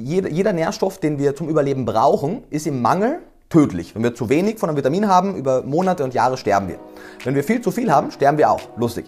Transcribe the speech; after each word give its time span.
Jeder, 0.00 0.30
jeder 0.30 0.52
Nährstoff, 0.52 0.98
den 0.98 1.18
wir 1.18 1.34
zum 1.34 1.48
Überleben 1.48 1.84
brauchen, 1.84 2.44
ist 2.50 2.68
im 2.68 2.80
Mangel 2.80 3.18
tödlich. 3.50 3.96
Wenn 3.96 4.04
wir 4.04 4.14
zu 4.14 4.28
wenig 4.28 4.56
von 4.56 4.68
einem 4.68 4.76
Vitamin 4.76 5.08
haben, 5.08 5.34
über 5.34 5.62
Monate 5.62 6.04
und 6.04 6.14
Jahre 6.14 6.36
sterben 6.36 6.68
wir. 6.68 6.78
Wenn 7.24 7.34
wir 7.34 7.42
viel 7.42 7.60
zu 7.60 7.72
viel 7.72 7.90
haben, 7.90 8.12
sterben 8.12 8.38
wir 8.38 8.48
auch. 8.48 8.60
Lustig. 8.76 9.06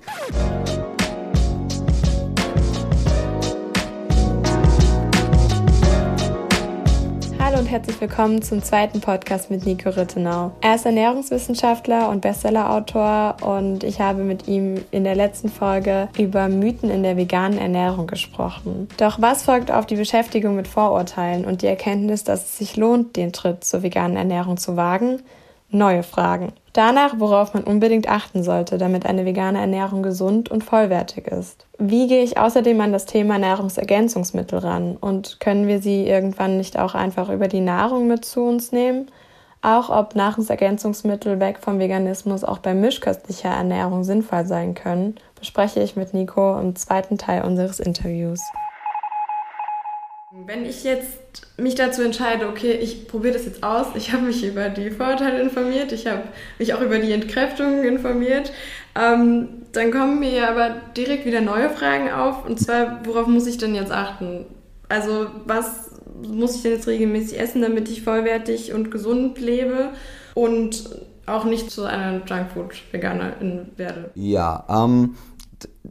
Herzlich 7.71 8.01
willkommen 8.01 8.43
zum 8.43 8.65
zweiten 8.65 9.01
Podcast 9.01 9.49
mit 9.49 9.65
Nico 9.65 9.91
Rittenau. 9.91 10.51
Er 10.61 10.75
ist 10.75 10.87
Ernährungswissenschaftler 10.87 12.09
und 12.09 12.21
Bestsellerautor 12.21 13.37
und 13.43 13.85
ich 13.85 14.01
habe 14.01 14.25
mit 14.25 14.49
ihm 14.49 14.85
in 14.91 15.05
der 15.05 15.15
letzten 15.15 15.49
Folge 15.49 16.09
über 16.19 16.49
Mythen 16.49 16.91
in 16.91 17.05
der 17.05 17.17
veganen 17.17 17.61
Ernährung 17.61 18.09
gesprochen. 18.09 18.89
Doch 18.97 19.23
was 19.23 19.45
folgt 19.45 19.71
auf 19.71 19.87
die 19.87 19.95
Beschäftigung 19.95 20.57
mit 20.57 20.67
Vorurteilen 20.67 21.45
und 21.45 21.63
die 21.63 21.69
Erkenntnis, 21.69 22.25
dass 22.25 22.47
es 22.47 22.59
sich 22.59 22.77
lohnt, 22.77 23.15
den 23.15 23.33
Schritt 23.33 23.63
zur 23.63 23.85
veganen 23.85 24.17
Ernährung 24.17 24.57
zu 24.57 24.77
wagen? 24.77 25.21
Neue 25.73 26.03
Fragen. 26.03 26.53
Danach, 26.73 27.15
worauf 27.19 27.55
man 27.55 27.65
unbedingt 27.65 28.09
achten 28.09 28.43
sollte, 28.43 28.77
damit 28.77 29.07
eine 29.07 29.25
vegane 29.25 29.61
Ernährung 29.61 30.03
gesund 30.03 30.51
und 30.51 30.65
vollwertig 30.65 31.29
ist. 31.29 31.67
Wie 31.79 32.09
gehe 32.09 32.25
ich 32.25 32.39
außerdem 32.39 32.81
an 32.81 32.93
das 32.93 33.07
Thema 33.07 33.39
Nahrungsergänzungsmittel 33.39 34.59
ran 34.59 34.97
und 34.97 35.39
können 35.39 35.69
wir 35.69 35.81
sie 35.81 36.07
irgendwann 36.07 36.57
nicht 36.57 36.79
auch 36.79 36.95
einfach 36.95 37.29
über 37.29 37.47
die 37.47 37.61
Nahrung 37.61 38.09
mit 38.09 38.25
zu 38.25 38.43
uns 38.43 38.73
nehmen? 38.73 39.11
Auch 39.63 39.91
ob 39.91 40.15
Nahrungsergänzungsmittel 40.17 41.39
weg 41.39 41.59
vom 41.61 41.79
Veganismus 41.79 42.45
auch 42.45 42.59
bei 42.59 42.75
mischköstlicher 42.75 43.51
Ernährung 43.51 44.05
sinnvoll 44.05 44.47
sein 44.47 44.75
können, 44.75 45.17
bespreche 45.39 45.81
ich 45.81 45.97
mit 45.97 46.15
Nico 46.15 46.59
im 46.59 46.75
zweiten 46.77 47.19
Teil 47.19 47.45
unseres 47.45 47.79
Interviews. 47.79 48.41
Wenn 50.47 50.65
ich 50.65 50.85
jetzt 50.85 51.19
mich 51.57 51.75
dazu 51.75 52.03
entscheide, 52.03 52.49
okay, 52.49 52.73
ich 52.73 53.07
probiere 53.09 53.35
das 53.35 53.47
jetzt 53.47 53.63
aus, 53.63 53.89
ich 53.95 54.13
habe 54.13 54.25
mich 54.25 54.45
über 54.45 54.69
die 54.69 54.91
Vorurteile 54.91 55.41
informiert, 55.41 55.93
ich 55.93 56.07
habe 56.07 56.23
mich 56.59 56.75
auch 56.75 56.81
über 56.81 56.99
die 56.99 57.13
Entkräftungen 57.13 57.85
informiert, 57.85 58.53
ähm, 58.99 59.49
dann 59.73 59.91
kommen 59.91 60.19
mir 60.19 60.49
aber 60.49 60.77
direkt 60.97 61.27
wieder 61.27 61.41
neue 61.41 61.71
Fragen 61.71 62.11
auf. 62.11 62.45
Und 62.47 62.59
zwar, 62.59 63.01
worauf 63.05 63.27
muss 63.27 63.47
ich 63.47 63.59
denn 63.59 63.75
jetzt 63.75 63.93
achten? 63.93 64.47
Also, 64.89 65.29
was 65.47 65.91
muss 66.27 66.57
ich 66.57 66.63
denn 66.63 66.73
jetzt 66.73 66.89
regelmäßig 66.89 67.39
essen, 67.39 67.63
damit 67.63 67.89
ich 67.89 68.03
vollwertig 68.03 68.73
und 68.73 68.91
gesund 68.91 69.39
lebe 69.41 69.91
und 70.35 70.91
auch 71.27 71.45
nicht 71.45 71.71
zu 71.71 71.85
einer 71.85 72.23
Junkfood-Veganerin 72.27 73.71
werde? 73.77 74.11
Ja, 74.15 74.65
ähm, 74.69 75.17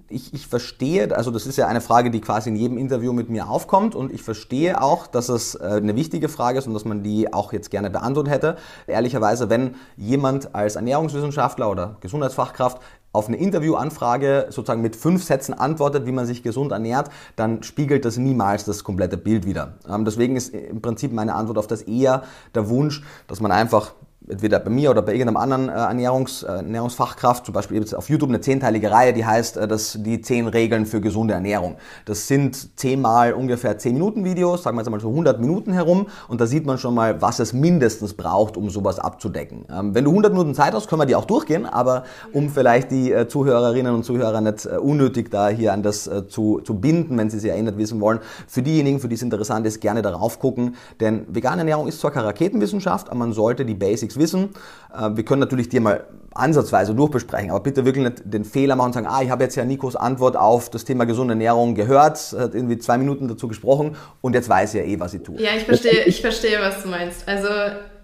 ich, 0.10 0.34
ich 0.34 0.48
verstehe, 0.48 1.16
also 1.16 1.32
das 1.32 1.46
ist 1.46 1.58
ja 1.58 1.68
eine 1.68 1.82
Frage, 1.82 2.12
die 2.12 2.22
quasi 2.22 2.50
in 2.50 2.56
jedem 2.56 2.78
Interview 2.78 3.14
mit 3.14 3.30
mir 3.30 3.50
aufkommt 3.50 3.96
und 3.96 4.12
ich 4.12 4.24
verstehe 4.24 4.82
auch, 4.82 5.08
dass 5.08 5.30
es 5.30 5.56
äh, 5.56 5.64
eine 5.64 5.96
wichtige 5.96 6.30
Frage 6.30 6.60
ist 6.60 6.68
und 6.68 6.74
dass 6.74 6.86
man 6.86 7.04
die 7.04 7.34
auch 7.34 7.54
jetzt 7.54 7.72
gerne 7.72 7.90
beantwortet 7.90 8.34
hätte. 8.34 8.58
Ehrlicherweise, 8.88 9.50
wenn 9.50 9.76
jemand 9.98 10.56
als 10.56 10.76
Ernährungswissenschaftler 10.76 11.70
oder 11.70 11.98
Gesundheitsfachkraft 12.02 12.80
auf 13.12 13.28
eine 13.28 13.38
Interviewanfrage 13.38 14.48
sozusagen 14.50 14.82
mit 14.82 14.96
fünf 14.96 15.24
Sätzen 15.24 15.54
antwortet, 15.54 16.06
wie 16.06 16.12
man 16.12 16.26
sich 16.26 16.44
gesund 16.44 16.72
ernährt, 16.72 17.10
dann 17.36 17.64
spiegelt 17.64 18.06
das 18.06 18.18
niemals 18.18 18.66
das 18.66 18.84
komplette 18.84 19.18
Bild 19.18 19.46
wieder. 19.46 19.74
Ähm, 19.90 20.06
deswegen 20.06 20.36
ist 20.36 20.54
im 20.54 20.82
Prinzip 20.82 21.12
meine 21.12 21.34
Antwort 21.34 21.58
auf 21.58 21.68
das 21.68 21.82
eher 21.82 22.24
der 22.54 22.70
Wunsch, 22.70 23.04
dass 23.28 23.42
man 23.42 23.52
einfach 23.52 23.94
entweder 24.30 24.60
bei 24.60 24.70
mir 24.70 24.92
oder 24.92 25.02
bei 25.02 25.14
irgendeinem 25.14 25.38
anderen 25.38 25.70
äh, 25.70 25.74
Ernährungs, 25.74 26.44
äh, 26.44 26.48
Ernährungsfachkraft, 26.48 27.46
zum 27.46 27.54
Beispiel 27.54 27.84
auf 27.96 28.10
YouTube 28.10 28.30
eine 28.30 28.40
zehnteilige 28.42 28.92
Reihe, 28.92 29.12
die 29.12 29.26
heißt 29.26 29.58
äh, 29.58 29.68
das, 29.68 29.98
die 30.00 30.22
zehn 30.22 30.48
Regeln 30.48 30.86
für 30.86 31.02
gesunde 31.02 31.34
Ernährung. 31.34 31.76
Das 32.06 32.28
sind 32.28 32.80
zehnmal 32.80 33.34
ungefähr 33.34 33.78
zehn 33.78 33.94
Minuten 33.94 34.24
Videos, 34.24 34.64
sagen 34.64 34.78
wir 34.78 34.82
jetzt 34.82 34.92
mal 34.92 35.00
so 35.00 35.10
100 35.10 35.40
Minuten 35.40 35.74
herum 35.74 36.08
und 36.28 36.40
da 36.40 36.46
sieht 36.46 36.66
man 36.66 36.78
schon 36.78 36.94
mal, 36.94 37.22
was 37.22 37.40
es 37.40 37.54
mindestens 37.54 38.14
braucht, 38.14 38.56
um 38.56 38.70
sowas 38.70 39.00
abzudecken. 39.00 39.66
Ähm, 39.72 39.96
wenn 39.96 40.04
du 40.04 40.12
100 40.12 40.32
Minuten 40.32 40.54
Zeit 40.54 40.74
hast, 40.74 40.88
können 40.88 41.02
wir 41.02 41.08
die 41.08 41.16
auch 41.16 41.26
durchgehen, 41.26 41.66
aber 41.66 42.04
um 42.32 42.50
vielleicht 42.50 42.92
die 42.92 43.14
Zuhörerinnen 43.28 43.94
und 43.94 44.04
Zuhörer 44.04 44.42
nicht 44.42 44.66
unnötig 44.66 45.32
da 45.32 45.50
hier 45.50 45.74
an 45.74 45.84
das 45.84 46.10
zu, 46.28 46.62
zu 46.62 46.76
binden, 46.76 47.18
wenn 47.18 47.30
sie 47.30 47.40
sich 47.40 47.50
erinnert 47.50 47.78
wissen 47.78 48.00
wollen, 48.00 48.20
für 48.48 48.62
diejenigen, 48.62 49.00
für 49.00 49.08
die 49.08 49.16
es 49.16 49.22
interessant 49.22 49.66
ist, 49.66 49.82
gerne 49.82 50.02
darauf 50.02 50.40
gucken, 50.40 50.76
denn 51.00 51.26
vegane 51.28 51.60
Ernährung 51.60 51.88
ist 51.88 52.00
zwar 52.00 52.12
keine 52.12 52.28
Raketenwissenschaft, 52.28 53.10
aber 53.10 53.20
man 53.20 53.34
sollte 53.34 53.66
die 53.66 53.74
Basics 53.74 54.19
wissen. 54.20 54.50
Äh, 54.94 55.10
wir 55.16 55.26
können 55.26 55.40
natürlich 55.40 55.70
dir 55.70 55.82
mal 55.82 56.06
ansatzweise 56.34 56.94
durchbesprechen, 56.94 57.50
aber 57.50 57.62
bitte 57.62 57.86
wirklich 57.86 58.06
nicht 58.06 58.22
den 58.26 58.46
Fehler 58.46 58.76
machen 58.76 58.88
und 58.88 58.94
sagen, 58.94 59.08
ah, 59.08 59.22
ich 59.22 59.30
habe 59.30 59.44
jetzt 59.44 59.56
ja 59.56 59.66
Nikos 59.66 59.96
Antwort 59.96 60.38
auf 60.38 60.70
das 60.70 60.86
Thema 60.86 61.06
gesunde 61.06 61.34
Ernährung 61.34 61.74
gehört, 61.74 62.18
hat 62.38 62.54
irgendwie 62.54 62.78
zwei 62.78 62.98
Minuten 62.98 63.28
dazu 63.28 63.48
gesprochen 63.48 63.96
und 64.22 64.36
jetzt 64.36 64.48
weiß 64.48 64.76
ich 64.76 64.82
ja 64.82 64.88
eh, 64.88 65.00
was 65.00 65.14
ich 65.14 65.24
tue. 65.24 65.42
Ja, 65.42 65.52
ich 65.58 65.64
verstehe, 65.64 66.04
ich 66.06 66.22
verstehe, 66.22 66.60
was 66.62 66.84
du 66.84 66.90
meinst. 66.90 67.28
Also 67.28 67.48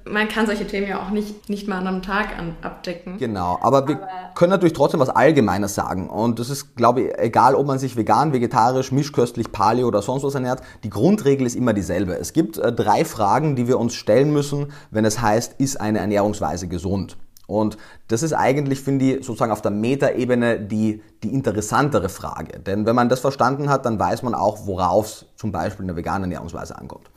man 0.08 0.28
kann 0.28 0.46
solche 0.46 0.68
Themen 0.68 0.88
ja 0.88 1.02
auch 1.02 1.10
nicht, 1.10 1.50
nicht 1.50 1.68
mal 1.68 1.80
an 1.80 1.88
einem 1.88 2.02
Tag 2.02 2.38
an, 2.38 2.56
abdecken. 2.62 3.18
Genau, 3.18 3.58
aber 3.62 3.88
wir 3.88 3.96
aber 3.96 4.08
können 4.36 4.52
natürlich 4.52 4.74
trotzdem 4.74 5.00
was 5.00 5.10
Allgemeines 5.10 5.74
sagen. 5.74 6.10
Und 6.10 6.40
das 6.40 6.50
ist, 6.50 6.76
glaube 6.76 7.02
ich, 7.02 7.18
egal, 7.18 7.56
ob 7.56 7.66
man 7.66 7.80
sich 7.80 7.96
vegan, 7.96 8.32
vegetarisch, 8.32 8.92
mischköstlich, 8.92 9.52
paleo 9.52 9.88
oder 9.88 10.02
sonst 10.02 10.24
was 10.24 10.36
ernährt, 10.36 10.62
die 10.84 10.90
Grundregel 10.90 11.48
ist 11.48 11.56
immer 11.56 11.74
dieselbe. 11.74 12.14
Es 12.18 12.34
gibt 12.34 12.58
äh, 12.58 12.72
drei 12.72 13.04
Fragen, 13.04 13.56
die 13.56 13.68
wir 13.68 13.80
uns 13.80 13.96
stellen 13.96 14.32
müssen, 14.32 14.72
wenn 14.92 15.06
es 15.06 15.22
heißt, 15.22 15.56
ist 15.60 15.82
eine 15.82 16.00
Ernährungsweise 16.00 16.68
gesund? 16.68 17.18
Und 17.48 17.78
das 18.08 18.24
ist 18.24 18.34
eigentlich, 18.34 18.82
finde 18.82 19.06
ich, 19.06 19.26
sozusagen 19.26 19.52
auf 19.52 19.62
der 19.62 19.72
Metaebene 19.72 20.60
die, 20.60 21.04
die 21.24 21.34
interessantere 21.34 22.10
Frage. 22.10 22.60
Denn 22.60 22.86
wenn 22.86 22.96
man 22.96 23.10
das 23.10 23.20
verstanden 23.20 23.70
hat, 23.70 23.86
dann 23.86 24.00
weiß 24.00 24.24
man 24.24 24.34
auch, 24.34 24.66
worauf 24.66 25.06
es 25.06 25.26
zum 25.36 25.52
Beispiel 25.52 25.84
in 25.84 25.88
der 25.88 25.96
veganen 25.96 26.24
Ernährungsweise 26.24 26.78
ankommt. 26.78 27.10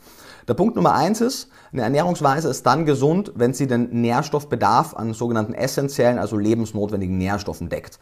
Der 0.49 0.55
Punkt 0.55 0.75
Nummer 0.75 0.95
eins 0.95 1.21
ist, 1.21 1.47
eine 1.71 1.83
Ernährungsweise 1.83 2.49
ist 2.49 2.65
dann 2.65 2.87
gesund, 2.87 3.31
wenn 3.35 3.53
sie 3.53 3.67
den 3.67 4.01
Nährstoffbedarf 4.01 4.95
an 4.95 5.13
sogenannten 5.13 5.53
essentiellen, 5.53 6.17
also 6.17 6.37
lebensnotwendigen 6.37 7.19
Nährstoffen 7.19 7.69
deckt. 7.69 7.99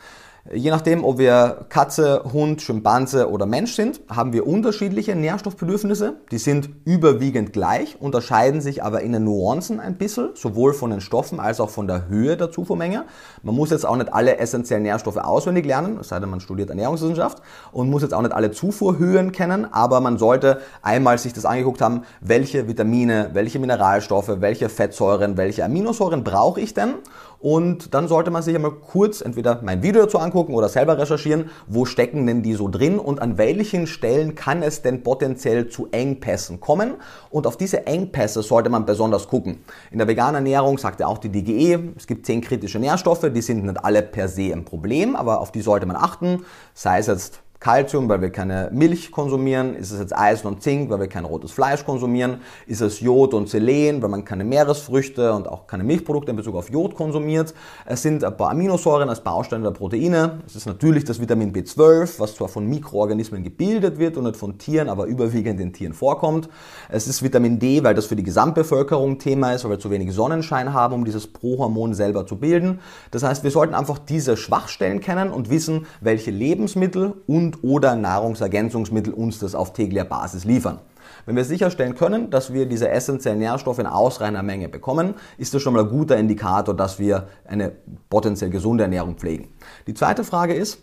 Je 0.53 0.71
nachdem, 0.71 1.03
ob 1.03 1.17
wir 1.17 1.65
Katze, 1.67 2.23
Hund, 2.31 2.61
Schimpanse 2.61 3.29
oder 3.29 3.45
Mensch 3.45 3.73
sind, 3.73 3.99
haben 4.09 4.31
wir 4.31 4.47
unterschiedliche 4.47 5.13
Nährstoffbedürfnisse. 5.13 6.21
Die 6.31 6.37
sind 6.37 6.69
überwiegend 6.85 7.51
gleich, 7.51 7.99
unterscheiden 7.99 8.61
sich 8.61 8.81
aber 8.81 9.01
in 9.01 9.11
den 9.11 9.25
Nuancen 9.25 9.81
ein 9.81 9.97
bisschen, 9.97 10.29
sowohl 10.35 10.73
von 10.73 10.91
den 10.91 11.01
Stoffen 11.01 11.41
als 11.41 11.59
auch 11.59 11.69
von 11.69 11.85
der 11.85 12.07
Höhe 12.07 12.37
der 12.37 12.49
Zufuhrmenge. 12.49 13.03
Man 13.43 13.55
muss 13.55 13.71
jetzt 13.71 13.85
auch 13.85 13.97
nicht 13.97 14.13
alle 14.13 14.37
essentiellen 14.37 14.83
Nährstoffe 14.83 15.17
auswendig 15.17 15.65
lernen, 15.65 15.97
es 15.99 16.07
sei 16.07 16.19
denn, 16.21 16.29
man 16.29 16.39
studiert 16.39 16.69
Ernährungswissenschaft 16.69 17.41
und 17.73 17.89
muss 17.89 18.03
jetzt 18.03 18.13
auch 18.13 18.21
nicht 18.21 18.33
alle 18.33 18.51
Zufuhrhöhen 18.51 19.33
kennen, 19.33 19.67
aber 19.73 19.99
man 19.99 20.17
sollte 20.17 20.61
einmal 20.81 21.17
sich 21.17 21.33
das 21.33 21.43
angeguckt 21.43 21.81
haben, 21.81 22.03
welche 22.21 22.69
Vitamine, 22.69 23.31
welche 23.33 23.59
Mineralstoffe, 23.59 24.39
welche 24.39 24.69
Fettsäuren, 24.69 25.35
welche 25.35 25.65
Aminosäuren 25.65 26.23
brauche 26.23 26.61
ich 26.61 26.73
denn 26.73 26.93
und 27.39 27.93
dann 27.93 28.07
sollte 28.07 28.31
man 28.31 28.41
sich 28.41 28.55
einmal 28.55 28.71
kurz 28.71 29.21
entweder 29.21 29.61
mein 29.63 29.83
Video 29.83 30.03
dazu 30.03 30.19
angucken 30.19 30.53
oder 30.53 30.69
selber 30.69 30.97
recherchieren, 30.97 31.49
wo 31.67 31.85
stecken 31.85 32.25
denn 32.25 32.41
die 32.41 32.53
so 32.53 32.67
drin 32.67 32.99
und 32.99 33.21
an 33.21 33.37
welchen 33.37 33.87
Stellen 33.87 34.35
kann 34.35 34.63
es 34.63 34.81
denn 34.81 35.03
potenziell 35.03 35.69
zu 35.69 35.87
Engpässen 35.91 36.59
kommen. 36.59 36.95
Und 37.29 37.45
auf 37.45 37.57
diese 37.57 37.85
Engpässe 37.85 38.41
sollte 38.41 38.69
man 38.69 38.85
besonders 38.85 39.27
gucken. 39.27 39.59
In 39.91 39.99
der 39.99 40.07
veganen 40.07 40.35
Ernährung 40.35 40.77
sagt 40.77 40.99
ja 40.99 41.07
auch 41.07 41.19
die 41.19 41.29
DGE, 41.29 41.93
es 41.95 42.07
gibt 42.07 42.25
zehn 42.25 42.41
kritische 42.41 42.79
Nährstoffe, 42.79 43.29
die 43.31 43.41
sind 43.41 43.63
nicht 43.63 43.83
alle 43.83 44.01
per 44.01 44.27
se 44.27 44.51
ein 44.53 44.65
Problem, 44.65 45.15
aber 45.15 45.39
auf 45.41 45.51
die 45.51 45.61
sollte 45.61 45.85
man 45.85 45.95
achten. 45.95 46.43
Sei 46.73 46.99
es 46.99 47.07
jetzt 47.07 47.41
Calcium, 47.59 48.07
weil 48.07 48.21
wir 48.21 48.29
keine 48.29 48.69
Milch 48.71 49.11
konsumieren? 49.11 49.75
Ist 49.75 49.91
es 49.91 49.99
jetzt 49.99 50.15
Eisen 50.15 50.47
und 50.47 50.61
Zink, 50.61 50.89
weil 50.91 50.99
wir 50.99 51.07
kein 51.07 51.25
rotes 51.25 51.51
Fleisch 51.51 51.83
konsumieren? 51.83 52.41
Ist 52.67 52.81
es 52.81 52.99
Jod 52.99 53.33
und 53.33 53.49
Selen, 53.49 54.01
weil 54.01 54.09
man 54.09 54.23
keine 54.23 54.43
Meeresfrüchte 54.43 55.33
und 55.33 55.47
auch 55.47 55.65
keine 55.65 55.83
Milchprodukte 55.83 56.31
in 56.31 56.37
Bezug 56.37 56.55
auf 56.55 56.69
Jod 56.69 56.95
konsumiert? 56.95 57.55
Es 57.85 58.03
sind 58.03 58.23
ein 58.23 58.37
paar 58.37 58.51
Aminosäuren 58.51 59.09
als 59.09 59.21
Bausteine 59.21 59.63
der 59.63 59.71
Proteine. 59.71 60.39
Es 60.45 60.55
ist 60.55 60.67
natürlich 60.67 61.03
das 61.03 61.19
Vitamin 61.19 61.51
B12, 61.51 62.19
was 62.19 62.35
zwar 62.35 62.47
von 62.47 62.67
Mikroorganismen 62.67 63.43
gebildet 63.43 63.97
wird 63.97 64.17
und 64.17 64.25
nicht 64.25 64.37
von 64.37 64.59
Tieren, 64.59 64.87
aber 64.87 65.05
überwiegend 65.05 65.59
in 65.59 65.73
Tieren 65.73 65.93
vorkommt. 65.93 66.49
Es 66.89 67.07
ist 67.07 67.23
Vitamin 67.23 67.57
D, 67.57 67.83
weil 67.83 67.95
das 67.95 68.05
für 68.05 68.15
die 68.15 68.23
Gesamtbevölkerung 68.23 69.17
Thema 69.17 69.53
ist, 69.53 69.63
weil 69.63 69.71
wir 69.71 69.79
zu 69.79 69.89
wenig 69.89 70.13
Sonnenschein 70.13 70.73
haben, 70.73 70.93
um 70.93 71.05
dieses 71.05 71.25
Prohormon 71.25 71.95
selber 71.95 72.27
zu 72.27 72.35
bilden. 72.35 72.79
Das 73.09 73.23
heißt, 73.23 73.43
wir 73.43 73.51
sollten 73.51 73.73
einfach 73.73 73.97
diese 73.97 74.37
Schwachstellen 74.37 74.99
kennen 74.99 75.31
und 75.31 75.49
wissen, 75.49 75.87
welche 76.01 76.29
Lebensmittel 76.29 77.15
und 77.25 77.46
und 77.47 77.63
oder 77.63 77.95
Nahrungsergänzungsmittel 77.95 79.13
uns 79.13 79.39
das 79.39 79.55
auf 79.55 79.73
täglicher 79.73 80.05
Basis 80.05 80.43
liefern. 80.43 80.79
Wenn 81.25 81.35
wir 81.35 81.45
sicherstellen 81.45 81.95
können, 81.95 82.29
dass 82.29 82.53
wir 82.53 82.65
diese 82.65 82.89
essentiellen 82.89 83.39
Nährstoffe 83.39 83.79
in 83.79 83.87
ausreichender 83.87 84.43
Menge 84.43 84.69
bekommen, 84.69 85.15
ist 85.37 85.53
das 85.53 85.61
schon 85.61 85.73
mal 85.73 85.83
ein 85.83 85.89
guter 85.89 86.17
Indikator, 86.17 86.75
dass 86.75 86.99
wir 86.99 87.27
eine 87.45 87.71
potenziell 88.09 88.49
gesunde 88.49 88.83
Ernährung 88.83 89.15
pflegen. 89.15 89.47
Die 89.87 89.93
zweite 89.93 90.23
Frage 90.23 90.53
ist, 90.53 90.79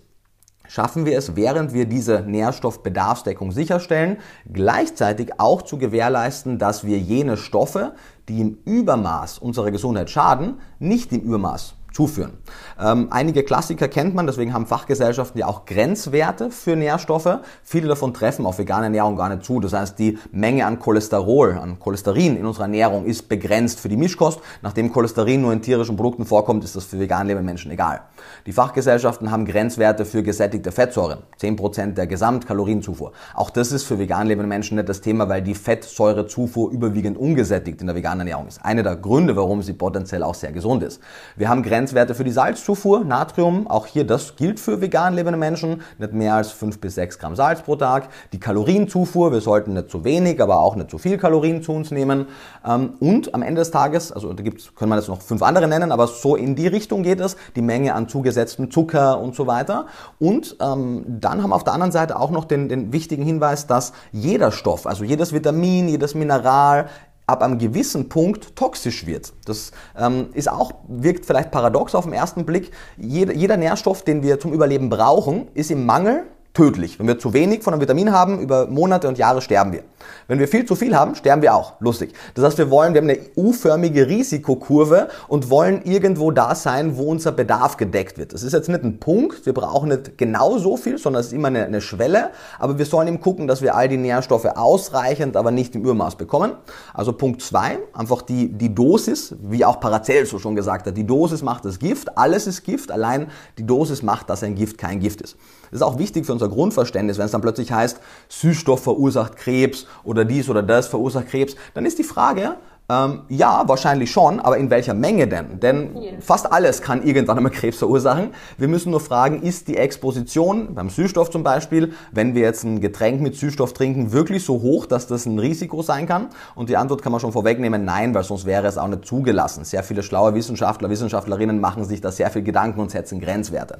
schaffen 0.66 1.04
wir 1.04 1.18
es, 1.18 1.36
während 1.36 1.74
wir 1.74 1.84
diese 1.84 2.20
Nährstoffbedarfsdeckung 2.22 3.52
sicherstellen, 3.52 4.16
gleichzeitig 4.50 5.38
auch 5.38 5.62
zu 5.62 5.76
gewährleisten, 5.76 6.58
dass 6.58 6.84
wir 6.84 6.98
jene 6.98 7.36
Stoffe, 7.36 7.92
die 8.28 8.40
im 8.40 8.58
Übermaß 8.64 9.38
unserer 9.38 9.70
Gesundheit 9.70 10.08
schaden, 10.08 10.58
nicht 10.78 11.12
im 11.12 11.20
Übermaß 11.20 11.74
zuführen. 11.94 12.32
Ähm, 12.78 13.06
einige 13.10 13.44
Klassiker 13.44 13.86
kennt 13.86 14.14
man, 14.14 14.26
deswegen 14.26 14.52
haben 14.52 14.66
Fachgesellschaften 14.66 15.38
ja 15.38 15.46
auch 15.46 15.64
Grenzwerte 15.64 16.50
für 16.50 16.74
Nährstoffe. 16.74 17.38
Viele 17.62 17.86
davon 17.86 18.12
treffen 18.12 18.46
auf 18.46 18.58
vegane 18.58 18.86
Ernährung 18.86 19.16
gar 19.16 19.28
nicht 19.28 19.44
zu. 19.44 19.60
Das 19.60 19.72
heißt, 19.72 19.98
die 19.98 20.18
Menge 20.32 20.66
an 20.66 20.80
Cholesterol, 20.80 21.52
an 21.52 21.78
Cholesterin 21.78 22.36
in 22.36 22.46
unserer 22.46 22.64
Ernährung 22.64 23.06
ist 23.06 23.28
begrenzt 23.28 23.78
für 23.78 23.88
die 23.88 23.96
Mischkost. 23.96 24.40
Nachdem 24.60 24.92
Cholesterin 24.92 25.42
nur 25.42 25.52
in 25.52 25.62
tierischen 25.62 25.94
Produkten 25.94 26.26
vorkommt, 26.26 26.64
ist 26.64 26.74
das 26.74 26.84
für 26.84 26.98
vegan 26.98 27.28
lebende 27.28 27.46
Menschen 27.46 27.70
egal. 27.70 28.00
Die 28.46 28.52
Fachgesellschaften 28.52 29.30
haben 29.30 29.44
Grenzwerte 29.44 30.04
für 30.04 30.24
gesättigte 30.24 30.72
Fettsäuren, 30.72 31.20
10% 31.40 31.92
der 31.92 32.08
Gesamtkalorienzufuhr. 32.08 33.12
Auch 33.34 33.50
das 33.50 33.70
ist 33.70 33.84
für 33.84 34.00
vegan 34.00 34.26
lebende 34.26 34.48
Menschen 34.48 34.76
nicht 34.76 34.88
das 34.88 35.00
Thema, 35.00 35.28
weil 35.28 35.42
die 35.42 35.54
Fettsäurezufuhr 35.54 36.72
überwiegend 36.72 37.16
ungesättigt 37.16 37.80
in 37.80 37.86
der 37.86 37.94
veganen 37.94 38.20
Ernährung 38.20 38.48
ist. 38.48 38.64
Einer 38.64 38.82
der 38.82 38.96
Gründe, 38.96 39.36
warum 39.36 39.62
sie 39.62 39.74
potenziell 39.74 40.24
auch 40.24 40.34
sehr 40.34 40.50
gesund 40.50 40.82
ist. 40.82 41.00
Wir 41.36 41.48
haben 41.48 41.62
Grenzwerte 41.84 42.14
für 42.14 42.24
die 42.24 42.30
Salzzufuhr, 42.30 43.04
Natrium, 43.04 43.66
auch 43.66 43.86
hier 43.86 44.06
das 44.06 44.36
gilt 44.36 44.58
für 44.58 44.80
vegan 44.80 45.12
lebende 45.12 45.38
Menschen, 45.38 45.82
nicht 45.98 46.14
mehr 46.14 46.32
als 46.32 46.50
5 46.50 46.80
bis 46.80 46.94
6 46.94 47.18
Gramm 47.18 47.36
Salz 47.36 47.60
pro 47.60 47.76
Tag. 47.76 48.08
Die 48.32 48.40
Kalorienzufuhr, 48.40 49.32
wir 49.32 49.42
sollten 49.42 49.74
nicht 49.74 49.90
zu 49.90 50.02
wenig, 50.02 50.40
aber 50.40 50.60
auch 50.60 50.76
nicht 50.76 50.90
zu 50.90 50.96
viel 50.96 51.18
Kalorien 51.18 51.62
zu 51.62 51.72
uns 51.72 51.90
nehmen. 51.90 52.28
Ähm, 52.66 52.94
und 53.00 53.34
am 53.34 53.42
Ende 53.42 53.60
des 53.60 53.70
Tages, 53.70 54.12
also 54.12 54.32
da 54.32 54.42
gibt's, 54.42 54.74
können 54.74 54.92
wir 54.92 54.96
jetzt 54.96 55.08
noch 55.08 55.20
fünf 55.20 55.42
andere 55.42 55.68
nennen, 55.68 55.92
aber 55.92 56.06
so 56.06 56.36
in 56.36 56.54
die 56.54 56.68
Richtung 56.68 57.02
geht 57.02 57.20
es, 57.20 57.36
die 57.54 57.60
Menge 57.60 57.94
an 57.94 58.08
zugesetztem 58.08 58.70
Zucker 58.70 59.20
und 59.20 59.34
so 59.34 59.46
weiter. 59.46 59.84
Und 60.18 60.56
ähm, 60.62 61.04
dann 61.06 61.42
haben 61.42 61.50
wir 61.50 61.56
auf 61.56 61.64
der 61.64 61.74
anderen 61.74 61.92
Seite 61.92 62.18
auch 62.18 62.30
noch 62.30 62.46
den, 62.46 62.70
den 62.70 62.94
wichtigen 62.94 63.24
Hinweis, 63.24 63.66
dass 63.66 63.92
jeder 64.10 64.52
Stoff, 64.52 64.86
also 64.86 65.04
jedes 65.04 65.34
Vitamin, 65.34 65.88
jedes 65.88 66.14
Mineral, 66.14 66.86
ab 67.26 67.42
einem 67.42 67.58
gewissen 67.58 68.08
Punkt 68.08 68.54
toxisch 68.56 69.06
wird. 69.06 69.32
Das 69.46 69.72
ähm, 69.96 70.28
ist 70.34 70.50
auch, 70.50 70.72
wirkt 70.88 71.24
vielleicht 71.24 71.50
paradox 71.50 71.94
auf 71.94 72.04
den 72.04 72.12
ersten 72.12 72.44
Blick. 72.44 72.70
Jeder, 72.96 73.32
jeder 73.32 73.56
Nährstoff, 73.56 74.02
den 74.02 74.22
wir 74.22 74.38
zum 74.38 74.52
Überleben 74.52 74.90
brauchen, 74.90 75.48
ist 75.54 75.70
im 75.70 75.86
Mangel 75.86 76.24
tödlich. 76.54 77.00
Wenn 77.00 77.08
wir 77.08 77.18
zu 77.18 77.34
wenig 77.34 77.62
von 77.62 77.74
einem 77.74 77.80
Vitamin 77.82 78.12
haben, 78.12 78.38
über 78.38 78.66
Monate 78.66 79.08
und 79.08 79.18
Jahre 79.18 79.42
sterben 79.42 79.72
wir. 79.72 79.82
Wenn 80.28 80.38
wir 80.38 80.48
viel 80.48 80.64
zu 80.64 80.76
viel 80.76 80.94
haben, 80.96 81.14
sterben 81.14 81.42
wir 81.42 81.54
auch. 81.54 81.74
Lustig. 81.80 82.14
Das 82.34 82.44
heißt, 82.44 82.58
wir 82.58 82.70
wollen, 82.70 82.94
wir 82.94 83.00
haben 83.00 83.10
eine 83.10 83.18
U-förmige 83.36 84.06
Risikokurve 84.06 85.08
und 85.28 85.50
wollen 85.50 85.82
irgendwo 85.82 86.30
da 86.30 86.54
sein, 86.54 86.96
wo 86.96 87.10
unser 87.10 87.32
Bedarf 87.32 87.76
gedeckt 87.76 88.18
wird. 88.18 88.32
Das 88.32 88.42
ist 88.42 88.52
jetzt 88.52 88.68
nicht 88.68 88.84
ein 88.84 89.00
Punkt. 89.00 89.44
Wir 89.44 89.52
brauchen 89.52 89.88
nicht 89.88 90.16
genau 90.16 90.56
so 90.58 90.76
viel, 90.76 90.98
sondern 90.98 91.20
es 91.20 91.26
ist 91.26 91.32
immer 91.32 91.48
eine, 91.48 91.64
eine 91.64 91.80
Schwelle. 91.80 92.30
Aber 92.58 92.78
wir 92.78 92.86
sollen 92.86 93.08
eben 93.08 93.20
gucken, 93.20 93.48
dass 93.48 93.60
wir 93.60 93.74
all 93.74 93.88
die 93.88 93.96
Nährstoffe 93.96 94.46
ausreichend, 94.46 95.36
aber 95.36 95.50
nicht 95.50 95.74
im 95.74 95.82
Übermaß 95.82 96.16
bekommen. 96.16 96.52
Also 96.92 97.12
Punkt 97.12 97.42
zwei, 97.42 97.78
einfach 97.92 98.22
die, 98.22 98.52
die 98.52 98.72
Dosis, 98.72 99.34
wie 99.42 99.64
auch 99.64 99.80
Paracelso 99.80 100.38
schon 100.38 100.54
gesagt 100.54 100.86
hat. 100.86 100.96
Die 100.96 101.06
Dosis 101.06 101.42
macht 101.42 101.64
das 101.64 101.80
Gift. 101.80 102.16
Alles 102.16 102.46
ist 102.46 102.62
Gift. 102.62 102.92
Allein 102.92 103.26
die 103.58 103.66
Dosis 103.66 104.02
macht, 104.02 104.30
dass 104.30 104.44
ein 104.44 104.54
Gift 104.54 104.78
kein 104.78 105.00
Gift 105.00 105.20
ist. 105.20 105.36
Das 105.74 105.80
ist 105.80 105.88
auch 105.88 105.98
wichtig 105.98 106.24
für 106.24 106.32
unser 106.32 106.48
Grundverständnis. 106.48 107.18
Wenn 107.18 107.24
es 107.24 107.32
dann 107.32 107.40
plötzlich 107.40 107.72
heißt, 107.72 107.98
Süßstoff 108.28 108.84
verursacht 108.84 109.34
Krebs 109.34 109.88
oder 110.04 110.24
dies 110.24 110.48
oder 110.48 110.62
das 110.62 110.86
verursacht 110.86 111.26
Krebs, 111.26 111.56
dann 111.74 111.84
ist 111.84 111.98
die 111.98 112.04
Frage, 112.04 112.54
ähm, 112.86 113.22
ja, 113.30 113.62
wahrscheinlich 113.66 114.10
schon, 114.10 114.40
aber 114.40 114.58
in 114.58 114.68
welcher 114.68 114.92
Menge 114.92 115.26
denn? 115.26 115.58
Denn 115.58 115.96
yeah. 115.96 116.12
fast 116.20 116.52
alles 116.52 116.82
kann 116.82 117.02
irgendwann 117.02 117.38
einmal 117.38 117.50
Krebs 117.50 117.78
verursachen. 117.78 118.34
Wir 118.58 118.68
müssen 118.68 118.90
nur 118.90 119.00
fragen, 119.00 119.40
ist 119.40 119.68
die 119.68 119.78
Exposition 119.78 120.74
beim 120.74 120.90
Süßstoff 120.90 121.30
zum 121.30 121.42
Beispiel, 121.42 121.94
wenn 122.12 122.34
wir 122.34 122.42
jetzt 122.42 122.62
ein 122.62 122.82
Getränk 122.82 123.22
mit 123.22 123.36
Süßstoff 123.36 123.72
trinken, 123.72 124.12
wirklich 124.12 124.44
so 124.44 124.60
hoch, 124.60 124.84
dass 124.84 125.06
das 125.06 125.24
ein 125.24 125.38
Risiko 125.38 125.80
sein 125.80 126.06
kann? 126.06 126.28
Und 126.54 126.68
die 126.68 126.76
Antwort 126.76 127.00
kann 127.00 127.10
man 127.10 127.22
schon 127.22 127.32
vorwegnehmen, 127.32 127.86
nein, 127.86 128.14
weil 128.14 128.22
sonst 128.22 128.44
wäre 128.44 128.66
es 128.66 128.76
auch 128.76 128.88
nicht 128.88 129.06
zugelassen. 129.06 129.64
Sehr 129.64 129.82
viele 129.82 130.02
schlaue 130.02 130.34
Wissenschaftler, 130.34 130.90
Wissenschaftlerinnen 130.90 131.58
machen 131.60 131.84
sich 131.84 132.02
da 132.02 132.12
sehr 132.12 132.30
viel 132.30 132.42
Gedanken 132.42 132.80
und 132.80 132.90
setzen 132.90 133.18
Grenzwerte. 133.18 133.78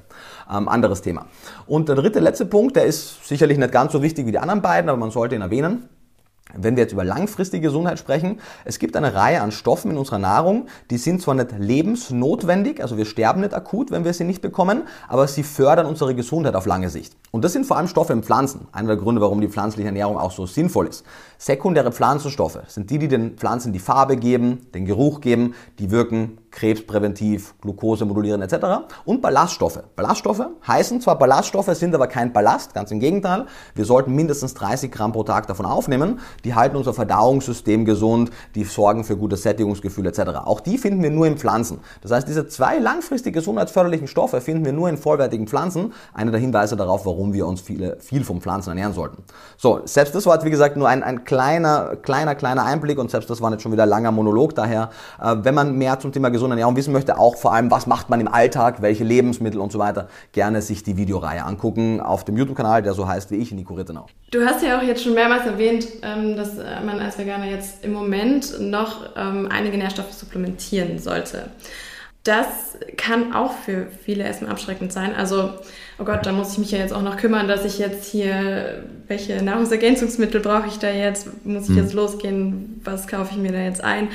Ähm, 0.50 0.66
anderes 0.66 1.02
Thema. 1.02 1.26
Und 1.66 1.90
der 1.90 1.96
dritte, 1.96 2.20
letzte 2.20 2.46
Punkt, 2.46 2.76
der 2.76 2.84
ist 2.84 3.28
sicherlich 3.28 3.58
nicht 3.58 3.70
ganz 3.70 3.92
so 3.92 4.00
wichtig 4.00 4.24
wie 4.26 4.32
die 4.32 4.38
anderen 4.38 4.62
beiden, 4.62 4.88
aber 4.88 4.98
man 4.98 5.10
sollte 5.10 5.34
ihn 5.34 5.42
erwähnen. 5.42 5.90
Wenn 6.52 6.76
wir 6.76 6.82
jetzt 6.82 6.92
über 6.92 7.04
langfristige 7.04 7.66
Gesundheit 7.66 7.98
sprechen, 7.98 8.38
es 8.66 8.78
gibt 8.78 8.96
eine 8.96 9.14
Reihe 9.14 9.40
an 9.40 9.50
Stoffen 9.50 9.90
in 9.90 9.96
unserer 9.96 10.18
Nahrung, 10.18 10.66
die 10.90 10.98
sind 10.98 11.22
zwar 11.22 11.34
nicht 11.34 11.58
lebensnotwendig, 11.58 12.82
also 12.82 12.98
wir 12.98 13.06
sterben 13.06 13.40
nicht 13.40 13.54
akut, 13.54 13.90
wenn 13.90 14.04
wir 14.04 14.12
sie 14.12 14.24
nicht 14.24 14.42
bekommen, 14.42 14.82
aber 15.08 15.26
sie 15.26 15.42
fördern 15.42 15.86
unsere 15.86 16.14
Gesundheit 16.14 16.54
auf 16.54 16.66
lange 16.66 16.90
Sicht. 16.90 17.16
Und 17.30 17.44
das 17.44 17.54
sind 17.54 17.66
vor 17.66 17.78
allem 17.78 17.88
Stoffe 17.88 18.12
in 18.12 18.22
Pflanzen. 18.22 18.68
Einer 18.72 18.88
der 18.88 18.96
Gründe, 18.98 19.22
warum 19.22 19.40
die 19.40 19.48
pflanzliche 19.48 19.86
Ernährung 19.86 20.18
auch 20.18 20.30
so 20.30 20.44
sinnvoll 20.44 20.86
ist. 20.86 21.04
Sekundäre 21.44 21.92
Pflanzenstoffe 21.92 22.60
sind 22.68 22.88
die, 22.88 22.98
die 22.98 23.06
den 23.06 23.36
Pflanzen 23.36 23.74
die 23.74 23.78
Farbe 23.78 24.16
geben, 24.16 24.66
den 24.72 24.86
Geruch 24.86 25.20
geben, 25.20 25.54
die 25.78 25.90
wirken 25.90 26.38
krebspräventiv, 26.54 27.54
Glucose 27.60 28.04
modulieren 28.04 28.40
etc. 28.40 28.86
Und 29.04 29.20
Ballaststoffe. 29.20 29.82
Ballaststoffe 29.96 30.46
heißen 30.66 31.00
zwar 31.00 31.18
Ballaststoffe, 31.18 31.74
sind 31.74 31.94
aber 31.94 32.06
kein 32.06 32.32
Ballast, 32.32 32.72
ganz 32.74 32.92
im 32.92 33.00
Gegenteil. 33.00 33.46
Wir 33.74 33.84
sollten 33.84 34.14
mindestens 34.14 34.54
30 34.54 34.90
Gramm 34.90 35.12
pro 35.12 35.24
Tag 35.24 35.46
davon 35.48 35.66
aufnehmen. 35.66 36.20
Die 36.44 36.54
halten 36.54 36.76
unser 36.76 36.94
Verdauungssystem 36.94 37.84
gesund, 37.84 38.30
die 38.54 38.64
sorgen 38.64 39.04
für 39.04 39.16
gutes 39.16 39.42
Sättigungsgefühl 39.42 40.06
etc. 40.06 40.20
Auch 40.44 40.60
die 40.60 40.78
finden 40.78 41.02
wir 41.02 41.10
nur 41.10 41.26
in 41.26 41.36
Pflanzen. 41.36 41.80
Das 42.02 42.12
heißt, 42.12 42.28
diese 42.28 42.46
zwei 42.46 42.78
langfristig 42.78 43.34
gesundheitsförderlichen 43.34 44.06
Stoffe 44.06 44.40
finden 44.40 44.64
wir 44.64 44.72
nur 44.72 44.88
in 44.88 44.96
vollwertigen 44.96 45.48
Pflanzen. 45.48 45.92
Einer 46.14 46.30
der 46.30 46.40
Hinweise 46.40 46.76
darauf, 46.76 47.04
warum 47.04 47.32
wir 47.32 47.46
uns 47.46 47.60
viele, 47.60 47.98
viel 47.98 48.24
von 48.24 48.40
Pflanzen 48.40 48.70
ernähren 48.70 48.94
sollten. 48.94 49.24
So, 49.56 49.80
selbst 49.84 50.14
das 50.14 50.24
war 50.24 50.34
jetzt 50.34 50.46
wie 50.46 50.50
gesagt 50.50 50.76
nur 50.76 50.88
ein, 50.88 51.02
ein 51.02 51.24
kleiner, 51.34 51.96
kleiner, 52.00 52.34
kleiner 52.36 52.64
Einblick 52.64 52.96
und 52.96 53.10
selbst 53.10 53.28
das 53.28 53.40
war 53.40 53.50
jetzt 53.50 53.62
schon 53.62 53.72
wieder 53.72 53.82
ein 53.82 53.88
langer 53.88 54.12
Monolog. 54.12 54.54
Daher, 54.54 54.90
äh, 55.20 55.34
wenn 55.42 55.54
man 55.54 55.76
mehr 55.76 55.98
zum 55.98 56.12
Thema 56.12 56.28
gesunde 56.28 56.54
Ernährung 56.54 56.76
wissen 56.76 56.92
möchte, 56.92 57.18
auch 57.18 57.36
vor 57.36 57.52
allem, 57.52 57.72
was 57.72 57.88
macht 57.88 58.08
man 58.08 58.20
im 58.20 58.28
Alltag, 58.28 58.82
welche 58.82 59.02
Lebensmittel 59.02 59.60
und 59.60 59.72
so 59.72 59.80
weiter, 59.80 60.06
gerne 60.30 60.62
sich 60.62 60.84
die 60.84 60.96
Videoreihe 60.96 61.42
angucken 61.44 62.00
auf 62.00 62.24
dem 62.24 62.36
YouTube-Kanal, 62.36 62.82
der 62.82 62.94
so 62.94 63.08
heißt 63.08 63.32
wie 63.32 63.36
ich, 63.36 63.50
Nico 63.50 63.74
Rittenau. 63.74 64.06
Du 64.30 64.44
hast 64.44 64.62
ja 64.62 64.78
auch 64.78 64.82
jetzt 64.82 65.02
schon 65.02 65.14
mehrmals 65.14 65.44
erwähnt, 65.44 65.88
ähm, 66.02 66.36
dass 66.36 66.54
man 66.54 67.00
als 67.00 67.18
Veganer 67.18 67.46
jetzt 67.46 67.84
im 67.84 67.92
Moment 67.92 68.60
noch 68.60 69.02
ähm, 69.16 69.48
einige 69.50 69.76
Nährstoffe 69.76 70.12
supplementieren 70.12 71.00
sollte. 71.00 71.50
Das 72.24 72.78
kann 72.96 73.34
auch 73.34 73.52
für 73.52 73.86
viele 74.02 74.24
erstmal 74.24 74.50
abschreckend 74.50 74.94
sein. 74.94 75.14
Also, 75.14 75.50
oh 75.98 76.04
Gott, 76.04 76.24
da 76.24 76.32
muss 76.32 76.52
ich 76.52 76.58
mich 76.58 76.70
ja 76.70 76.78
jetzt 76.78 76.94
auch 76.94 77.02
noch 77.02 77.18
kümmern, 77.18 77.48
dass 77.48 77.66
ich 77.66 77.78
jetzt 77.78 78.10
hier, 78.10 78.82
welche 79.08 79.42
Nahrungsergänzungsmittel 79.42 80.40
brauche 80.40 80.66
ich 80.68 80.78
da 80.78 80.90
jetzt? 80.90 81.44
Muss 81.44 81.64
ich 81.64 81.76
hm. 81.76 81.84
jetzt 81.84 81.92
losgehen? 81.92 82.80
Was 82.82 83.06
kaufe 83.06 83.32
ich 83.32 83.38
mir 83.38 83.52
da 83.52 83.58
jetzt 83.58 83.84
ein? 83.84 84.08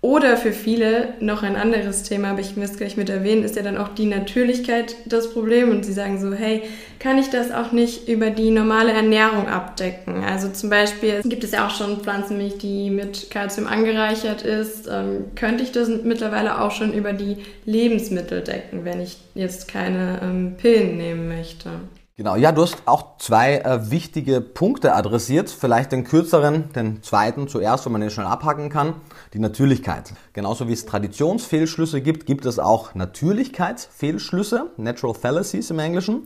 Oder 0.00 0.36
für 0.36 0.52
viele 0.52 1.14
noch 1.18 1.42
ein 1.42 1.56
anderes 1.56 2.04
Thema, 2.04 2.30
aber 2.30 2.40
ich 2.40 2.56
muss 2.56 2.76
gleich 2.76 2.96
mit 2.96 3.10
erwähnen, 3.10 3.42
ist 3.42 3.56
ja 3.56 3.62
dann 3.62 3.76
auch 3.76 3.88
die 3.88 4.06
Natürlichkeit 4.06 4.94
das 5.06 5.32
Problem. 5.32 5.70
Und 5.70 5.84
sie 5.84 5.92
sagen 5.92 6.20
so, 6.20 6.32
hey, 6.32 6.62
kann 7.00 7.18
ich 7.18 7.30
das 7.30 7.50
auch 7.50 7.72
nicht 7.72 8.08
über 8.08 8.30
die 8.30 8.50
normale 8.50 8.92
Ernährung 8.92 9.48
abdecken? 9.48 10.22
Also 10.22 10.50
zum 10.50 10.70
Beispiel 10.70 11.22
gibt 11.24 11.42
es 11.42 11.50
ja 11.50 11.66
auch 11.66 11.74
schon 11.74 12.00
Pflanzenmilch, 12.00 12.58
die 12.58 12.90
mit 12.90 13.28
Kalzium 13.32 13.66
angereichert 13.66 14.42
ist. 14.42 14.86
Ähm, 14.88 15.24
könnte 15.34 15.64
ich 15.64 15.72
das 15.72 15.88
mittlerweile 15.88 16.60
auch 16.60 16.70
schon 16.70 16.92
über 16.92 17.12
die 17.12 17.38
Lebensmittel 17.64 18.42
decken, 18.42 18.84
wenn 18.84 19.00
ich 19.00 19.16
jetzt 19.34 19.66
keine 19.66 20.20
ähm, 20.22 20.54
Pillen 20.58 20.96
nehmen 20.96 21.26
möchte? 21.26 21.70
Genau, 22.18 22.34
ja, 22.34 22.50
du 22.50 22.62
hast 22.62 22.82
auch 22.86 23.16
zwei 23.18 23.58
äh, 23.58 23.92
wichtige 23.92 24.40
Punkte 24.40 24.96
adressiert. 24.96 25.50
Vielleicht 25.50 25.92
den 25.92 26.02
kürzeren, 26.02 26.72
den 26.72 27.00
zweiten 27.04 27.46
zuerst, 27.46 27.84
wenn 27.84 27.92
man 27.92 28.00
den 28.00 28.10
schnell 28.10 28.26
abhacken 28.26 28.70
kann. 28.70 28.94
Die 29.34 29.38
Natürlichkeit. 29.38 30.12
Genauso 30.32 30.66
wie 30.66 30.72
es 30.72 30.84
Traditionsfehlschlüsse 30.84 32.00
gibt, 32.00 32.26
gibt 32.26 32.44
es 32.44 32.58
auch 32.58 32.96
Natürlichkeitsfehlschlüsse, 32.96 34.72
Natural 34.78 35.14
Fallacies 35.14 35.70
im 35.70 35.78
Englischen. 35.78 36.24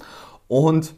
Und 0.49 0.95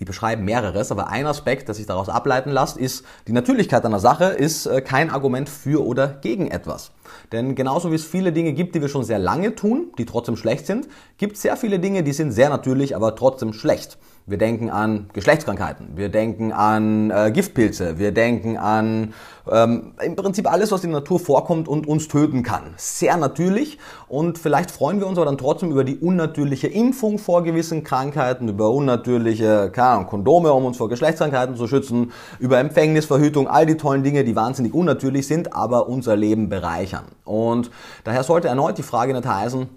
die 0.00 0.04
beschreiben 0.04 0.44
mehreres, 0.44 0.90
aber 0.90 1.06
ein 1.06 1.28
Aspekt, 1.28 1.68
das 1.68 1.76
sich 1.76 1.86
daraus 1.86 2.08
ableiten 2.08 2.50
lässt, 2.50 2.76
ist, 2.76 3.04
die 3.28 3.32
Natürlichkeit 3.32 3.84
einer 3.84 4.00
Sache 4.00 4.24
ist 4.24 4.66
äh, 4.66 4.80
kein 4.80 5.10
Argument 5.10 5.48
für 5.48 5.86
oder 5.86 6.08
gegen 6.08 6.50
etwas. 6.50 6.90
Denn 7.32 7.54
genauso 7.54 7.90
wie 7.90 7.96
es 7.96 8.04
viele 8.04 8.32
Dinge 8.32 8.52
gibt, 8.52 8.74
die 8.74 8.80
wir 8.80 8.88
schon 8.88 9.04
sehr 9.04 9.18
lange 9.18 9.54
tun, 9.54 9.92
die 9.98 10.04
trotzdem 10.04 10.36
schlecht 10.36 10.66
sind, 10.66 10.88
gibt 11.18 11.36
es 11.36 11.42
sehr 11.42 11.56
viele 11.56 11.78
Dinge, 11.78 12.02
die 12.02 12.12
sind 12.12 12.32
sehr 12.32 12.48
natürlich, 12.48 12.94
aber 12.96 13.14
trotzdem 13.16 13.52
schlecht. 13.52 13.98
Wir 14.24 14.38
denken 14.38 14.70
an 14.70 15.08
Geschlechtskrankheiten, 15.14 15.96
wir 15.96 16.08
denken 16.08 16.52
an 16.52 17.10
äh, 17.10 17.32
Giftpilze, 17.32 17.98
wir 17.98 18.12
denken 18.12 18.56
an 18.56 19.14
ähm, 19.50 19.94
im 20.00 20.14
Prinzip 20.14 20.48
alles, 20.48 20.70
was 20.70 20.84
in 20.84 20.90
der 20.90 21.00
Natur 21.00 21.18
vorkommt 21.18 21.66
und 21.66 21.88
uns 21.88 22.06
töten 22.06 22.44
kann. 22.44 22.74
Sehr 22.76 23.16
natürlich 23.16 23.78
und 24.06 24.38
vielleicht 24.38 24.70
freuen 24.70 25.00
wir 25.00 25.08
uns 25.08 25.18
aber 25.18 25.26
dann 25.26 25.38
trotzdem 25.38 25.72
über 25.72 25.82
die 25.82 25.96
unnatürliche 25.96 26.68
Impfung 26.68 27.18
vor 27.18 27.42
gewissen 27.42 27.82
Krankheiten, 27.82 28.48
über 28.48 28.70
unnatürliche 28.70 29.72
keine 29.72 29.88
Ahnung, 29.88 30.06
Kondome, 30.06 30.52
um 30.52 30.66
uns 30.66 30.76
vor 30.76 30.88
Geschlechtskrankheiten 30.88 31.56
zu 31.56 31.66
schützen, 31.66 32.12
über 32.38 32.58
Empfängnisverhütung, 32.60 33.48
all 33.48 33.66
die 33.66 33.76
tollen 33.76 34.04
Dinge, 34.04 34.22
die 34.22 34.36
wahnsinnig 34.36 34.72
unnatürlich 34.72 35.26
sind, 35.26 35.52
aber 35.52 35.88
unser 35.88 36.14
Leben 36.14 36.48
bereichern. 36.48 37.01
Und 37.24 37.70
daher 38.04 38.22
sollte 38.22 38.48
erneut 38.48 38.78
die 38.78 38.82
Frage 38.82 39.12
nicht 39.12 39.26
heißen, 39.26 39.68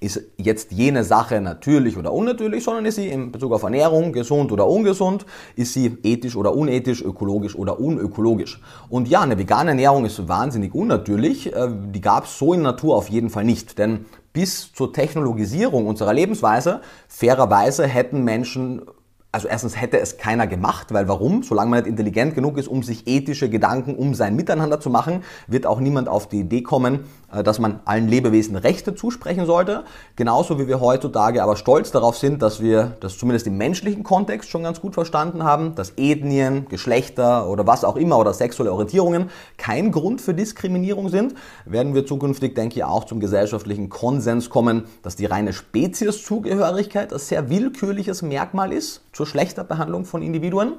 ist 0.00 0.22
jetzt 0.36 0.70
jene 0.72 1.02
Sache 1.02 1.40
natürlich 1.40 1.96
oder 1.96 2.12
unnatürlich, 2.12 2.62
sondern 2.62 2.86
ist 2.86 2.96
sie 2.96 3.08
in 3.08 3.32
Bezug 3.32 3.52
auf 3.52 3.62
Ernährung 3.62 4.12
gesund 4.12 4.52
oder 4.52 4.68
ungesund, 4.68 5.26
ist 5.56 5.74
sie 5.74 5.98
ethisch 6.02 6.36
oder 6.36 6.54
unethisch, 6.54 7.02
ökologisch 7.02 7.56
oder 7.56 7.80
unökologisch. 7.80 8.60
Und 8.88 9.08
ja, 9.08 9.22
eine 9.22 9.38
vegane 9.38 9.70
Ernährung 9.70 10.04
ist 10.04 10.28
wahnsinnig 10.28 10.74
unnatürlich, 10.74 11.52
äh, 11.52 11.68
die 11.92 12.00
gab 12.00 12.24
es 12.24 12.38
so 12.38 12.52
in 12.52 12.62
Natur 12.62 12.96
auf 12.96 13.08
jeden 13.08 13.30
Fall 13.30 13.44
nicht, 13.44 13.78
denn 13.78 14.06
bis 14.32 14.72
zur 14.72 14.92
Technologisierung 14.92 15.86
unserer 15.86 16.12
Lebensweise, 16.12 16.80
fairerweise 17.08 17.86
hätten 17.86 18.22
Menschen 18.22 18.82
also 19.30 19.46
erstens 19.46 19.78
hätte 19.78 20.00
es 20.00 20.16
keiner 20.16 20.46
gemacht, 20.46 20.92
weil 20.92 21.06
warum? 21.06 21.42
Solange 21.42 21.70
man 21.70 21.80
nicht 21.80 21.88
intelligent 21.88 22.34
genug 22.34 22.56
ist, 22.56 22.66
um 22.66 22.82
sich 22.82 23.06
ethische 23.06 23.50
Gedanken 23.50 23.94
um 23.94 24.14
sein 24.14 24.34
Miteinander 24.36 24.80
zu 24.80 24.88
machen, 24.88 25.22
wird 25.46 25.66
auch 25.66 25.80
niemand 25.80 26.08
auf 26.08 26.28
die 26.28 26.40
Idee 26.40 26.62
kommen, 26.62 27.00
dass 27.30 27.58
man 27.58 27.80
allen 27.84 28.08
Lebewesen 28.08 28.56
Rechte 28.56 28.94
zusprechen 28.94 29.44
sollte. 29.44 29.84
Genauso 30.16 30.58
wie 30.58 30.66
wir 30.66 30.80
heutzutage 30.80 31.42
aber 31.42 31.56
stolz 31.56 31.90
darauf 31.90 32.16
sind, 32.16 32.40
dass 32.40 32.60
wir 32.60 32.96
das 33.00 33.18
zumindest 33.18 33.46
im 33.46 33.58
menschlichen 33.58 34.02
Kontext 34.02 34.48
schon 34.48 34.62
ganz 34.62 34.80
gut 34.80 34.94
verstanden 34.94 35.44
haben, 35.44 35.74
dass 35.74 35.92
Ethnien, 35.96 36.66
Geschlechter 36.68 37.48
oder 37.48 37.66
was 37.66 37.84
auch 37.84 37.96
immer 37.96 38.18
oder 38.18 38.32
sexuelle 38.32 38.72
Orientierungen 38.72 39.30
kein 39.58 39.92
Grund 39.92 40.22
für 40.22 40.32
Diskriminierung 40.32 41.10
sind, 41.10 41.34
werden 41.66 41.94
wir 41.94 42.06
zukünftig, 42.06 42.54
denke 42.54 42.76
ich, 42.76 42.84
auch 42.84 43.04
zum 43.04 43.20
gesellschaftlichen 43.20 43.90
Konsens 43.90 44.48
kommen, 44.48 44.84
dass 45.02 45.16
die 45.16 45.26
reine 45.26 45.52
Spezieszugehörigkeit 45.52 47.12
ein 47.12 47.18
sehr 47.18 47.50
willkürliches 47.50 48.22
Merkmal 48.22 48.72
ist 48.72 49.02
zur 49.12 49.26
schlechter 49.26 49.64
Behandlung 49.64 50.06
von 50.06 50.22
Individuen 50.22 50.74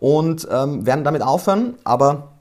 und 0.00 0.46
ähm, 0.50 0.84
werden 0.84 1.04
damit 1.04 1.22
aufhören, 1.22 1.76
aber 1.84 2.33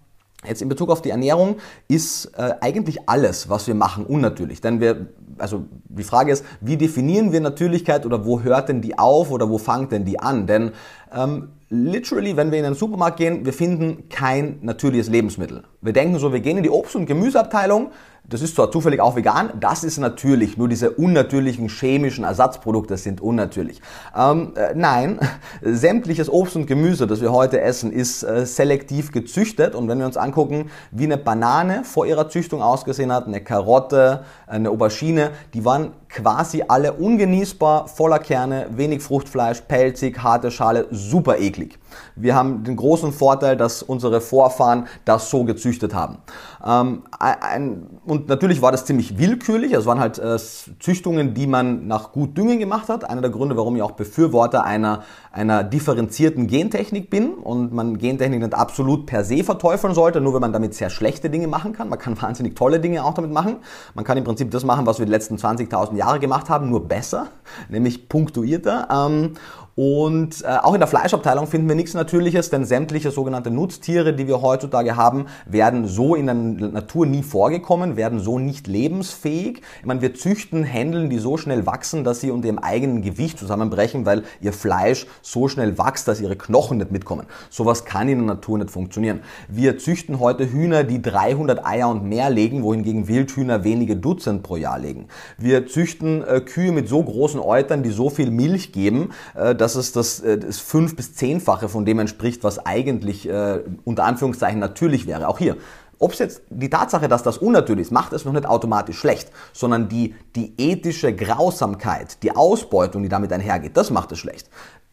Jetzt 0.48 0.62
in 0.62 0.70
Bezug 0.70 0.90
auf 0.90 1.02
die 1.02 1.10
Ernährung 1.10 1.58
ist 1.88 2.32
äh, 2.38 2.54
eigentlich 2.62 3.08
alles, 3.08 3.50
was 3.50 3.68
wir 3.68 3.76
machen, 3.76 4.06
unnatürlich. 4.06 4.62
Denn 4.62 4.80
wir, 4.80 5.08
also 5.38 5.66
die 5.86 6.04
Frage 6.04 6.32
ist, 6.32 6.46
wie 6.62 6.78
definieren 6.78 7.32
wir 7.32 7.42
Natürlichkeit 7.42 8.06
oder 8.06 8.26
wo 8.26 8.42
hört 8.42 8.70
denn 8.70 8.82
die 8.82 8.98
auf 8.98 9.32
oder 9.32 9.50
wo 9.50 9.58
fängt 9.58 9.92
denn 9.92 10.06
die 10.06 10.20
an? 10.20 10.48
Denn 10.48 10.72
ähm, 11.14 11.50
literally, 11.70 12.38
wenn 12.38 12.52
wir 12.52 12.60
in 12.60 12.66
den 12.66 12.76
Supermarkt 12.76 13.18
gehen, 13.18 13.46
wir 13.46 13.54
finden 13.54 14.10
kein 14.10 14.60
natürliches 14.62 15.10
Lebensmittel. 15.10 15.64
Wir 15.82 15.94
denken 15.94 16.20
so, 16.20 16.32
wir 16.34 16.40
gehen 16.40 16.58
in 16.58 16.64
die 16.64 16.70
Obst- 16.70 16.96
und 16.96 17.06
Gemüseabteilung, 17.06 17.92
das 18.26 18.42
ist 18.42 18.56
zwar 18.56 18.72
zufällig 18.72 19.02
auch 19.02 19.16
vegan, 19.18 19.52
das 19.60 19.84
ist 19.84 19.98
natürlich. 19.98 20.58
Nur 20.58 20.70
diese 20.70 20.92
unnatürlichen 20.92 21.68
chemischen 21.68 22.24
Ersatzprodukte 22.24 22.96
sind 22.98 23.20
unnatürlich. 23.20 23.82
Ähm, 24.18 24.54
äh, 24.56 24.74
nein, 24.76 25.20
sämtliches 25.62 26.32
Obst 26.32 26.56
und 26.56 26.66
Gemüse, 26.66 27.06
das 27.06 27.20
wir 27.20 27.34
heute 27.34 27.60
essen, 27.60 27.92
ist 27.92 28.24
äh, 28.24 28.46
selektiv 28.46 29.12
gezüchtet. 29.12 29.76
Und 29.76 29.90
wenn 29.90 30.00
wir 30.00 30.06
uns 30.06 30.16
angucken, 30.16 30.72
wie 30.92 31.04
eine 31.04 31.18
Banane 31.18 31.84
vor 31.84 32.06
ihrer 32.06 32.30
Züchtung 32.30 32.62
ausgesehen 32.62 33.12
hat, 33.12 33.28
eine 33.28 33.44
Karotte, 33.44 34.24
eine 34.48 34.70
Aubergine, 34.70 35.32
die 35.54 35.66
waren 35.66 35.92
quasi 36.14 36.64
alle 36.68 36.94
ungenießbar, 36.94 37.88
voller 37.88 38.20
Kerne, 38.20 38.68
wenig 38.72 39.02
Fruchtfleisch, 39.02 39.62
pelzig, 39.62 40.22
harte 40.22 40.52
Schale, 40.52 40.88
super 40.92 41.40
eklig. 41.40 41.80
Wir 42.16 42.36
haben 42.36 42.64
den 42.64 42.76
großen 42.76 43.12
Vorteil, 43.12 43.58
dass 43.58 43.84
unsere 43.84 44.22
Vorfahren 44.22 44.88
das 45.06 45.30
so 45.30 45.44
gezüchtet 45.44 45.94
haben. 45.94 46.20
Ähm, 46.66 47.04
ein, 47.20 47.88
und 48.06 48.28
natürlich 48.28 48.62
war 48.62 48.72
das 48.72 48.86
ziemlich 48.86 49.18
willkürlich. 49.18 49.74
Es 49.74 49.86
waren 49.86 50.00
halt 50.00 50.20
äh, 50.20 50.38
Züchtungen, 50.80 51.34
die 51.34 51.48
man 51.48 51.88
nach 51.88 52.12
gut 52.12 52.38
Düngen 52.38 52.60
gemacht 52.60 52.90
hat. 52.90 53.10
Einer 53.10 53.22
der 53.22 53.32
Gründe, 53.32 53.58
warum 53.58 53.76
ich 53.76 53.82
auch 53.82 53.92
Befürworter 53.92 54.64
einer, 54.64 55.04
einer 55.32 55.64
differenzierten 55.64 56.48
Gentechnik 56.48 57.10
bin 57.10 57.34
und 57.34 57.74
man 57.74 57.98
Gentechnik 57.98 58.42
nicht 58.42 58.54
absolut 58.54 59.06
per 59.06 59.24
se 59.24 59.44
verteufeln 59.44 59.94
sollte, 59.94 60.22
nur 60.22 60.34
wenn 60.36 60.42
man 60.42 60.54
damit 60.54 60.76
sehr 60.76 60.90
schlechte 60.90 61.30
Dinge 61.30 61.48
machen 61.48 61.74
kann. 61.74 61.90
Man 61.90 62.00
kann 62.00 62.20
wahnsinnig 62.22 62.56
tolle 62.56 62.80
Dinge 62.80 63.04
auch 63.04 63.14
damit 63.14 63.32
machen. 63.32 63.58
Man 63.96 64.06
kann 64.06 64.18
im 64.18 64.24
Prinzip 64.24 64.52
das 64.52 64.64
machen, 64.64 64.86
was 64.86 65.00
wir 65.00 65.06
die 65.06 65.12
letzten 65.12 65.36
20.000 65.36 65.96
Jahre 65.96 66.03
gemacht 66.20 66.50
haben, 66.50 66.70
nur 66.70 66.88
besser, 66.88 67.28
nämlich 67.70 68.10
punktuierter. 68.10 68.88
Ähm, 68.92 69.34
und 69.76 70.44
äh, 70.44 70.58
auch 70.62 70.76
in 70.76 70.80
der 70.80 70.88
Fleischabteilung 70.88 71.48
finden 71.48 71.68
wir 71.68 71.76
nichts 71.76 71.96
Natürliches, 71.96 72.52
denn 72.52 72.64
sämtliche 72.64 73.10
sogenannte 73.10 73.50
Nutztiere, 73.50 74.14
die 74.14 74.28
wir 74.28 74.42
heutzutage 74.42 74.96
haben, 74.96 75.26
werden 75.48 75.88
so 75.88 76.14
in 76.14 76.28
der 76.28 76.36
Natur 76.36 77.08
nie 77.08 77.24
vorgekommen, 77.24 77.98
werden 77.98 78.20
so 78.20 78.38
nicht 78.38 78.68
lebensfähig. 78.68 79.62
Ich 79.80 79.86
meine, 79.86 80.02
wir 80.02 80.14
züchten 80.14 80.64
Händeln, 80.64 81.10
die 81.10 81.18
so 81.18 81.38
schnell 81.38 81.66
wachsen, 81.66 82.04
dass 82.04 82.22
sie 82.22 82.30
unter 82.30 82.48
ihrem 82.48 82.60
eigenen 82.60 83.02
Gewicht 83.02 83.40
zusammenbrechen, 83.40 84.06
weil 84.06 84.24
ihr 84.42 84.54
Fleisch 84.54 85.08
so 85.24 85.48
schnell 85.48 85.78
wächst, 85.80 86.08
dass 86.08 86.22
ihre 86.22 86.36
Knochen 86.36 86.78
nicht 86.78 86.92
mitkommen. 86.92 87.26
Sowas 87.50 87.84
kann 87.84 88.08
in 88.08 88.20
der 88.20 88.36
Natur 88.36 88.60
nicht 88.60 88.70
funktionieren. 88.70 89.22
Wir 89.48 89.80
züchten 89.80 90.20
heute 90.20 90.52
Hühner, 90.52 90.84
die 90.84 91.02
300 91.02 91.66
Eier 91.66 91.90
und 91.90 92.04
mehr 92.04 92.30
legen, 92.30 92.62
wohingegen 92.62 93.08
Wildhühner 93.08 93.64
wenige 93.64 93.96
Dutzend 93.96 94.44
pro 94.44 94.56
Jahr 94.56 94.78
legen. 94.78 95.08
Wir 95.40 95.66
züchten 95.66 96.24
äh, 96.24 96.42
Kühe 96.42 96.72
mit 96.72 96.88
so 96.88 97.02
großen 97.02 97.40
Eutern, 97.40 97.82
die 97.82 97.90
so 97.90 98.12
viel 98.12 98.30
Milch 98.30 98.72
geben, 98.72 99.10
äh, 99.34 99.56
dass 99.64 99.76
es 99.76 99.94
das, 99.94 100.20
äh, 100.20 100.38
das 100.38 100.60
fünf- 100.60 100.96
bis 100.98 101.16
zehnfache 101.16 101.70
von 101.70 101.86
dem 101.86 102.00
entspricht, 102.00 102.44
was 102.44 102.60
eigentlich 102.66 103.30
äh, 103.30 103.62
unter 103.86 104.04
Anführungszeichen 104.04 104.60
natürlich 104.60 105.08
wäre. 105.08 105.30
Auch 105.30 105.40
hier. 105.40 105.56
Ob 106.00 106.12
es 106.12 106.20
jetzt 106.20 106.42
die 106.50 106.70
Tatsache, 106.70 107.08
dass 107.08 107.24
das 107.24 107.38
unnatürlich 107.38 107.84
ist, 107.84 107.92
macht 107.92 108.12
es 108.12 108.26
noch 108.26 108.34
nicht 108.34 108.46
automatisch 108.46 108.98
schlecht, 108.98 109.32
sondern 109.54 109.88
die, 109.88 110.16
die 110.36 110.54
ethische 110.58 111.16
Grausamkeit, 111.16 112.22
die 112.24 112.36
Ausbeutung, 112.36 113.04
die 113.04 113.10
damit 113.10 113.32
einhergeht, 113.32 113.78
das 113.78 113.90
macht 113.90 114.12
es 114.12 114.20
schlecht. 114.20 114.50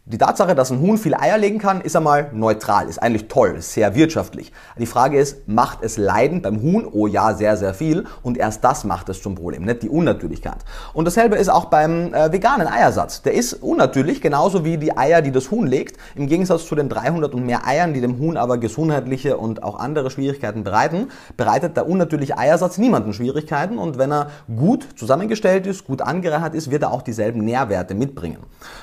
Die 0.07 0.19
Tatsache, 0.19 0.57
dass 0.57 0.73
ein 0.73 0.80
Huhn 0.80 0.99
viel 0.99 1.14
Eier 1.14 1.38
legen 1.38 1.61
kann, 1.61 1.83
ist 1.83 1.95
einmal 1.95 2.30
neutral, 2.33 2.88
ist 2.88 3.00
eigentlich 3.00 3.28
toll, 3.28 3.54
ist 3.59 3.75
sehr 3.75 3.95
wirtschaftlich. 3.95 4.50
Die 4.76 4.87
Frage 4.87 5.16
ist, 5.16 5.47
macht 5.47 5.83
es 5.83 5.99
Leiden 5.99 6.42
beim 6.42 6.62
Huhn? 6.62 6.85
Oh 6.90 7.07
ja, 7.07 7.35
sehr, 7.35 7.57
sehr 7.57 7.75
viel. 7.75 8.07
Und 8.23 8.37
erst 8.37 8.64
das 8.64 8.83
macht 8.83 9.09
es 9.09 9.23
zum 9.23 9.37
Problem, 9.37 9.62
nicht 9.62 9.85
die 9.85 9.88
Unnatürlichkeit. 9.88 10.64
Und 10.95 11.04
dasselbe 11.04 11.37
ist 11.37 11.49
auch 11.49 11.66
beim 11.66 12.12
äh, 12.12 12.33
veganen 12.33 12.66
Eiersatz. 12.66 13.23
Der 13.23 13.35
ist 13.35 13.52
unnatürlich, 13.52 14.21
genauso 14.21 14.64
wie 14.64 14.78
die 14.78 14.97
Eier, 14.97 15.23
die 15.23 15.30
das 15.30 15.52
Huhn 15.52 15.64
legt. 15.64 15.97
Im 16.16 16.26
Gegensatz 16.26 16.66
zu 16.66 16.75
den 16.75 16.88
300 16.88 17.33
und 17.33 17.47
mehr 17.47 17.64
Eiern, 17.64 17.95
die 17.95 18.00
dem 18.00 18.19
Huhn 18.19 18.37
aber 18.37 18.59
gesundheitliche 18.59 19.37
und 19.37 19.62
auch 19.62 19.78
andere 19.78 20.11
Schwierigkeiten 20.11 20.64
bereiten, 20.64 21.07
bereitet 21.37 21.76
der 21.76 21.87
unnatürliche 21.87 22.37
Eiersatz 22.37 22.78
niemanden 22.78 23.12
Schwierigkeiten. 23.12 23.78
Und 23.78 23.97
wenn 23.97 24.11
er 24.11 24.30
gut 24.57 24.88
zusammengestellt 24.97 25.69
ist, 25.69 25.85
gut 25.85 26.02
angereichert 26.02 26.54
ist, 26.54 26.73
wird 26.73 26.83
er 26.83 26.90
auch 26.90 27.02
dieselben 27.02 27.45
Nährwerte 27.45 27.95
mitbringen. 27.95 28.38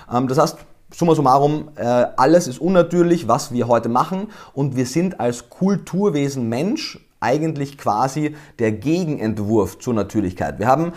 Ähm, 0.10 0.30
das 0.30 0.38
heißt, 0.38 0.58
Summa 0.89 1.15
summarum, 1.15 1.70
äh, 1.75 1.84
alles 1.84 2.48
ist 2.48 2.60
unnatürlich, 2.60 3.27
was 3.27 3.51
wir 3.51 3.67
heute 3.67 3.89
machen 3.89 4.27
und 4.53 4.77
wir 4.77 4.86
sind 4.86 5.20
als 5.20 5.50
Kulturwesen 5.50 6.48
Mensch 6.48 7.00
eigentlich 7.20 7.77
quasi 7.77 8.36
der 8.60 8.72
Gegenentwurf 8.72 9.79
zur 9.79 9.94
Natürlichkeit. 9.94 10.60
Wir 10.60 10.67
haben 10.67 10.94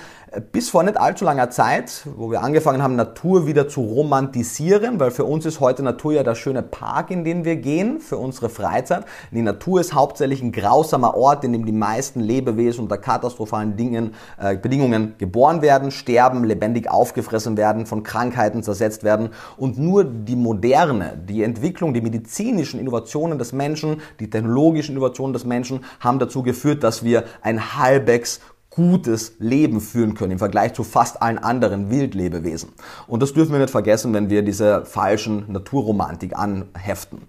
bis 0.53 0.71
vor 0.71 0.83
nicht 0.85 0.99
allzu 0.99 1.25
langer 1.25 1.51
Zeit, 1.51 2.07
wo 2.17 2.31
wir 2.31 2.43
angefangen 2.43 2.83
haben, 2.83 2.95
Natur 2.95 3.47
wieder 3.47 3.69
zu 3.69 3.81
romantisieren, 3.81 5.01
weil 5.01 5.11
für 5.11 5.25
uns 5.25 5.45
ist 5.45 5.59
heute 5.59 5.83
Natur 5.83 6.13
ja 6.13 6.23
der 6.23 6.37
schöne 6.37 6.63
Park, 6.63 7.11
in 7.11 7.25
den 7.25 7.45
wir 7.45 7.57
gehen, 7.57 8.01
für 8.01 8.17
unsere 8.17 8.49
Freizeit. 8.49 9.05
Die 9.33 9.43
Natur 9.43 9.81
ist 9.81 9.93
hauptsächlich 9.93 10.41
ein 10.41 10.53
grausamer 10.53 11.17
Ort, 11.17 11.43
in 11.43 11.53
dem 11.53 11.67
die 11.67 11.73
meisten 11.73 12.21
Lebewesen 12.21 12.83
unter 12.83 12.97
katastrophalen 12.97 13.77
Dingen, 13.77 14.15
äh, 14.39 14.57
Bedingungen 14.57 15.15
geboren 15.19 15.63
werden, 15.63 15.91
sterben, 15.91 16.45
lebendig 16.45 16.89
aufgefressen 16.89 17.57
werden, 17.57 17.87
von 17.87 18.05
Krankheiten 18.05 18.63
zersetzt 18.63 19.03
werden. 19.03 19.31
Und 19.57 19.79
nur 19.79 20.05
die 20.05 20.37
moderne, 20.37 21.21
die 21.29 21.43
Entwicklung, 21.43 21.93
die 21.93 22.03
medizinischen 22.03 22.79
Innovationen 22.79 23.39
des 23.39 23.53
Menschen, 23.53 24.01
die 24.21 24.31
technologischen 24.31 24.93
Innovationen 24.93 25.33
des 25.33 25.45
Menschen 25.45 25.85
haben 25.99 26.21
dazu 26.21 26.45
geführt, 26.45 26.85
dass 26.85 27.03
wir 27.03 27.25
ein 27.43 27.77
halbwegs 27.77 28.41
gutes 28.81 29.35
Leben 29.39 29.81
führen 29.81 30.15
können 30.15 30.33
im 30.33 30.39
Vergleich 30.39 30.73
zu 30.73 30.85
fast 30.85 31.21
allen 31.21 31.39
anderen 31.39 31.91
Wildlebewesen. 31.91 32.71
Und 33.07 33.23
das 33.23 33.35
dürfen 33.35 33.53
wir 33.53 33.59
nicht 33.59 33.71
vergessen, 33.71 34.15
wenn 34.15 34.31
wir 34.31 34.43
diese 34.43 34.85
falschen 34.87 35.45
Naturromantik 35.53 36.37
anheften. 36.37 37.23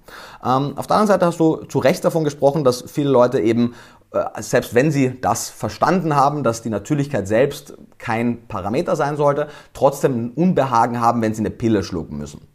Ähm, 0.43 0.77
auf 0.77 0.88
der 0.88 0.98
anderen 0.98 1.08
Seite 1.08 1.25
hast 1.25 1.39
du 1.39 1.65
zu 1.65 1.79
Recht 1.79 2.05
davon 2.05 2.24
gesprochen, 2.24 2.63
dass 2.63 2.84
viele 2.88 3.10
Leute 3.10 3.39
eben, 3.39 3.75
äh, 4.13 4.41
selbst 4.41 4.74
wenn 4.74 4.91
sie 4.91 5.20
das 5.20 5.50
verstanden 5.50 6.15
haben, 6.15 6.43
dass 6.43 6.62
die 6.62 6.70
Natürlichkeit 6.70 7.27
selbst 7.27 7.77
kein 7.98 8.48
Parameter 8.48 8.96
sein 8.96 9.17
sollte, 9.17 9.48
trotzdem 9.74 10.25
ein 10.25 10.29
Unbehagen 10.31 11.01
haben, 11.01 11.22
wenn 11.22 11.34
sie 11.34 11.41
eine 11.41 11.51
Pille 11.51 11.84
schlucken 11.84 12.17
müssen. 12.17 12.50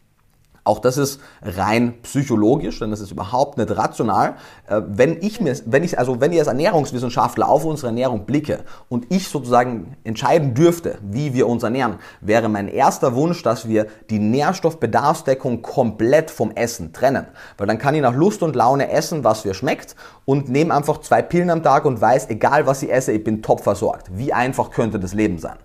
Auch 0.67 0.79
das 0.79 0.97
ist 0.97 1.21
rein 1.41 1.93
psychologisch, 2.03 2.79
denn 2.79 2.91
das 2.91 2.99
ist 2.99 3.11
überhaupt 3.11 3.57
nicht 3.57 3.71
rational. 3.77 4.35
Äh, 4.67 4.81
wenn 4.85 5.21
ich 5.21 5.39
mir, 5.39 5.55
wenn 5.65 5.81
ich, 5.81 5.97
also 5.97 6.19
wenn 6.19 6.33
ich 6.33 6.39
als 6.39 6.49
Ernährungswissenschaftler 6.49 7.47
auf 7.47 7.63
unsere 7.63 7.87
Ernährung 7.87 8.25
blicke 8.25 8.59
und 8.89 9.05
ich 9.09 9.29
sozusagen 9.29 9.95
entscheiden 10.03 10.53
dürfte, 10.53 10.97
wie 11.01 11.33
wir 11.33 11.47
uns 11.47 11.63
ernähren, 11.63 11.99
wäre 12.19 12.49
mein 12.49 12.67
erster 12.67 13.15
Wunsch, 13.15 13.43
dass 13.43 13.69
wir 13.69 13.87
die 14.09 14.19
Nährstoffbedarfsdeckung 14.19 15.61
komplett 15.61 16.31
vom 16.31 16.51
Essen 16.51 16.91
trennen. 16.91 17.27
Weil 17.57 17.67
dann 17.67 17.77
kann 17.77 17.95
ich 17.95 18.01
nach 18.01 18.13
Lust 18.13 18.43
und 18.43 18.53
Laune 18.53 18.91
essen, 18.91 19.23
was 19.23 19.45
mir 19.45 19.53
schmeckt 19.53 19.95
und 20.25 20.49
nehme 20.49 20.75
einfach 20.75 20.97
zwei 20.97 21.21
Pillen 21.21 21.49
am 21.49 21.63
Tag 21.63 21.85
und 21.85 22.01
weiß, 22.01 22.29
egal 22.29 22.67
was 22.67 22.83
ich 22.83 22.91
esse, 22.91 23.13
ich 23.13 23.23
bin 23.23 23.41
top 23.41 23.61
versorgt. 23.61 24.09
Wie 24.11 24.33
einfach 24.33 24.71
könnte 24.71 24.99
das 24.99 25.13
Leben 25.13 25.39
sein? 25.39 25.55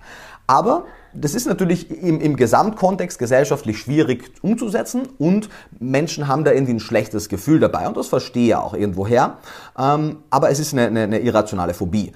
Aber 0.47 0.85
das 1.14 1.35
ist 1.35 1.47
natürlich 1.47 1.90
im, 1.90 2.21
im 2.21 2.37
Gesamtkontext 2.37 3.19
gesellschaftlich 3.19 3.78
schwierig 3.78 4.31
umzusetzen 4.42 5.09
und 5.19 5.49
Menschen 5.78 6.28
haben 6.28 6.45
da 6.45 6.52
irgendwie 6.52 6.75
ein 6.75 6.81
schlechtes 6.81 7.28
Gefühl 7.28 7.61
dabei 7.61 7.87
und 7.87 7.97
das 7.97 8.09
verstehe 8.09 8.49
ich 8.49 8.54
auch 8.54 8.75
irgendwoher. 8.75 9.38
Ähm, 9.78 10.19
aber 10.31 10.50
es 10.50 10.59
ist 10.59 10.73
eine, 10.73 10.87
eine, 10.87 11.02
eine 11.02 11.21
irrationale 11.21 11.75
Phobie. 11.75 12.12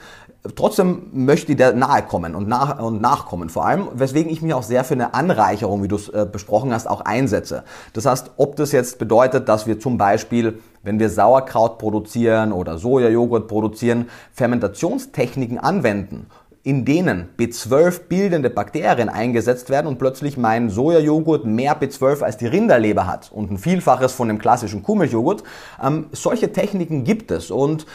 trotzdem 0.55 1.11
möchte 1.13 1.53
ich 1.53 1.59
der 1.59 1.75
nahe 1.75 2.03
kommen 2.03 2.35
und, 2.35 2.49
nach, 2.49 2.79
und 2.79 3.01
nachkommen 3.01 3.51
vor 3.51 3.67
allem, 3.67 3.89
weswegen 3.95 4.31
ich 4.31 4.43
mich 4.43 4.55
auch 4.55 4.63
sehr 4.63 4.85
für 4.85 4.95
eine 4.95 5.15
Anreicherung, 5.15 5.83
wie 5.83 5.89
du 5.89 5.97
es 5.97 6.09
äh, 6.09 6.27
besprochen 6.31 6.73
hast, 6.73 6.89
auch 6.89 7.03
einsetze. 7.03 7.65
Das 7.93 8.07
heißt, 8.07 8.33
ob 8.37 8.57
das 8.57 8.73
jetzt 8.73 8.99
bedeutet, 8.99 9.49
dass 9.49 9.67
wir 9.67 9.79
zum 9.79 9.99
Beispiel, 9.99 10.61
wenn 10.83 10.99
wir 10.99 11.11
Sauerkraut 11.11 11.79
produzieren 11.79 12.53
oder 12.53 12.79
Sojajoghurt 12.79 13.49
produzieren, 13.49 14.09
Fermentationstechniken 14.33 15.59
anwenden 15.59 16.27
in 16.67 16.85
denen 16.85 17.29
B12 17.39 18.09
bildende 18.09 18.51
Bakterien 18.51 19.09
eingesetzt 19.09 19.71
werden 19.71 19.87
und 19.87 20.01
plötzlich 20.01 20.37
mein 20.37 20.69
Sojajoghurt 20.69 21.45
mehr 21.45 21.81
B12 21.81 22.23
als 22.23 22.39
die 22.39 22.49
Rinderleber 22.49 23.07
hat 23.07 23.31
und 23.31 23.53
ein 23.53 23.59
Vielfaches 23.59 24.11
von 24.11 24.27
dem 24.27 24.39
klassischen 24.39 24.83
Kuhmilchjoghurt. 24.83 25.45
Ähm, 25.81 26.07
solche 26.11 26.51
Techniken 26.51 27.05
gibt 27.05 27.31
es 27.31 27.53
und 27.53 27.87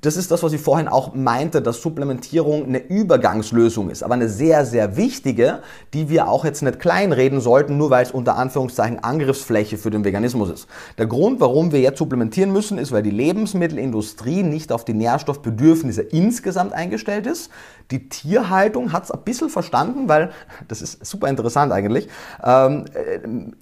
das 0.00 0.16
ist 0.16 0.30
das, 0.30 0.44
was 0.44 0.52
ich 0.52 0.60
vorhin 0.60 0.86
auch 0.86 1.12
meinte, 1.12 1.60
dass 1.60 1.82
Supplementierung 1.82 2.66
eine 2.66 2.78
Übergangslösung 2.78 3.90
ist, 3.90 4.04
aber 4.04 4.14
eine 4.14 4.28
sehr, 4.28 4.64
sehr 4.64 4.96
wichtige, 4.96 5.58
die 5.92 6.08
wir 6.08 6.28
auch 6.28 6.44
jetzt 6.44 6.62
nicht 6.62 6.78
kleinreden 6.78 7.40
sollten, 7.40 7.78
nur 7.78 7.90
weil 7.90 8.04
es 8.04 8.12
unter 8.12 8.36
Anführungszeichen 8.36 9.02
Angriffsfläche 9.02 9.76
für 9.76 9.90
den 9.90 10.04
Veganismus 10.04 10.50
ist. 10.50 10.68
Der 10.98 11.06
Grund, 11.06 11.40
warum 11.40 11.72
wir 11.72 11.80
jetzt 11.80 11.98
supplementieren 11.98 12.52
müssen, 12.52 12.78
ist, 12.78 12.92
weil 12.92 13.02
die 13.02 13.10
Lebensmittelindustrie 13.10 14.44
nicht 14.44 14.70
auf 14.70 14.84
die 14.84 14.94
Nährstoffbedürfnisse 14.94 16.02
insgesamt 16.02 16.74
eingestellt 16.74 17.26
ist. 17.26 17.50
Die 17.90 18.08
Tierhaltung 18.20 18.92
hat 18.92 19.04
es 19.04 19.10
ein 19.10 19.20
bisschen 19.22 19.48
verstanden, 19.48 20.08
weil, 20.08 20.30
das 20.68 20.82
ist 20.82 21.04
super 21.06 21.28
interessant 21.28 21.72
eigentlich, 21.72 22.08
ähm, 22.44 22.84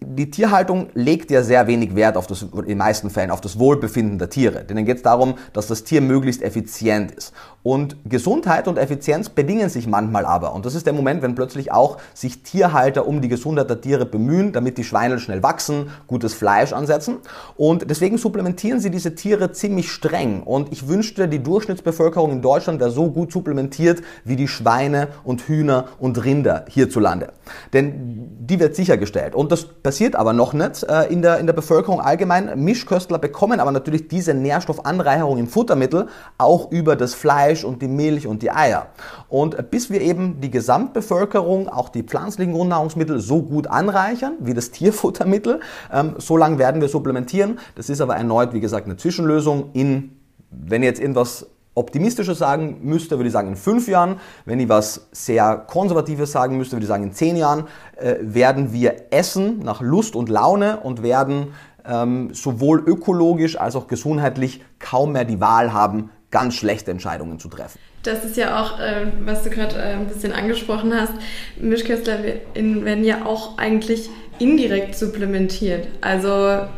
die 0.01 0.31
Tierhaltung 0.31 0.91
legt 0.95 1.31
ja 1.31 1.43
sehr 1.43 1.67
wenig 1.69 1.95
Wert 1.95 2.17
auf 2.17 2.27
das, 2.27 2.43
in 2.43 2.67
den 2.67 2.79
meisten 2.79 3.11
Fällen, 3.11 3.31
auf 3.31 3.41
das 3.41 3.59
Wohlbefinden 3.59 4.19
der 4.19 4.31
Tiere. 4.31 4.65
Denen 4.65 4.85
geht 4.85 4.97
es 4.97 5.03
darum, 5.03 5.35
dass 5.53 5.69
das 5.69 5.85
Tier 5.85 6.01
möglichst 6.01 6.43
effizient 6.43 7.13
ist. 7.13 7.33
Und 7.63 7.97
Gesundheit 8.09 8.69
und 8.69 8.79
Effizienz 8.79 9.29
bedingen 9.29 9.69
sich 9.69 9.87
manchmal 9.87 10.25
aber. 10.25 10.55
Und 10.55 10.65
das 10.65 10.75
ist 10.75 10.87
der 10.87 10.93
Moment, 10.93 11.23
wenn 11.23 11.35
plötzlich 11.35 11.73
auch 11.73 11.99
sich 12.15 12.43
Tierhalter 12.43 13.07
um 13.07 13.21
die 13.21 13.29
Gesundheit 13.29 13.69
der 13.69 13.81
Tiere 13.81 14.07
bemühen, 14.07 14.53
damit 14.53 14.79
die 14.79 14.85
Schweine 14.85 15.19
schnell 15.19 15.43
wachsen, 15.43 15.91
gutes 16.07 16.35
Fleisch 16.35 16.73
ansetzen. 16.73 17.19
Und 17.57 17.91
deswegen 17.91 18.17
supplementieren 18.17 18.81
sie 18.81 18.91
diese 18.91 19.15
Tiere 19.15 19.53
ziemlich 19.53 19.91
streng. 19.91 20.43
Und 20.43 20.73
ich 20.73 20.89
wünschte, 20.89 21.29
die 21.29 21.43
Durchschnittsbevölkerung 21.43 22.33
in 22.33 22.43
Deutschland 22.43 22.81
wäre 22.81 22.91
so 22.91 23.11
gut 23.11 23.33
supplementiert 23.33 24.03
wie 24.25 24.37
die 24.37 24.49
Schweine 24.49 25.09
und 25.25 25.43
Hühner 25.43 25.87
und 25.99 26.25
Rinder 26.25 26.65
hierzulande. 26.69 27.33
Denn 27.73 28.39
die 28.41 28.61
wird 28.61 28.77
sichergestellt. 28.77 29.35
Und 29.35 29.53
das 29.53 29.65
passiert 29.65 30.17
aber 30.17 30.33
noch 30.33 30.53
nicht 30.53 30.85
äh, 30.85 31.05
in, 31.13 31.23
der, 31.23 31.39
in 31.39 31.47
der 31.47 31.53
Bevölkerung 31.53 32.01
allgemein. 32.01 32.63
Mischköstler 32.63 33.19
bekommen 33.19 33.61
aber 33.61 33.73
natürlich 33.73 34.09
diese 34.09 34.33
Nährstoffanreicherung 34.33 35.39
im 35.39 35.49
Futtermittel 35.49 36.09
auch 36.39 36.71
über 36.71 36.97
das 36.97 37.15
Fleisch 37.15 37.58
und 37.65 37.83
die 37.83 37.89
Milch 37.89 38.27
und 38.27 38.43
die 38.43 38.51
Eier. 38.51 38.87
Und 39.29 39.71
bis 39.71 39.91
wir 39.91 40.01
eben 40.01 40.41
die 40.41 40.51
Gesamtbevölkerung, 40.51 41.69
auch 41.69 41.89
die 41.89 42.03
pflanzlichen 42.03 42.55
Grundnahrungsmittel 42.55 43.21
so 43.21 43.43
gut 43.43 43.67
anreichern 43.67 44.35
wie 44.41 44.55
das 44.55 44.71
Tierfuttermittel, 44.71 45.61
ähm, 45.93 46.15
so 46.19 46.37
lange 46.37 46.59
werden 46.59 46.81
wir 46.81 46.89
supplementieren. 46.89 47.59
Das 47.75 47.89
ist 47.89 48.01
aber 48.01 48.17
erneut, 48.17 48.53
wie 48.53 48.61
gesagt, 48.61 48.87
eine 48.87 48.97
Zwischenlösung 48.97 49.71
in 49.73 50.19
wenn 50.51 50.83
jetzt 50.83 51.01
irgendwas 51.01 51.47
Optimistisches 51.75 52.39
sagen 52.39 52.81
müsste, 52.83 53.19
würde 53.19 53.29
ich 53.29 53.33
sagen 53.33 53.49
in 53.49 53.57
fünf 53.57 53.87
Jahren. 53.87 54.17
Wenn 54.45 54.59
ich 54.59 54.69
was 54.69 55.09
sehr 55.13 55.57
Konservatives 55.57 56.33
sagen 56.33 56.57
müsste, 56.57 56.73
würde 56.73 56.85
ich 56.85 56.89
sagen 56.89 57.05
in 57.05 57.13
zehn 57.13 57.37
Jahren 57.37 57.67
äh, 57.97 58.17
werden 58.21 58.73
wir 58.73 59.13
essen 59.13 59.61
nach 59.61 59.81
Lust 59.81 60.17
und 60.17 60.29
Laune 60.29 60.81
und 60.81 61.03
werden 61.03 61.55
ähm, 61.87 62.35
sowohl 62.35 62.83
ökologisch 62.85 63.59
als 63.61 63.77
auch 63.77 63.87
gesundheitlich 63.87 64.65
kaum 64.81 65.13
mehr 65.13 65.25
die 65.25 65.41
Wahl 65.41 65.73
haben, 65.73 66.11
ganz 66.31 66.55
schlechte 66.55 66.91
Entscheidungen 66.91 67.39
zu 67.39 67.49
treffen. 67.49 67.79
Das 68.03 68.25
ist 68.25 68.37
ja 68.37 68.63
auch, 68.63 68.79
äh, 68.79 69.07
was 69.25 69.43
du 69.43 69.51
gerade 69.51 69.77
äh, 69.77 69.95
ein 69.95 70.07
bisschen 70.07 70.33
angesprochen 70.33 70.95
hast. 70.95 71.13
Mischköstler 71.61 72.19
werden 72.55 73.05
ja 73.05 73.25
auch 73.25 73.59
eigentlich 73.59 74.09
indirekt 74.39 74.97
supplementiert. 74.97 75.89
Also 76.01 76.29
ja. 76.29 76.69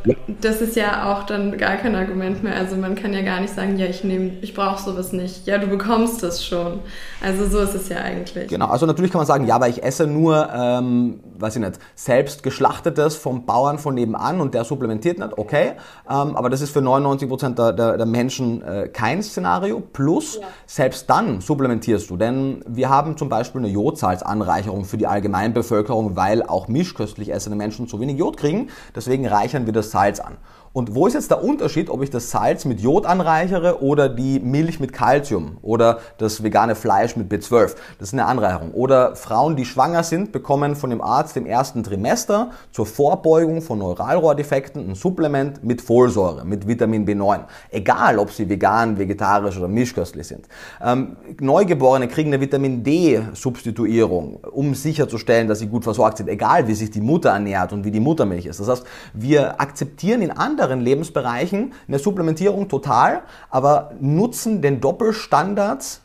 das 0.40 0.60
ist 0.62 0.76
ja 0.76 1.12
auch 1.12 1.24
dann 1.24 1.58
gar 1.58 1.76
kein 1.76 1.94
Argument 1.94 2.42
mehr. 2.42 2.56
Also 2.56 2.76
man 2.76 2.94
kann 2.94 3.12
ja 3.12 3.22
gar 3.22 3.40
nicht 3.40 3.54
sagen, 3.54 3.78
ja, 3.78 3.86
ich 3.86 4.02
nehme, 4.02 4.32
ich 4.40 4.54
brauche 4.54 4.82
sowas 4.82 5.12
nicht. 5.12 5.46
Ja, 5.46 5.58
du 5.58 5.66
bekommst 5.66 6.22
das 6.22 6.44
schon. 6.44 6.80
Also 7.22 7.46
so 7.46 7.58
ist 7.58 7.74
es 7.74 7.88
ja 7.88 7.98
eigentlich. 7.98 8.48
Genau, 8.48 8.68
also 8.68 8.86
natürlich 8.86 9.10
kann 9.10 9.18
man 9.18 9.26
sagen, 9.26 9.46
ja, 9.46 9.60
weil 9.60 9.70
ich 9.70 9.82
esse 9.82 10.06
nur, 10.06 10.48
ähm, 10.54 11.20
weiß 11.40 11.56
ich 11.56 11.62
nicht, 11.62 11.78
selbst 11.94 12.42
geschlachtetes 12.42 13.16
vom 13.16 13.46
Bauern 13.46 13.78
von 13.78 13.94
nebenan 13.94 14.40
und 14.40 14.54
der 14.54 14.64
supplementiert 14.64 15.18
nicht, 15.18 15.38
okay. 15.38 15.72
Ähm, 16.08 16.36
aber 16.36 16.50
das 16.50 16.60
ist 16.60 16.70
für 16.70 16.82
99 16.82 17.28
Prozent 17.28 17.58
der, 17.58 17.72
der, 17.72 17.96
der, 17.96 18.06
Menschen 18.06 18.62
äh, 18.62 18.88
kein 18.88 19.22
Szenario. 19.22 19.80
Plus, 19.80 20.36
ja. 20.40 20.46
selbst 20.66 21.08
dann 21.08 21.40
supplementierst 21.40 22.10
du, 22.10 22.16
denn 22.16 22.64
wir 22.66 22.88
haben 22.88 23.16
zum 23.16 23.28
Beispiel 23.28 23.60
eine 23.60 23.70
Jodsalzanreicherung 23.70 24.84
für 24.84 24.96
die 24.96 25.06
Allgemeinbevölkerung, 25.06 26.16
weil 26.16 26.42
auch 26.42 26.68
mischköstlich 26.68 27.32
essende 27.32 27.56
Menschen 27.56 27.88
zu 27.88 28.00
wenig 28.00 28.18
Jod 28.18 28.36
kriegen. 28.36 28.68
Deswegen 28.94 29.26
reichern 29.26 29.66
wir 29.66 29.72
das 29.72 29.90
Salz 29.90 30.20
an. 30.20 30.36
Und 30.72 30.94
wo 30.94 31.08
ist 31.08 31.14
jetzt 31.14 31.32
der 31.32 31.42
Unterschied, 31.42 31.90
ob 31.90 32.00
ich 32.00 32.10
das 32.10 32.30
Salz 32.30 32.64
mit 32.64 32.80
Jod 32.80 33.04
anreichere 33.04 33.82
oder 33.82 34.08
die 34.08 34.38
Milch 34.38 34.78
mit 34.78 34.92
Kalzium 34.92 35.56
oder 35.62 35.98
das 36.18 36.44
vegane 36.44 36.76
Fleisch 36.76 37.16
mit 37.16 37.28
B12? 37.28 37.74
Das 37.98 38.08
ist 38.08 38.12
eine 38.12 38.26
Anreicherung. 38.26 38.70
Oder 38.70 39.16
Frauen, 39.16 39.56
die 39.56 39.64
schwanger 39.64 40.04
sind, 40.04 40.30
bekommen 40.30 40.76
von 40.76 40.90
dem 40.90 41.00
Arzt 41.00 41.36
im 41.36 41.44
ersten 41.44 41.82
Trimester 41.82 42.50
zur 42.70 42.86
Vorbeugung 42.86 43.62
von 43.62 43.80
Neuralrohrdefekten 43.80 44.90
ein 44.90 44.94
Supplement 44.94 45.64
mit 45.64 45.82
Folsäure, 45.82 46.44
mit 46.44 46.68
Vitamin 46.68 47.04
B9. 47.04 47.40
Egal, 47.70 48.20
ob 48.20 48.30
sie 48.30 48.48
vegan, 48.48 48.96
vegetarisch 48.96 49.58
oder 49.58 49.66
mischköstlich 49.66 50.28
sind. 50.28 50.46
Ähm, 50.80 51.16
Neugeborene 51.40 52.06
kriegen 52.06 52.32
eine 52.32 52.40
Vitamin 52.40 52.84
D-Substituierung, 52.84 54.36
um 54.52 54.76
sicherzustellen, 54.76 55.48
dass 55.48 55.58
sie 55.58 55.66
gut 55.66 55.82
versorgt 55.82 56.18
sind, 56.18 56.28
egal 56.28 56.68
wie 56.68 56.74
sich 56.76 56.92
die 56.92 57.00
Mutter 57.00 57.30
ernährt 57.30 57.72
und 57.72 57.84
wie 57.84 57.90
die 57.90 57.98
Muttermilch 57.98 58.46
ist. 58.46 58.60
Das 58.60 58.68
heißt, 58.68 58.84
wir 59.14 59.60
akzeptieren 59.60 60.22
in 60.22 60.30
anderen 60.30 60.59
anderen 60.60 60.80
Lebensbereichen 60.80 61.72
eine 61.88 61.98
Supplementierung 61.98 62.68
total, 62.68 63.22
aber 63.50 63.92
nutzen 64.00 64.62
den 64.62 64.80
Doppelstandard 64.80 66.00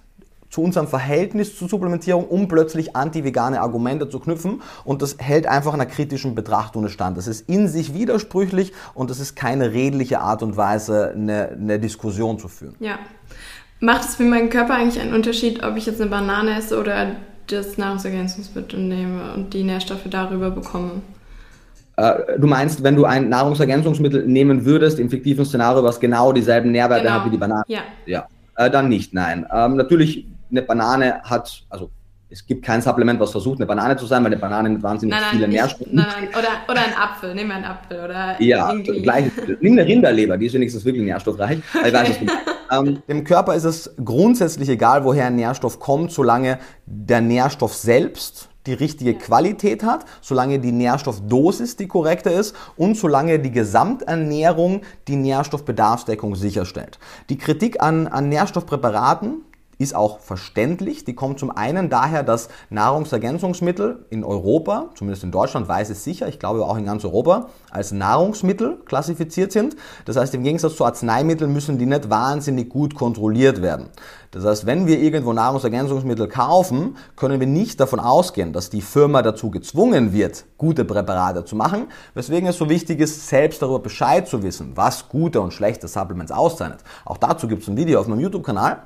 zu 0.49 0.61
unserem 0.61 0.87
Verhältnis 0.87 1.57
zur 1.57 1.67
Supplementierung, 1.67 2.25
um 2.27 2.47
plötzlich 2.47 2.95
anti-vegane 2.95 3.59
Argumente 3.59 4.07
zu 4.07 4.19
knüpfen. 4.19 4.61
Und 4.85 5.01
das 5.01 5.17
hält 5.19 5.47
einfach 5.47 5.73
einer 5.73 5.85
kritischen 5.85 6.33
Betrachtung 6.33 6.87
stand. 6.87 7.17
Das 7.17 7.27
ist 7.27 7.49
in 7.49 7.67
sich 7.67 7.93
widersprüchlich 7.93 8.71
und 8.93 9.09
das 9.09 9.19
ist 9.19 9.35
keine 9.35 9.73
redliche 9.73 10.21
Art 10.21 10.43
und 10.43 10.55
Weise, 10.55 11.11
eine, 11.13 11.49
eine 11.49 11.77
Diskussion 11.77 12.39
zu 12.39 12.47
führen. 12.47 12.75
Ja. 12.79 12.99
Macht 13.81 14.07
es 14.07 14.15
für 14.15 14.23
meinen 14.23 14.49
Körper 14.49 14.75
eigentlich 14.75 15.01
einen 15.01 15.13
Unterschied, 15.13 15.61
ob 15.61 15.75
ich 15.75 15.85
jetzt 15.85 15.99
eine 15.99 16.09
Banane 16.09 16.57
esse 16.57 16.79
oder 16.79 17.17
das 17.47 17.77
Nahrungsergänzungsmittel 17.77 18.79
nehme 18.79 19.33
und 19.33 19.53
die 19.53 19.63
Nährstoffe 19.63 20.07
darüber 20.09 20.51
bekomme? 20.51 21.01
Äh, 21.97 22.39
du 22.39 22.47
meinst, 22.47 22.83
wenn 22.83 22.95
du 22.95 23.05
ein 23.05 23.29
Nahrungsergänzungsmittel 23.29 24.25
nehmen 24.25 24.65
würdest, 24.65 24.99
im 24.99 25.09
fiktiven 25.09 25.45
Szenario, 25.45 25.83
was 25.83 25.99
genau 25.99 26.31
dieselben 26.31 26.71
Nährwerte 26.71 27.03
genau. 27.03 27.15
hat 27.15 27.25
wie 27.25 27.29
die 27.29 27.37
Banane? 27.37 27.63
Ja. 27.67 27.81
Ja, 28.05 28.27
äh, 28.57 28.69
dann 28.69 28.89
nicht, 28.89 29.13
nein. 29.13 29.45
Ähm, 29.51 29.75
natürlich, 29.75 30.25
eine 30.51 30.61
Banane 30.61 31.21
hat, 31.23 31.63
also 31.69 31.89
es 32.29 32.45
gibt 32.45 32.65
kein 32.65 32.81
Supplement, 32.81 33.19
was 33.19 33.31
versucht, 33.31 33.59
eine 33.59 33.65
Banane 33.65 33.95
zu 33.95 34.05
sein, 34.05 34.23
weil 34.23 34.31
eine 34.31 34.41
Banane 34.41 34.69
mit 34.69 34.83
wahnsinnig 34.83 35.13
nein, 35.13 35.21
nein, 35.21 35.31
viele 35.31 35.47
nicht, 35.47 35.61
Nährstoffe. 35.61 35.87
Nein, 35.91 36.05
nein, 36.19 36.29
oder, 36.29 36.71
oder 36.71 36.81
ein 36.81 36.93
Apfel, 36.97 37.35
nimm 37.35 37.51
einen 37.51 37.63
Apfel. 37.63 38.03
Oder 38.03 38.41
ja, 38.41 38.73
gleich. 38.73 39.31
Nimm 39.61 39.73
eine 39.73 39.85
Rinderleber, 39.85 40.37
die 40.37 40.47
ist 40.47 40.53
wenigstens 40.53 40.83
wirklich 40.83 41.03
nährstoffreich. 41.03 41.59
Ich 41.85 41.93
weiß, 41.93 42.09
was 42.09 42.19
du 42.19 42.25
ähm, 42.71 43.03
dem 43.07 43.23
Körper 43.23 43.55
ist 43.55 43.63
es 43.63 43.95
grundsätzlich 44.03 44.69
egal, 44.69 45.03
woher 45.03 45.27
ein 45.27 45.35
Nährstoff 45.35 45.79
kommt, 45.79 46.11
solange 46.11 46.59
der 46.85 47.21
Nährstoff 47.21 47.73
selbst 47.73 48.49
die 48.65 48.73
richtige 48.73 49.15
Qualität 49.15 49.83
hat, 49.83 50.05
solange 50.21 50.59
die 50.59 50.71
Nährstoffdosis 50.71 51.75
die 51.75 51.87
korrekte 51.87 52.29
ist 52.29 52.55
und 52.75 52.97
solange 52.97 53.39
die 53.39 53.51
Gesamternährung 53.51 54.81
die 55.07 55.15
Nährstoffbedarfsdeckung 55.15 56.35
sicherstellt. 56.35 56.99
Die 57.29 57.37
Kritik 57.37 57.81
an, 57.81 58.07
an 58.07 58.29
Nährstoffpräparaten, 58.29 59.43
ist 59.77 59.95
auch 59.95 60.19
verständlich. 60.19 61.05
Die 61.05 61.15
kommt 61.15 61.39
zum 61.39 61.51
einen 61.51 61.89
daher, 61.89 62.23
dass 62.23 62.49
Nahrungsergänzungsmittel 62.69 64.05
in 64.09 64.23
Europa, 64.23 64.89
zumindest 64.95 65.23
in 65.23 65.31
Deutschland 65.31 65.67
weiß 65.67 65.89
es 65.89 66.03
sicher, 66.03 66.27
ich 66.27 66.39
glaube 66.39 66.65
auch 66.65 66.77
in 66.77 66.85
ganz 66.85 67.03
Europa, 67.03 67.49
als 67.71 67.91
Nahrungsmittel 67.91 68.77
klassifiziert 68.85 69.51
sind. 69.51 69.75
Das 70.05 70.15
heißt, 70.15 70.33
im 70.33 70.43
Gegensatz 70.43 70.75
zu 70.75 70.85
Arzneimitteln 70.85 71.51
müssen 71.51 71.77
die 71.77 71.85
nicht 71.85 72.09
wahnsinnig 72.09 72.69
gut 72.69 72.95
kontrolliert 72.95 73.61
werden. 73.61 73.89
Das 74.35 74.43
heißt, 74.43 74.65
wenn 74.65 74.85
wir 74.85 74.99
irgendwo 74.99 75.31
Nahrungsergänzungsmittel 75.31 76.27
kaufen, 76.27 76.97
können 77.15 77.39
wir 77.39 77.47
nicht 77.47 77.79
davon 77.79 78.01
ausgehen, 78.01 78.51
dass 78.51 78.69
die 78.69 78.81
Firma 78.81 79.21
dazu 79.21 79.49
gezwungen 79.49 80.11
wird, 80.11 80.43
gute 80.57 80.83
Präparate 80.83 81.45
zu 81.45 81.55
machen, 81.55 81.87
weswegen 82.15 82.49
es 82.49 82.57
so 82.57 82.69
wichtig 82.69 82.99
ist, 82.99 83.29
selbst 83.29 83.61
darüber 83.61 83.79
Bescheid 83.79 84.27
zu 84.27 84.43
wissen, 84.43 84.73
was 84.75 85.07
gute 85.07 85.39
und 85.39 85.53
schlechte 85.53 85.87
Supplements 85.87 86.33
auszeichnet. 86.33 86.81
Auch 87.05 87.17
dazu 87.17 87.47
gibt 87.47 87.61
es 87.61 87.69
ein 87.69 87.77
Video 87.77 87.97
auf 87.99 88.07
meinem 88.07 88.19
YouTube-Kanal. 88.19 88.79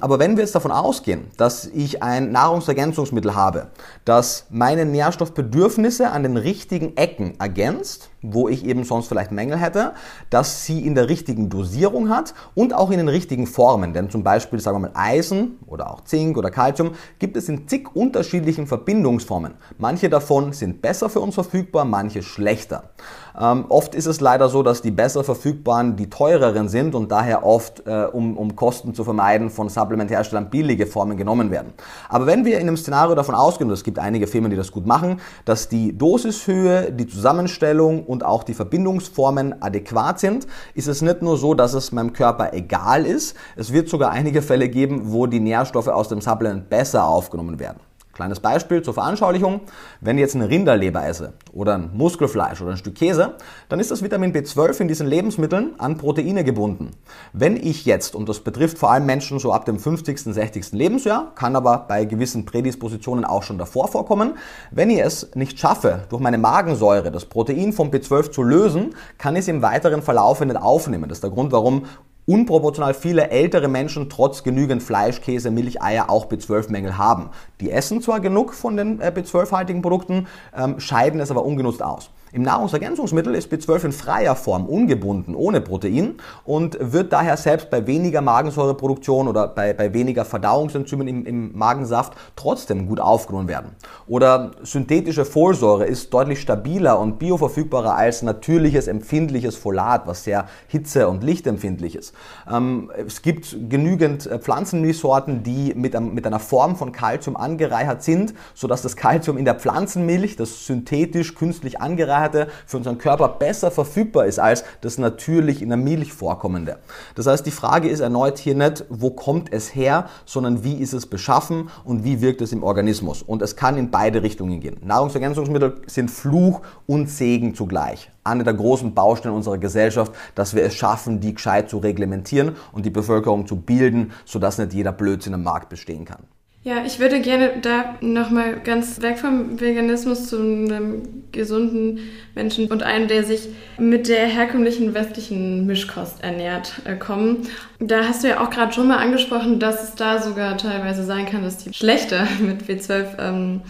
Aber 0.00 0.18
wenn 0.18 0.36
wir 0.36 0.44
jetzt 0.44 0.54
davon 0.54 0.72
ausgehen, 0.72 1.30
dass 1.36 1.66
ich 1.66 2.02
ein 2.02 2.32
Nahrungsergänzungsmittel 2.32 3.34
habe, 3.34 3.68
das 4.04 4.46
meine 4.50 4.84
Nährstoffbedürfnisse 4.84 6.10
an 6.10 6.22
den 6.22 6.36
richtigen 6.36 6.96
Ecken 6.96 7.38
ergänzt, 7.38 8.09
wo 8.22 8.48
ich 8.48 8.64
eben 8.64 8.84
sonst 8.84 9.08
vielleicht 9.08 9.32
Mängel 9.32 9.58
hätte, 9.58 9.92
dass 10.28 10.64
sie 10.66 10.86
in 10.86 10.94
der 10.94 11.08
richtigen 11.08 11.48
Dosierung 11.48 12.08
hat 12.08 12.34
und 12.54 12.74
auch 12.74 12.90
in 12.90 12.98
den 12.98 13.08
richtigen 13.08 13.46
Formen. 13.46 13.92
Denn 13.92 14.10
zum 14.10 14.22
Beispiel, 14.22 14.60
sagen 14.60 14.76
wir 14.76 14.88
mal, 14.88 14.92
Eisen 14.94 15.58
oder 15.66 15.90
auch 15.90 16.02
Zink 16.04 16.36
oder 16.36 16.50
Calcium 16.50 16.92
gibt 17.18 17.36
es 17.36 17.48
in 17.48 17.66
zig 17.68 17.88
unterschiedlichen 17.94 18.66
Verbindungsformen. 18.66 19.54
Manche 19.78 20.10
davon 20.10 20.52
sind 20.52 20.82
besser 20.82 21.08
für 21.08 21.20
uns 21.20 21.34
verfügbar, 21.34 21.84
manche 21.84 22.22
schlechter. 22.22 22.90
Ähm, 23.38 23.66
oft 23.68 23.94
ist 23.94 24.06
es 24.06 24.20
leider 24.20 24.48
so, 24.48 24.62
dass 24.62 24.82
die 24.82 24.90
besser 24.90 25.24
verfügbaren 25.24 25.96
die 25.96 26.10
teureren 26.10 26.68
sind 26.68 26.94
und 26.94 27.10
daher 27.10 27.44
oft, 27.44 27.86
äh, 27.86 28.04
um, 28.04 28.36
um 28.36 28.56
Kosten 28.56 28.94
zu 28.94 29.04
vermeiden, 29.04 29.50
von 29.50 29.68
Supplementherstellern 29.68 30.50
billige 30.50 30.86
Formen 30.86 31.16
genommen 31.16 31.50
werden. 31.50 31.72
Aber 32.08 32.26
wenn 32.26 32.44
wir 32.44 32.58
in 32.58 32.68
einem 32.68 32.76
Szenario 32.76 33.14
davon 33.14 33.34
ausgehen, 33.34 33.70
und 33.70 33.74
es 33.74 33.84
gibt 33.84 33.98
einige 33.98 34.26
Firmen, 34.26 34.50
die 34.50 34.56
das 34.56 34.72
gut 34.72 34.86
machen, 34.86 35.20
dass 35.44 35.68
die 35.68 35.96
Dosishöhe, 35.96 36.92
die 36.92 37.06
Zusammenstellung 37.06 38.04
und 38.10 38.24
auch 38.24 38.42
die 38.42 38.54
Verbindungsformen 38.54 39.62
adäquat 39.62 40.18
sind, 40.18 40.48
ist 40.74 40.88
es 40.88 41.00
nicht 41.00 41.22
nur 41.22 41.36
so, 41.36 41.54
dass 41.54 41.74
es 41.74 41.92
meinem 41.92 42.12
Körper 42.12 42.52
egal 42.52 43.06
ist, 43.06 43.36
es 43.56 43.72
wird 43.72 43.88
sogar 43.88 44.10
einige 44.10 44.42
Fälle 44.42 44.68
geben, 44.68 45.12
wo 45.12 45.26
die 45.26 45.38
Nährstoffe 45.38 45.86
aus 45.86 46.08
dem 46.08 46.20
Supplement 46.20 46.68
besser 46.68 47.06
aufgenommen 47.06 47.60
werden. 47.60 47.78
Kleines 48.20 48.40
Beispiel 48.40 48.82
zur 48.82 48.92
Veranschaulichung. 48.92 49.62
Wenn 50.02 50.18
ich 50.18 50.20
jetzt 50.20 50.36
eine 50.36 50.50
Rinderleber 50.50 51.06
esse 51.06 51.32
oder 51.54 51.76
ein 51.76 51.88
Muskelfleisch 51.94 52.60
oder 52.60 52.72
ein 52.72 52.76
Stück 52.76 52.94
Käse, 52.94 53.36
dann 53.70 53.80
ist 53.80 53.90
das 53.90 54.02
Vitamin 54.02 54.34
B12 54.34 54.82
in 54.82 54.88
diesen 54.88 55.06
Lebensmitteln 55.06 55.72
an 55.78 55.96
Proteine 55.96 56.44
gebunden. 56.44 56.90
Wenn 57.32 57.56
ich 57.56 57.86
jetzt, 57.86 58.14
und 58.14 58.28
das 58.28 58.40
betrifft 58.40 58.76
vor 58.76 58.90
allem 58.90 59.06
Menschen 59.06 59.38
so 59.38 59.54
ab 59.54 59.64
dem 59.64 59.78
50., 59.78 60.20
60. 60.20 60.72
Lebensjahr, 60.72 61.34
kann 61.34 61.56
aber 61.56 61.86
bei 61.88 62.04
gewissen 62.04 62.44
Prädispositionen 62.44 63.24
auch 63.24 63.42
schon 63.42 63.56
davor 63.56 63.88
vorkommen, 63.88 64.34
wenn 64.70 64.90
ich 64.90 65.00
es 65.00 65.34
nicht 65.34 65.58
schaffe, 65.58 66.02
durch 66.10 66.20
meine 66.20 66.36
Magensäure 66.36 67.10
das 67.10 67.24
Protein 67.24 67.72
vom 67.72 67.88
B12 67.88 68.32
zu 68.32 68.42
lösen, 68.42 68.94
kann 69.16 69.34
ich 69.34 69.40
es 69.40 69.48
im 69.48 69.62
weiteren 69.62 70.02
Verlauf 70.02 70.44
nicht 70.44 70.58
aufnehmen. 70.58 71.08
Das 71.08 71.16
ist 71.16 71.24
der 71.24 71.30
Grund, 71.30 71.52
warum 71.52 71.86
unproportional 72.30 72.94
viele 72.94 73.30
ältere 73.30 73.66
Menschen 73.66 74.08
trotz 74.08 74.44
genügend 74.44 74.84
Fleisch, 74.84 75.20
Käse, 75.20 75.50
Milch, 75.50 75.82
Eier 75.82 76.08
auch 76.08 76.26
B12-Mängel 76.26 76.96
haben. 76.96 77.30
Die 77.60 77.72
essen 77.72 78.00
zwar 78.00 78.20
genug 78.20 78.54
von 78.54 78.76
den 78.76 79.00
äh, 79.00 79.12
B12-haltigen 79.14 79.82
Produkten, 79.82 80.28
ähm, 80.56 80.78
scheiden 80.78 81.18
es 81.18 81.32
aber 81.32 81.44
ungenutzt 81.44 81.82
aus. 81.82 82.10
Im 82.32 82.42
Nahrungsergänzungsmittel 82.42 83.34
ist 83.34 83.52
B12 83.52 83.86
in 83.86 83.92
freier 83.92 84.36
Form 84.36 84.66
ungebunden, 84.66 85.34
ohne 85.34 85.60
Protein 85.60 86.14
und 86.44 86.78
wird 86.80 87.12
daher 87.12 87.36
selbst 87.36 87.70
bei 87.70 87.88
weniger 87.88 88.20
Magensäureproduktion 88.20 89.26
oder 89.26 89.48
bei, 89.48 89.72
bei 89.72 89.92
weniger 89.92 90.24
Verdauungsenzymen 90.24 91.08
im, 91.08 91.26
im 91.26 91.58
Magensaft 91.58 92.12
trotzdem 92.36 92.86
gut 92.86 93.00
aufgenommen 93.00 93.48
werden. 93.48 93.72
Oder 94.06 94.52
synthetische 94.62 95.24
Folsäure 95.24 95.86
ist 95.86 96.14
deutlich 96.14 96.40
stabiler 96.40 97.00
und 97.00 97.18
bioverfügbarer 97.18 97.96
als 97.96 98.22
natürliches 98.22 98.86
empfindliches 98.86 99.56
Folat, 99.56 100.06
was 100.06 100.22
sehr 100.22 100.46
hitze- 100.68 101.08
und 101.08 101.24
lichtempfindlich 101.24 101.96
ist. 101.96 102.14
Ähm, 102.48 102.92
es 103.06 103.22
gibt 103.22 103.56
genügend 103.68 104.26
äh, 104.26 104.38
Pflanzenmilchsorten, 104.38 105.42
die 105.42 105.74
mit, 105.74 105.96
einem, 105.96 106.14
mit 106.14 106.28
einer 106.28 106.38
Form 106.38 106.76
von 106.76 106.92
Kalzium 106.92 107.36
angereichert 107.36 108.04
sind, 108.04 108.34
sodass 108.54 108.82
das 108.82 108.94
Kalzium 108.94 109.36
in 109.36 109.44
der 109.44 109.56
Pflanzenmilch, 109.56 110.36
das 110.36 110.66
synthetisch 110.66 111.34
künstlich 111.34 111.80
angereichert 111.80 112.19
Kohlenhydrate 112.20 112.48
für 112.66 112.76
unseren 112.76 112.98
Körper 112.98 113.28
besser 113.28 113.70
verfügbar 113.70 114.26
ist 114.26 114.38
als 114.38 114.64
das 114.80 114.98
natürlich 114.98 115.62
in 115.62 115.68
der 115.68 115.78
Milch 115.78 116.12
vorkommende. 116.12 116.78
Das 117.14 117.26
heißt, 117.26 117.46
die 117.46 117.50
Frage 117.50 117.88
ist 117.88 118.00
erneut 118.00 118.38
hier 118.38 118.54
nicht, 118.54 118.84
wo 118.88 119.10
kommt 119.10 119.52
es 119.52 119.74
her, 119.74 120.08
sondern 120.24 120.64
wie 120.64 120.74
ist 120.74 120.92
es 120.92 121.06
beschaffen 121.06 121.70
und 121.84 122.04
wie 122.04 122.20
wirkt 122.20 122.42
es 122.42 122.52
im 122.52 122.62
Organismus. 122.62 123.22
Und 123.22 123.42
es 123.42 123.56
kann 123.56 123.76
in 123.76 123.90
beide 123.90 124.22
Richtungen 124.22 124.60
gehen. 124.60 124.76
Nahrungsergänzungsmittel 124.82 125.82
sind 125.86 126.10
Fluch 126.10 126.60
und 126.86 127.08
Segen 127.08 127.54
zugleich 127.54 128.10
eine 128.22 128.44
der 128.44 128.52
großen 128.52 128.94
Baustellen 128.94 129.34
unserer 129.34 129.56
Gesellschaft, 129.56 130.12
dass 130.34 130.54
wir 130.54 130.62
es 130.62 130.74
schaffen, 130.74 131.20
die 131.20 131.34
gescheit 131.34 131.70
zu 131.70 131.78
reglementieren 131.78 132.54
und 132.70 132.84
die 132.84 132.90
Bevölkerung 132.90 133.46
zu 133.46 133.56
bilden, 133.56 134.12
sodass 134.26 134.58
nicht 134.58 134.74
jeder 134.74 134.92
Blödsinn 134.92 135.32
am 135.32 135.42
Markt 135.42 135.70
bestehen 135.70 136.04
kann. 136.04 136.24
Ja, 136.62 136.84
ich 136.84 136.98
würde 136.98 137.22
gerne 137.22 137.52
da 137.62 137.96
nochmal 138.02 138.60
ganz 138.60 139.00
weg 139.00 139.18
vom 139.18 139.58
Veganismus 139.58 140.28
zu 140.28 140.36
einem 140.36 141.24
gesunden 141.32 142.00
Menschen 142.34 142.66
und 142.70 142.82
einem, 142.82 143.08
der 143.08 143.24
sich 143.24 143.48
mit 143.78 144.08
der 144.08 144.26
herkömmlichen 144.26 144.92
westlichen 144.92 145.64
Mischkost 145.64 146.22
ernährt, 146.22 146.82
äh, 146.84 146.96
kommen. 146.96 147.48
Da 147.78 148.04
hast 148.04 148.24
du 148.24 148.28
ja 148.28 148.44
auch 148.44 148.50
gerade 148.50 148.74
schon 148.74 148.88
mal 148.88 148.98
angesprochen, 148.98 149.58
dass 149.58 149.82
es 149.82 149.94
da 149.94 150.20
sogar 150.20 150.58
teilweise 150.58 151.02
sein 151.02 151.24
kann, 151.24 151.42
dass 151.42 151.56
die 151.56 151.72
schlechter 151.72 152.28
mit 152.40 152.64
B12 152.64 153.06
ähm, 153.18 153.62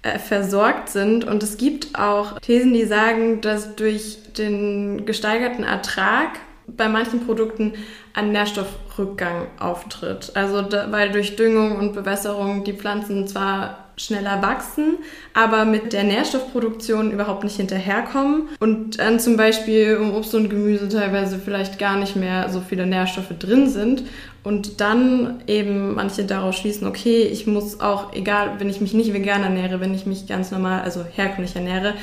äh, 0.00 0.18
versorgt 0.18 0.88
sind. 0.88 1.24
Und 1.24 1.42
es 1.42 1.58
gibt 1.58 1.98
auch 1.98 2.40
Thesen, 2.40 2.72
die 2.72 2.86
sagen, 2.86 3.42
dass 3.42 3.76
durch 3.76 4.16
den 4.38 5.04
gesteigerten 5.04 5.62
Ertrag 5.62 6.30
bei 6.76 6.88
manchen 6.88 7.26
Produkten 7.26 7.72
ein 8.14 8.32
Nährstoffrückgang 8.32 9.46
auftritt. 9.58 10.32
Also 10.34 10.62
da, 10.62 10.90
weil 10.90 11.10
durch 11.10 11.36
Düngung 11.36 11.78
und 11.78 11.92
Bewässerung 11.92 12.64
die 12.64 12.72
Pflanzen 12.72 13.26
zwar 13.26 13.90
schneller 13.96 14.40
wachsen, 14.40 14.98
aber 15.34 15.66
mit 15.66 15.92
der 15.92 16.04
Nährstoffproduktion 16.04 17.12
überhaupt 17.12 17.44
nicht 17.44 17.56
hinterherkommen 17.56 18.48
und 18.58 18.98
dann 18.98 19.20
zum 19.20 19.36
Beispiel 19.36 19.98
im 20.00 20.14
Obst 20.14 20.34
und 20.34 20.48
Gemüse 20.48 20.88
teilweise 20.88 21.38
vielleicht 21.38 21.78
gar 21.78 21.98
nicht 21.98 22.16
mehr 22.16 22.48
so 22.48 22.60
viele 22.60 22.86
Nährstoffe 22.86 23.34
drin 23.38 23.68
sind 23.68 24.04
und 24.42 24.80
dann 24.80 25.42
eben 25.46 25.94
manche 25.94 26.24
daraus 26.24 26.56
schließen, 26.56 26.86
okay, 26.86 27.24
ich 27.24 27.46
muss 27.46 27.80
auch, 27.80 28.14
egal, 28.14 28.54
wenn 28.58 28.70
ich 28.70 28.80
mich 28.80 28.94
nicht 28.94 29.12
vegan 29.12 29.42
ernähre, 29.42 29.80
wenn 29.80 29.92
ich 29.92 30.06
mich 30.06 30.26
ganz 30.26 30.50
normal, 30.50 30.80
also 30.80 31.04
herkömmlich 31.04 31.54
ernähre, 31.54 31.94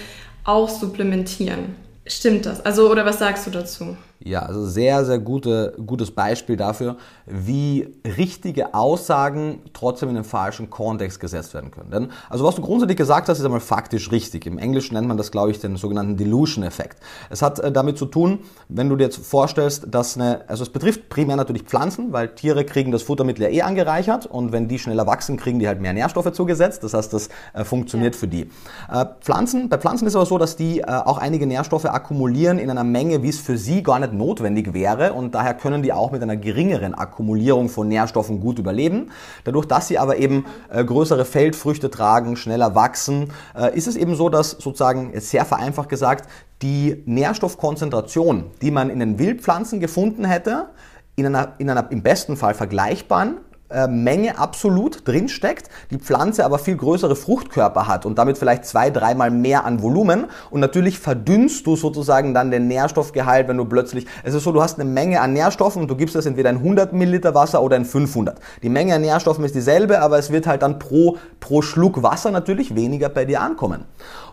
auch 0.43 0.69
supplementieren. 0.69 1.75
Stimmt 2.05 2.45
das? 2.45 2.65
Also, 2.65 2.89
oder 2.89 3.05
was 3.05 3.19
sagst 3.19 3.47
du 3.47 3.51
dazu? 3.51 3.97
Ja, 4.19 4.41
also 4.41 4.65
sehr, 4.65 5.05
sehr 5.05 5.19
gute, 5.19 5.75
gutes 5.85 6.09
Beispiel 6.09 6.57
dafür, 6.57 6.97
wie 7.27 7.93
richtige 8.03 8.73
Aussagen 8.73 9.61
trotzdem 9.73 10.09
in 10.09 10.15
den 10.15 10.23
falschen 10.23 10.71
Kontext 10.71 11.19
gesetzt 11.19 11.53
werden 11.53 11.69
können. 11.69 11.91
Denn, 11.91 12.07
also 12.27 12.43
was 12.43 12.55
du 12.55 12.63
grundsätzlich 12.63 12.97
gesagt 12.97 13.29
hast, 13.29 13.37
ist 13.37 13.45
einmal 13.45 13.59
faktisch 13.59 14.11
richtig. 14.11 14.47
Im 14.47 14.57
Englischen 14.57 14.95
nennt 14.95 15.07
man 15.07 15.17
das, 15.17 15.29
glaube 15.29 15.51
ich, 15.51 15.59
den 15.59 15.75
sogenannten 15.75 16.17
Delusion-Effekt. 16.17 16.97
Es 17.29 17.43
hat 17.43 17.59
äh, 17.59 17.71
damit 17.71 17.99
zu 17.99 18.05
tun, 18.05 18.39
wenn 18.69 18.89
du 18.89 18.95
dir 18.95 19.03
jetzt 19.03 19.23
vorstellst, 19.23 19.85
dass 19.91 20.15
eine, 20.17 20.49
also 20.49 20.63
es 20.63 20.69
betrifft 20.69 21.09
primär 21.09 21.35
natürlich 21.35 21.63
Pflanzen, 21.63 22.11
weil 22.11 22.29
Tiere 22.29 22.65
kriegen 22.65 22.91
das 22.91 23.03
Futtermittel 23.03 23.43
ja 23.43 23.49
eh 23.49 23.61
angereichert 23.61 24.25
und 24.25 24.51
wenn 24.51 24.67
die 24.67 24.79
schneller 24.79 25.05
wachsen, 25.05 25.37
kriegen 25.37 25.59
die 25.59 25.67
halt 25.67 25.79
mehr 25.79 25.93
Nährstoffe 25.93 26.31
zugesetzt. 26.31 26.83
Das 26.83 26.95
heißt, 26.95 27.13
das 27.13 27.29
äh, 27.53 27.63
funktioniert 27.63 28.15
ja. 28.15 28.19
für 28.19 28.27
die. 28.27 28.49
Äh, 28.91 29.05
Pflanzen, 29.21 29.69
bei 29.69 29.77
Pflanzen 29.77 30.07
ist 30.07 30.13
es 30.13 30.15
aber 30.15 30.25
so, 30.25 30.39
dass 30.39 30.55
die 30.55 30.79
äh, 30.79 30.85
auch 30.87 31.19
einige 31.19 31.45
Nährstoffe 31.45 31.85
akkumulieren 31.85 32.57
in 32.57 32.71
einer 32.71 32.83
Menge, 32.83 33.21
wie 33.21 33.29
es 33.29 33.39
für 33.39 33.59
sie 33.59 33.83
gar 33.83 33.99
nicht 33.99 34.06
notwendig 34.13 34.73
wäre 34.73 35.13
und 35.13 35.35
daher 35.35 35.53
können 35.53 35.83
die 35.83 35.93
auch 35.93 36.11
mit 36.11 36.21
einer 36.21 36.37
geringeren 36.37 36.93
Akkumulierung 36.93 37.69
von 37.69 37.87
Nährstoffen 37.87 38.39
gut 38.39 38.59
überleben. 38.59 39.11
Dadurch, 39.43 39.65
dass 39.65 39.87
sie 39.87 39.97
aber 39.97 40.17
eben 40.17 40.45
äh, 40.69 40.83
größere 40.83 41.25
Feldfrüchte 41.25 41.89
tragen, 41.89 42.35
schneller 42.35 42.75
wachsen, 42.75 43.31
äh, 43.57 43.75
ist 43.75 43.87
es 43.87 43.95
eben 43.95 44.15
so, 44.15 44.29
dass 44.29 44.51
sozusagen, 44.51 45.11
sehr 45.19 45.45
vereinfacht 45.45 45.89
gesagt, 45.89 46.29
die 46.61 47.03
Nährstoffkonzentration, 47.05 48.45
die 48.61 48.71
man 48.71 48.89
in 48.89 48.99
den 48.99 49.19
Wildpflanzen 49.19 49.79
gefunden 49.79 50.25
hätte, 50.25 50.69
in 51.15 51.25
einer, 51.25 51.53
in 51.57 51.69
einer 51.69 51.91
im 51.91 52.03
besten 52.03 52.37
Fall 52.37 52.53
vergleichbaren 52.53 53.37
Menge 53.69 54.39
absolut 54.39 55.05
drinsteckt, 55.07 55.69
die 55.91 55.97
Pflanze 55.97 56.45
aber 56.45 56.57
viel 56.57 56.77
größere 56.77 57.17
Fruchtkörper 57.17 57.87
hat 57.87 58.05
und 58.05 58.17
damit 58.17 58.37
vielleicht 58.37 58.65
zwei, 58.65 58.89
dreimal 58.89 59.29
mehr 59.29 59.65
an 59.65 59.81
Volumen 59.81 60.27
und 60.51 60.61
natürlich 60.61 60.99
verdünnst 60.99 61.67
du 61.67 61.75
sozusagen 61.75 62.33
dann 62.33 62.49
den 62.49 62.67
Nährstoffgehalt, 62.67 63.49
wenn 63.49 63.57
du 63.57 63.65
plötzlich, 63.65 64.05
es 64.23 64.33
ist 64.33 64.43
so, 64.43 64.53
du 64.53 64.61
hast 64.61 64.79
eine 64.79 64.89
Menge 64.89 65.19
an 65.19 65.33
Nährstoffen 65.33 65.81
und 65.81 65.91
du 65.91 65.97
gibst 65.97 66.15
das 66.15 66.25
entweder 66.25 66.49
in 66.49 66.57
100 66.57 66.93
Milliliter 66.93 67.35
Wasser 67.35 67.61
oder 67.61 67.75
in 67.75 67.83
500. 67.83 68.39
Die 68.63 68.69
Menge 68.69 68.95
an 68.95 69.01
Nährstoffen 69.01 69.43
ist 69.43 69.53
dieselbe, 69.53 69.99
aber 69.99 70.17
es 70.17 70.31
wird 70.31 70.47
halt 70.47 70.61
dann 70.61 70.79
pro, 70.79 71.17
pro 71.41 71.61
Schluck 71.61 72.01
Wasser 72.03 72.31
natürlich 72.31 72.73
weniger 72.73 73.09
bei 73.09 73.25
dir 73.25 73.41
ankommen. 73.41 73.83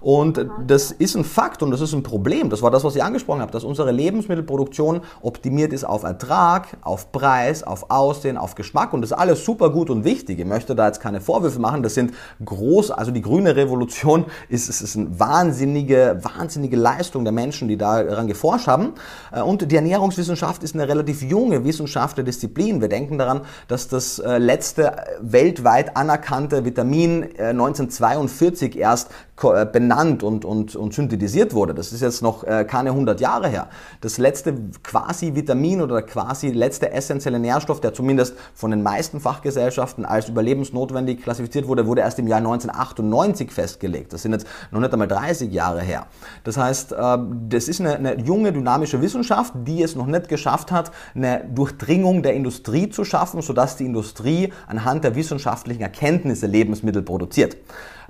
Und 0.01 0.47
das 0.67 0.93
ist 0.93 1.17
ein 1.17 1.25
Fakt 1.25 1.63
und 1.63 1.71
das 1.71 1.81
ist 1.81 1.95
ein 1.95 2.03
Problem. 2.03 2.51
Das 2.51 2.61
war 2.61 2.71
das, 2.71 2.85
was 2.85 2.95
ich 2.95 3.03
angesprochen 3.03 3.41
habe, 3.41 3.53
dass 3.53 3.65
unsere 3.65 3.91
Lebensmittelproduktion 3.91 5.01
optimiert 5.23 5.73
ist 5.73 5.85
auf 5.85 6.03
Ertrag, 6.03 6.69
auf 6.83 7.11
Preis, 7.11 7.63
auf 7.63 7.91
Aussehen, 7.91 8.37
auf 8.37 8.55
Geschmack 8.55 8.93
und 8.93 9.01
das 9.01 9.11
ist 9.11 9.24
alles 9.25 9.45
super 9.45 9.71
gut 9.71 9.89
und 9.89 10.05
wichtig. 10.05 10.39
Ich 10.39 10.45
möchte 10.45 10.75
da 10.75 10.87
jetzt 10.87 11.01
keine 11.01 11.23
Vorwürfe 11.23 11.59
machen. 11.59 11.83
Das 11.83 11.95
sind 11.95 12.13
groß, 12.45 12.91
also 12.91 13.11
die 13.11 13.23
grüne 13.23 13.57
Revolution 13.57 14.27
ist, 14.51 14.69
ist, 14.69 14.83
ist 14.83 14.97
eine 14.97 15.19
wahnsinnige, 15.19 16.21
wahnsinnige 16.23 16.77
Leistung 16.77 17.25
der 17.25 17.33
Menschen, 17.33 17.69
die 17.69 17.79
daran 17.79 18.27
geforscht 18.27 18.67
haben. 18.67 18.93
Äh, 19.33 19.41
und 19.41 19.71
die 19.71 19.77
Ernährungswissenschaft 19.77 20.63
ist 20.63 20.75
eine 20.75 20.87
relativ 20.89 21.23
junge 21.23 21.65
Wissenschaft 21.65 22.19
der 22.19 22.25
Disziplin. 22.25 22.83
Wir 22.83 22.89
denken 22.89 23.17
daran, 23.17 23.41
dass 23.67 23.89
das 23.89 24.19
äh, 24.19 24.37
letzte 24.37 24.95
weltweit 25.21 25.97
anerkannte 25.97 26.67
Vitamin 26.67 27.23
1942 27.23 28.77
äh, 28.77 28.81
erst 28.81 29.09
äh, 29.09 29.13
benannt 29.37 30.23
und, 30.23 30.45
und, 30.45 30.77
und 30.77 30.95
synthetisiert 30.95 31.55
wurde. 31.55 31.75
Das 31.75 31.93
ist 31.93 32.01
jetzt 32.01 32.23
noch 32.23 32.45
äh, 32.45 32.65
keine 32.65 32.91
100 32.91 33.21
Jahre 33.21 33.49
her. 33.49 33.69
Das 34.01 34.17
letzte 34.19 34.55
quasi 34.83 35.35
Vitamin 35.35 35.83
oder 35.83 36.03
quasi 36.03 36.51
letzte 36.51 36.93
essentielle 36.93 37.41
Nährstoff, 37.41 37.81
der 37.81 37.93
zumindest 37.93 38.37
von 38.55 38.71
den 38.71 38.83
meisten 38.83 39.21
Fachgesellschaften 39.21 40.05
als 40.05 40.29
überlebensnotwendig 40.29 41.23
klassifiziert 41.23 41.67
wurde, 41.67 41.87
wurde 41.87 42.03
erst 42.03 42.19
im 42.21 42.29
Jahr 42.29 42.39
1998 42.39 43.51
festgelegt. 43.51 44.13
Das 44.13 44.23
sind 44.23 44.33
jetzt 44.33 44.47
noch 44.71 44.81
nicht 44.81 44.93
einmal 44.93 45.09
30 45.09 45.53
Jahre 45.53 45.81
her. 45.81 46.07
Das 46.45 46.57
heißt, 46.57 46.93
äh, 46.93 47.19
das 47.49 47.69
ist 47.69 47.81
eine, 47.81 47.97
eine 47.97 48.21
junge, 48.21 48.53
dynamische 48.53 49.03
Wissenschaft, 49.03 49.53
die 49.67 49.83
es 49.83 49.97
noch 49.97 50.07
nicht 50.07 50.29
geschafft 50.29 50.71
hat, 50.71 50.93
eine 51.15 51.45
Durchdringung 51.53 52.23
der 52.23 52.35
Industrie 52.35 52.89
zu 52.89 53.05
schaffen, 53.05 53.43
sodass 53.43 53.77
die 53.77 53.85
Industrie 53.85 54.53
anhand 54.69 55.03
der 55.03 55.17
wissenschaftlichen 55.17 55.83
Erkenntnisse 55.83 56.47
Lebensmittel 56.47 57.03
produziert. 57.03 57.57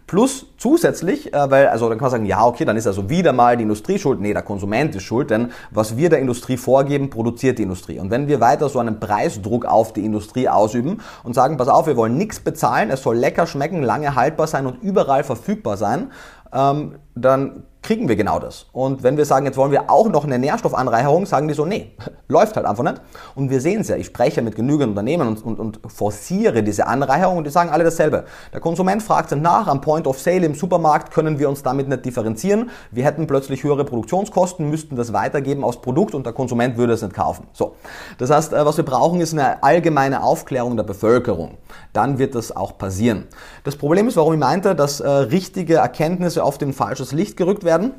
Plus 0.07 0.47
zusätzlich, 0.59 1.33
äh, 1.33 1.51
weil, 1.51 1.69
also 1.69 1.88
dann 1.88 1.97
kann 1.99 2.05
man 2.05 2.11
sagen, 2.11 2.27
ja, 2.27 2.45
okay, 2.45 2.64
dann 2.67 2.77
ist 2.77 2.87
also 2.87 3.09
wieder 3.09 3.33
mal 3.33 3.57
die 3.57 3.62
Industrie 3.62 3.99
schuld. 3.99 4.21
Nee, 4.21 4.35
der 4.35 4.43
Konsument 4.43 4.95
ist 4.95 5.03
schuld, 5.03 5.31
denn 5.31 5.53
was 5.71 5.97
wir 5.97 6.11
der 6.11 6.19
Industrie 6.19 6.59
vorgeben, 6.59 7.09
produziert 7.09 7.59
die 7.59 7.62
Industrie. 7.62 7.99
Und 7.99 8.11
wenn 8.11 8.29
wir 8.29 8.40
weiter 8.40 8.69
so 8.69 8.79
einen 8.79 9.01
Preisdruck 9.01 9.64
auf 9.64 9.95
die 9.95 10.05
Industrie 10.05 10.49
ausüben 10.49 11.01
und 11.23 11.35
sagen, 11.35 11.57
pass 11.57 11.69
auf, 11.69 11.87
wir 11.87 11.97
wollen 11.97 12.19
nichts 12.19 12.38
bezahlen, 12.40 12.90
es 12.90 13.03
soll 13.03 13.17
lecker 13.17 13.47
schmecken, 13.47 13.83
lange 13.83 14.14
haltbar 14.14 14.47
sein 14.47 14.67
und 14.67 14.83
überall 14.83 15.25
verfügbar 15.25 15.79
sein, 15.79 16.12
ähm, 16.53 16.97
dann 17.14 17.64
kriegen 17.85 18.09
wir 18.09 18.16
genau 18.16 18.38
das. 18.38 18.66
Und 18.73 19.03
wenn 19.03 19.18
wir 19.18 19.27
sagen, 19.27 19.44
jetzt 19.44 19.59
wollen 19.59 19.70
wir 19.70 19.90
auch 19.90 20.09
noch 20.09 20.25
eine 20.25 20.38
Nährstoffanreicherung, 20.38 21.27
sagen 21.27 21.49
die 21.49 21.55
so, 21.55 21.66
nee, 21.66 21.92
läuft 22.29 22.57
halt 22.57 22.66
einfach 22.66 22.83
nicht. 22.83 23.01
Und 23.35 23.51
wir 23.51 23.61
sehen 23.61 23.83
es 23.83 23.88
ja, 23.88 23.97
ich 23.97 24.07
spreche 24.07 24.40
mit 24.40 24.57
genügend 24.57 24.88
Unternehmen 24.88 25.29
und, 25.29 25.44
und, 25.44 25.61
und 25.61 25.81
forciere 25.92 26.62
diese 26.62 26.87
Anreicherung 26.87 27.37
und 27.37 27.44
die 27.44 27.51
sagen 27.51 27.68
alle 27.68 27.85
dasselbe. 27.85 28.25
Der 28.53 28.61
Konsument 28.61 29.03
fragt 29.03 29.35
nach, 29.37 29.66
am 29.66 29.83
Point 29.83 30.07
of 30.07 30.18
Sale 30.18 30.47
im 30.47 30.55
Supermarkt 30.55 31.12
können 31.12 31.38
wir 31.38 31.49
uns 31.49 31.62
damit 31.62 31.88
nicht 31.88 32.05
differenzieren. 32.07 32.70
Wir 32.90 33.05
hätten 33.05 33.27
plötzlich 33.27 33.62
höhere 33.62 33.85
Produktionskosten, 33.85 34.70
müssten 34.70 34.97
das 34.97 35.12
weitergeben 35.12 35.62
aufs 35.62 35.81
Produkt 35.83 36.14
und 36.14 36.25
der 36.25 36.33
Konsument 36.33 36.79
würde 36.79 36.94
es 36.94 37.03
nicht 37.03 37.14
kaufen. 37.14 37.47
So. 37.53 37.75
Das 38.16 38.31
heißt, 38.31 38.55
äh, 38.55 38.64
was 38.64 38.79
wir 38.79 38.85
brauchen, 38.85 39.20
ist 39.20 39.35
eine 39.35 39.62
allgemeine 39.62 40.23
Aufklärung 40.23 40.77
der 40.77 40.85
Bevölkerung. 40.85 41.59
Dann 41.94 42.18
wird 42.18 42.35
das 42.35 42.54
auch 42.54 42.76
passieren. 42.76 43.26
Das 43.62 43.76
Problem 43.76 44.07
ist, 44.07 44.16
warum 44.16 44.35
ich 44.35 44.38
meinte, 44.38 44.74
dass 44.74 45.00
äh, 45.00 45.09
richtige 45.09 45.76
Erkenntnisse 45.76 46.44
auf 46.44 46.59
den 46.59 46.74
falsches 46.74 47.12
Licht 47.12 47.38
gerückt 47.38 47.64
werden 47.64 47.92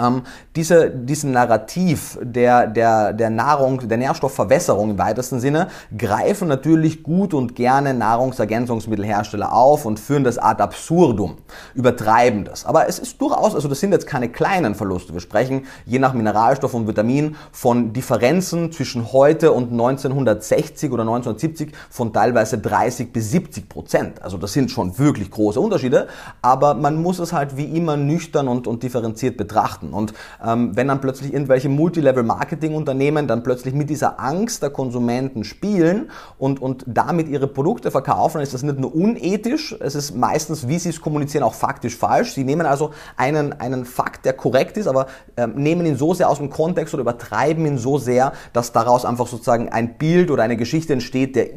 ähm, 0.00 0.22
diese, 0.56 0.90
diesen 0.90 1.32
Narrativ 1.32 2.18
der, 2.22 2.66
der, 2.66 3.12
der 3.12 3.30
Nahrung, 3.30 3.86
der 3.88 3.98
Nährstoffverwässerung 3.98 4.90
im 4.90 4.98
weitesten 4.98 5.40
Sinne 5.40 5.68
greifen 5.96 6.48
natürlich 6.48 7.02
gut 7.02 7.34
und 7.34 7.54
gerne 7.54 7.94
Nahrungsergänzungsmittelhersteller 7.94 9.52
auf 9.52 9.84
und 9.84 10.00
führen 10.00 10.24
das 10.24 10.38
ad 10.38 10.62
absurdum, 10.62 11.38
übertreiben 11.74 12.44
das. 12.44 12.64
Aber 12.66 12.88
es 12.88 12.98
ist 12.98 13.20
durchaus, 13.20 13.54
also 13.54 13.68
das 13.68 13.80
sind 13.80 13.92
jetzt 13.92 14.06
keine 14.06 14.28
kleinen 14.28 14.74
Verluste. 14.74 15.12
Wir 15.12 15.20
sprechen 15.20 15.66
je 15.86 15.98
nach 15.98 16.14
Mineralstoff 16.14 16.74
und 16.74 16.88
Vitamin 16.88 17.36
von 17.52 17.92
Differenzen 17.92 18.72
zwischen 18.72 19.12
heute 19.12 19.52
und 19.52 19.70
1960 19.70 20.90
oder 20.92 21.02
1970 21.02 21.72
von 21.90 22.12
teilweise 22.12 22.58
30 22.58 23.12
bis 23.12 23.30
70 23.30 23.68
Prozent. 23.68 24.22
Also 24.22 24.36
das 24.38 24.52
sind 24.52 24.70
schon 24.70 24.98
wirklich 24.98 25.30
große 25.30 25.60
Unterschiede, 25.60 26.08
aber 26.42 26.74
man 26.74 27.00
muss 27.00 27.18
es 27.18 27.32
halt 27.32 27.56
wie 27.56 27.64
immer 27.76 27.96
nüchtern 27.96 28.48
und, 28.48 28.66
und 28.66 28.82
differenziert 28.82 29.36
betrachten. 29.36 29.89
Und 29.92 30.14
ähm, 30.44 30.76
wenn 30.76 30.88
dann 30.88 31.00
plötzlich 31.00 31.32
irgendwelche 31.32 31.68
Multilevel-Marketing-Unternehmen 31.68 33.26
dann 33.26 33.42
plötzlich 33.42 33.74
mit 33.74 33.90
dieser 33.90 34.20
Angst 34.20 34.62
der 34.62 34.70
Konsumenten 34.70 35.44
spielen 35.44 36.10
und, 36.38 36.60
und 36.60 36.84
damit 36.86 37.28
ihre 37.28 37.46
Produkte 37.46 37.90
verkaufen, 37.90 38.34
dann 38.34 38.42
ist 38.42 38.54
das 38.54 38.62
nicht 38.62 38.78
nur 38.78 38.94
unethisch, 38.94 39.76
es 39.80 39.94
ist 39.94 40.14
meistens, 40.14 40.68
wie 40.68 40.78
sie 40.78 40.90
es 40.90 41.00
kommunizieren, 41.00 41.44
auch 41.44 41.54
faktisch 41.54 41.96
falsch. 41.96 42.32
Sie 42.32 42.44
nehmen 42.44 42.66
also 42.66 42.90
einen, 43.16 43.52
einen 43.52 43.84
Fakt, 43.84 44.24
der 44.24 44.32
korrekt 44.32 44.76
ist, 44.76 44.86
aber 44.86 45.06
ähm, 45.36 45.54
nehmen 45.56 45.86
ihn 45.86 45.96
so 45.96 46.14
sehr 46.14 46.28
aus 46.28 46.38
dem 46.38 46.50
Kontext 46.50 46.94
oder 46.94 47.02
übertreiben 47.02 47.66
ihn 47.66 47.78
so 47.78 47.98
sehr, 47.98 48.32
dass 48.52 48.72
daraus 48.72 49.04
einfach 49.04 49.26
sozusagen 49.26 49.68
ein 49.68 49.98
Bild 49.98 50.30
oder 50.30 50.42
eine 50.42 50.56
Geschichte 50.56 50.92
entsteht, 50.92 51.36
der 51.36 51.48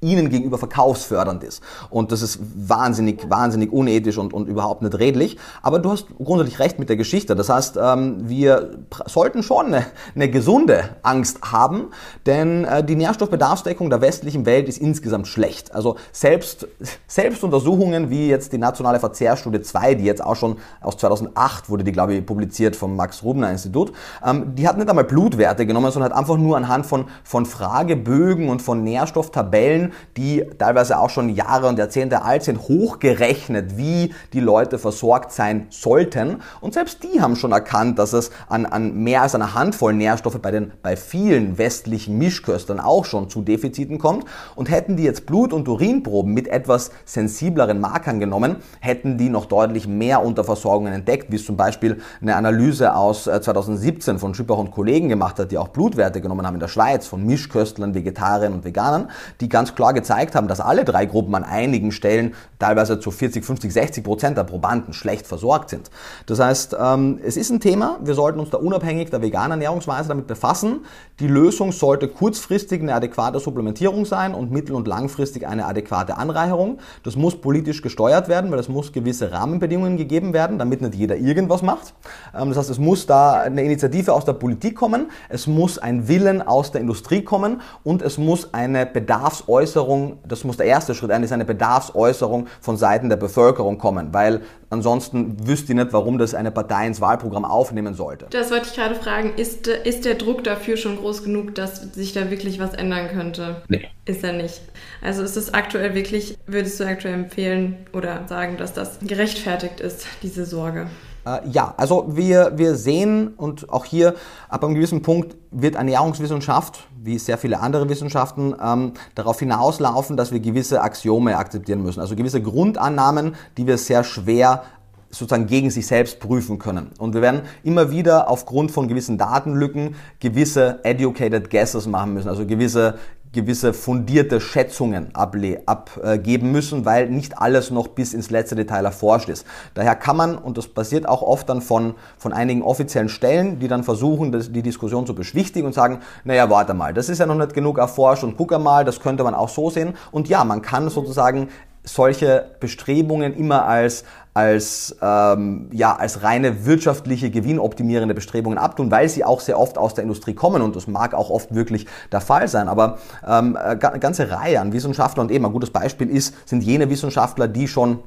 ihnen 0.00 0.28
gegenüber 0.28 0.58
verkaufsfördernd 0.58 1.42
ist. 1.42 1.62
Und 1.88 2.12
das 2.12 2.20
ist 2.20 2.38
wahnsinnig, 2.54 3.30
wahnsinnig 3.30 3.72
unethisch 3.72 4.18
und, 4.18 4.34
und 4.34 4.46
überhaupt 4.46 4.82
nicht 4.82 4.98
redlich. 4.98 5.38
Aber 5.62 5.78
du 5.78 5.90
hast 5.90 6.06
grundsätzlich 6.22 6.58
recht 6.58 6.78
mit 6.78 6.90
der 6.90 6.96
Geschichte. 6.96 7.34
Das 7.34 7.48
heißt, 7.48 7.78
ähm, 7.80 8.28
wir 8.28 8.78
sollten 9.06 9.42
schon 9.42 9.66
eine, 9.66 9.86
eine 10.14 10.30
gesunde 10.30 10.96
Angst 11.02 11.40
haben, 11.50 11.86
denn 12.26 12.64
äh, 12.64 12.84
die 12.84 12.94
Nährstoffbedarfsdeckung 12.94 13.88
der 13.88 14.02
westlichen 14.02 14.44
Welt 14.44 14.68
ist 14.68 14.78
insgesamt 14.78 15.28
schlecht. 15.28 15.74
Also 15.74 15.96
selbst, 16.12 16.68
selbst 17.06 17.42
Untersuchungen 17.42 18.10
wie 18.10 18.28
jetzt 18.28 18.52
die 18.52 18.58
nationale 18.58 19.00
Verzehrstudie 19.00 19.62
2, 19.62 19.94
die 19.94 20.04
jetzt 20.04 20.22
auch 20.22 20.36
schon 20.36 20.56
aus 20.82 20.98
2008 20.98 21.70
wurde 21.70 21.84
die, 21.84 21.92
glaube 21.92 22.14
ich, 22.14 22.26
publiziert 22.26 22.76
vom 22.76 22.96
Max-Rubner-Institut, 22.96 23.92
ähm, 24.24 24.54
die 24.54 24.68
hat 24.68 24.76
nicht 24.76 24.90
einmal 24.90 25.04
Blutwerte 25.04 25.64
genommen, 25.64 25.90
sondern 25.90 26.12
hat 26.12 26.18
einfach 26.18 26.36
nur 26.36 26.58
anhand 26.58 26.84
von, 26.84 27.06
von 27.24 27.46
Fragebögen 27.46 28.50
und 28.50 28.60
von 28.60 28.84
Nährstofftabellen 28.84 29.85
die 30.16 30.44
teilweise 30.58 30.98
auch 30.98 31.10
schon 31.10 31.28
Jahre 31.28 31.68
und 31.68 31.78
Jahrzehnte 31.78 32.22
alt 32.22 32.44
sind, 32.44 32.68
hochgerechnet, 32.68 33.76
wie 33.76 34.14
die 34.32 34.40
Leute 34.40 34.78
versorgt 34.78 35.32
sein 35.32 35.66
sollten. 35.70 36.42
Und 36.60 36.74
selbst 36.74 37.02
die 37.02 37.20
haben 37.20 37.36
schon 37.36 37.52
erkannt, 37.52 37.98
dass 37.98 38.12
es 38.12 38.30
an, 38.48 38.66
an 38.66 38.94
mehr 38.94 39.22
als 39.22 39.34
einer 39.34 39.54
Handvoll 39.54 39.92
Nährstoffe 39.92 40.38
bei, 40.40 40.50
den, 40.50 40.72
bei 40.82 40.96
vielen 40.96 41.58
westlichen 41.58 42.18
Mischköstern 42.18 42.80
auch 42.80 43.04
schon 43.04 43.30
zu 43.30 43.42
Defiziten 43.42 43.98
kommt. 43.98 44.24
Und 44.54 44.70
hätten 44.70 44.96
die 44.96 45.04
jetzt 45.04 45.26
Blut- 45.26 45.52
und 45.52 45.68
Urinproben 45.68 46.34
mit 46.34 46.48
etwas 46.48 46.90
sensibleren 47.04 47.80
Markern 47.80 48.20
genommen, 48.20 48.56
hätten 48.80 49.18
die 49.18 49.28
noch 49.28 49.46
deutlich 49.46 49.86
mehr 49.86 50.24
Unterversorgungen 50.24 50.92
entdeckt, 50.92 51.30
wie 51.30 51.36
es 51.36 51.44
zum 51.44 51.56
Beispiel 51.56 52.00
eine 52.20 52.36
Analyse 52.36 52.94
aus 52.94 53.24
2017 53.24 54.16
äh, 54.16 54.18
von 54.18 54.34
Schüppach 54.34 54.58
und 54.58 54.70
Kollegen 54.70 55.08
gemacht 55.08 55.38
hat, 55.38 55.50
die 55.50 55.58
auch 55.58 55.68
Blutwerte 55.68 56.20
genommen 56.20 56.46
haben 56.46 56.54
in 56.54 56.60
der 56.60 56.68
Schweiz 56.68 57.06
von 57.06 57.24
Mischköstlern, 57.24 57.94
Vegetariern 57.94 58.52
und 58.52 58.64
Veganern, 58.64 59.10
die 59.40 59.48
ganz 59.48 59.74
klar 59.76 59.94
gezeigt 59.94 60.34
haben, 60.34 60.48
dass 60.48 60.60
alle 60.60 60.84
drei 60.84 61.06
Gruppen 61.06 61.34
an 61.34 61.44
einigen 61.44 61.92
Stellen 61.92 62.34
teilweise 62.58 62.98
zu 62.98 63.10
40, 63.10 63.44
50, 63.44 63.72
60 63.72 64.04
Prozent 64.04 64.38
der 64.38 64.44
Probanden 64.44 64.92
schlecht 64.92 65.26
versorgt 65.26 65.70
sind. 65.70 65.90
Das 66.26 66.40
heißt, 66.40 66.76
ähm, 66.80 67.20
es 67.22 67.36
ist 67.36 67.50
ein 67.50 67.60
Thema, 67.60 67.98
wir 68.02 68.14
sollten 68.14 68.40
uns 68.40 68.50
da 68.50 68.58
unabhängig 68.58 69.10
der 69.10 69.22
veganen 69.22 69.52
Ernährungsweise 69.52 70.08
damit 70.08 70.26
befassen. 70.26 70.86
Die 71.20 71.28
Lösung 71.28 71.72
sollte 71.72 72.08
kurzfristig 72.08 72.80
eine 72.80 72.94
adäquate 72.94 73.38
Supplementierung 73.38 74.06
sein 74.06 74.34
und 74.34 74.50
mittel- 74.50 74.74
und 74.74 74.88
langfristig 74.88 75.46
eine 75.46 75.66
adäquate 75.66 76.16
Anreicherung. 76.16 76.78
Das 77.02 77.16
muss 77.16 77.40
politisch 77.40 77.82
gesteuert 77.82 78.28
werden, 78.28 78.50
weil 78.50 78.58
es 78.58 78.68
muss 78.68 78.92
gewisse 78.92 79.30
Rahmenbedingungen 79.30 79.96
gegeben 79.96 80.32
werden, 80.32 80.58
damit 80.58 80.80
nicht 80.80 80.94
jeder 80.94 81.16
irgendwas 81.16 81.62
macht. 81.62 81.94
Ähm, 82.34 82.48
das 82.48 82.58
heißt, 82.58 82.70
es 82.70 82.78
muss 82.78 83.06
da 83.06 83.40
eine 83.40 83.62
Initiative 83.62 84.12
aus 84.12 84.24
der 84.24 84.32
Politik 84.32 84.76
kommen, 84.76 85.10
es 85.28 85.46
muss 85.46 85.78
ein 85.78 86.08
Willen 86.08 86.42
aus 86.42 86.72
der 86.72 86.80
Industrie 86.80 87.22
kommen 87.22 87.60
und 87.84 88.02
es 88.02 88.18
muss 88.18 88.54
eine 88.54 88.86
Bedarfsäußerung 88.86 89.65
Bedarfsäußerung, 89.66 90.18
das 90.26 90.44
muss 90.44 90.56
der 90.56 90.66
erste 90.66 90.94
Schritt 90.94 91.10
sein, 91.10 91.22
ist 91.22 91.32
eine 91.32 91.44
Bedarfsäußerung 91.44 92.46
von 92.60 92.76
Seiten 92.76 93.08
der 93.08 93.16
Bevölkerung 93.16 93.78
kommen, 93.78 94.12
weil 94.12 94.42
ansonsten 94.70 95.46
wüsste 95.46 95.72
ich 95.72 95.76
nicht, 95.76 95.92
warum 95.92 96.18
das 96.18 96.34
eine 96.34 96.50
Partei 96.50 96.86
ins 96.86 97.00
Wahlprogramm 97.00 97.44
aufnehmen 97.44 97.94
sollte. 97.94 98.26
Das 98.30 98.50
wollte 98.50 98.68
ich 98.68 98.74
gerade 98.74 98.94
fragen, 98.94 99.34
ist, 99.36 99.66
ist 99.66 100.04
der 100.04 100.14
Druck 100.14 100.44
dafür 100.44 100.76
schon 100.76 100.96
groß 100.96 101.24
genug, 101.24 101.54
dass 101.54 101.94
sich 101.94 102.12
da 102.12 102.30
wirklich 102.30 102.60
was 102.60 102.74
ändern 102.74 103.08
könnte? 103.08 103.62
Nee. 103.68 103.88
Ist 104.04 104.22
er 104.22 104.32
nicht. 104.32 104.60
Also 105.02 105.22
ist 105.22 105.36
es 105.36 105.52
aktuell 105.52 105.94
wirklich, 105.94 106.38
würdest 106.46 106.78
du 106.78 106.84
aktuell 106.84 107.14
empfehlen 107.14 107.76
oder 107.92 108.26
sagen, 108.28 108.56
dass 108.56 108.72
das 108.72 108.98
gerechtfertigt 109.00 109.80
ist, 109.80 110.06
diese 110.22 110.44
Sorge? 110.46 110.86
Äh, 111.26 111.48
ja, 111.50 111.74
also 111.76 112.06
wir, 112.08 112.52
wir 112.56 112.76
sehen 112.76 113.34
und 113.36 113.70
auch 113.70 113.84
hier 113.84 114.14
ab 114.48 114.64
einem 114.64 114.74
gewissen 114.74 115.02
Punkt 115.02 115.36
wird 115.50 115.74
Ernährungswissenschaft, 115.74 116.86
wie 117.02 117.18
sehr 117.18 117.36
viele 117.36 117.60
andere 117.60 117.88
Wissenschaften, 117.88 118.54
ähm, 118.62 118.92
darauf 119.14 119.38
hinauslaufen, 119.40 120.16
dass 120.16 120.32
wir 120.32 120.40
gewisse 120.40 120.80
Axiome 120.80 121.36
akzeptieren 121.36 121.82
müssen. 121.82 122.00
Also 122.00 122.14
gewisse 122.14 122.40
Grundannahmen, 122.40 123.34
die 123.56 123.66
wir 123.66 123.76
sehr 123.76 124.04
schwer 124.04 124.62
sozusagen 125.10 125.46
gegen 125.46 125.70
sich 125.70 125.86
selbst 125.86 126.20
prüfen 126.20 126.58
können. 126.58 126.90
Und 126.98 127.14
wir 127.14 127.22
werden 127.22 127.42
immer 127.62 127.90
wieder 127.90 128.28
aufgrund 128.28 128.70
von 128.70 128.86
gewissen 128.88 129.18
Datenlücken 129.18 129.94
gewisse 130.20 130.80
educated 130.84 131.48
guesses 131.48 131.86
machen 131.86 132.14
müssen, 132.14 132.28
also 132.28 132.44
gewisse 132.44 132.98
gewisse 133.32 133.72
fundierte 133.72 134.40
Schätzungen 134.40 135.14
abgeben 135.14 136.52
müssen, 136.52 136.84
weil 136.84 137.10
nicht 137.10 137.38
alles 137.38 137.70
noch 137.70 137.88
bis 137.88 138.14
ins 138.14 138.30
letzte 138.30 138.54
Detail 138.54 138.84
erforscht 138.84 139.28
ist. 139.28 139.46
Daher 139.74 139.94
kann 139.94 140.16
man, 140.16 140.38
und 140.38 140.56
das 140.56 140.68
passiert 140.68 141.08
auch 141.08 141.22
oft 141.22 141.48
dann 141.48 141.60
von, 141.60 141.94
von 142.16 142.32
einigen 142.32 142.62
offiziellen 142.62 143.08
Stellen, 143.08 143.58
die 143.58 143.68
dann 143.68 143.84
versuchen, 143.84 144.32
das, 144.32 144.52
die 144.52 144.62
Diskussion 144.62 145.06
zu 145.06 145.14
beschwichtigen 145.14 145.66
und 145.66 145.74
sagen, 145.74 146.00
naja, 146.24 146.48
warte 146.48 146.74
mal, 146.74 146.94
das 146.94 147.08
ist 147.08 147.18
ja 147.18 147.26
noch 147.26 147.34
nicht 147.34 147.54
genug 147.54 147.78
erforscht 147.78 148.24
und 148.24 148.36
guck 148.36 148.52
einmal, 148.52 148.84
das 148.84 149.00
könnte 149.00 149.24
man 149.24 149.34
auch 149.34 149.48
so 149.48 149.70
sehen. 149.70 149.94
Und 150.12 150.28
ja, 150.28 150.44
man 150.44 150.62
kann 150.62 150.88
sozusagen 150.88 151.48
solche 151.84 152.46
Bestrebungen 152.60 153.34
immer 153.34 153.64
als 153.64 154.04
als, 154.36 154.94
ähm, 155.00 155.70
ja, 155.72 155.96
als 155.96 156.22
reine 156.22 156.66
wirtschaftliche, 156.66 157.30
gewinnoptimierende 157.30 158.14
Bestrebungen 158.14 158.58
abtun, 158.58 158.90
weil 158.90 159.08
sie 159.08 159.24
auch 159.24 159.40
sehr 159.40 159.58
oft 159.58 159.78
aus 159.78 159.94
der 159.94 160.02
Industrie 160.02 160.34
kommen 160.34 160.60
und 160.60 160.76
das 160.76 160.86
mag 160.86 161.14
auch 161.14 161.30
oft 161.30 161.54
wirklich 161.54 161.86
der 162.12 162.20
Fall 162.20 162.46
sein. 162.46 162.68
Aber 162.68 162.98
ähm, 163.26 163.56
eine 163.56 163.78
ganze 163.78 164.30
Reihe 164.30 164.60
an 164.60 164.74
Wissenschaftlern 164.74 165.28
und 165.28 165.32
eben 165.32 165.46
ein 165.46 165.52
gutes 165.52 165.70
Beispiel 165.70 166.10
ist, 166.10 166.34
sind 166.46 166.62
jene 166.62 166.90
Wissenschaftler, 166.90 167.48
die 167.48 167.66
schon 167.66 168.00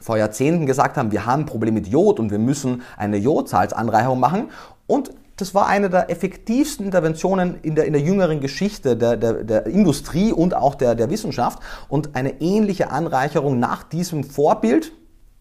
vor 0.00 0.16
Jahrzehnten 0.16 0.66
gesagt 0.66 0.96
haben, 0.96 1.10
wir 1.10 1.26
haben 1.26 1.42
ein 1.42 1.46
Problem 1.46 1.74
mit 1.74 1.88
Jod 1.88 2.20
und 2.20 2.30
wir 2.30 2.38
müssen 2.38 2.82
eine 2.96 3.16
Jodsalzanreicherung 3.16 4.20
machen. 4.20 4.50
Und 4.86 5.10
das 5.38 5.56
war 5.56 5.66
eine 5.66 5.90
der 5.90 6.08
effektivsten 6.08 6.86
Interventionen 6.86 7.56
in 7.62 7.74
der, 7.74 7.86
in 7.86 7.94
der 7.94 8.02
jüngeren 8.02 8.38
Geschichte 8.38 8.96
der, 8.96 9.16
der, 9.16 9.42
der 9.42 9.66
Industrie 9.66 10.30
und 10.30 10.54
auch 10.54 10.76
der, 10.76 10.94
der 10.94 11.10
Wissenschaft. 11.10 11.58
Und 11.88 12.14
eine 12.14 12.40
ähnliche 12.40 12.92
Anreicherung 12.92 13.58
nach 13.58 13.82
diesem 13.82 14.22
Vorbild, 14.22 14.92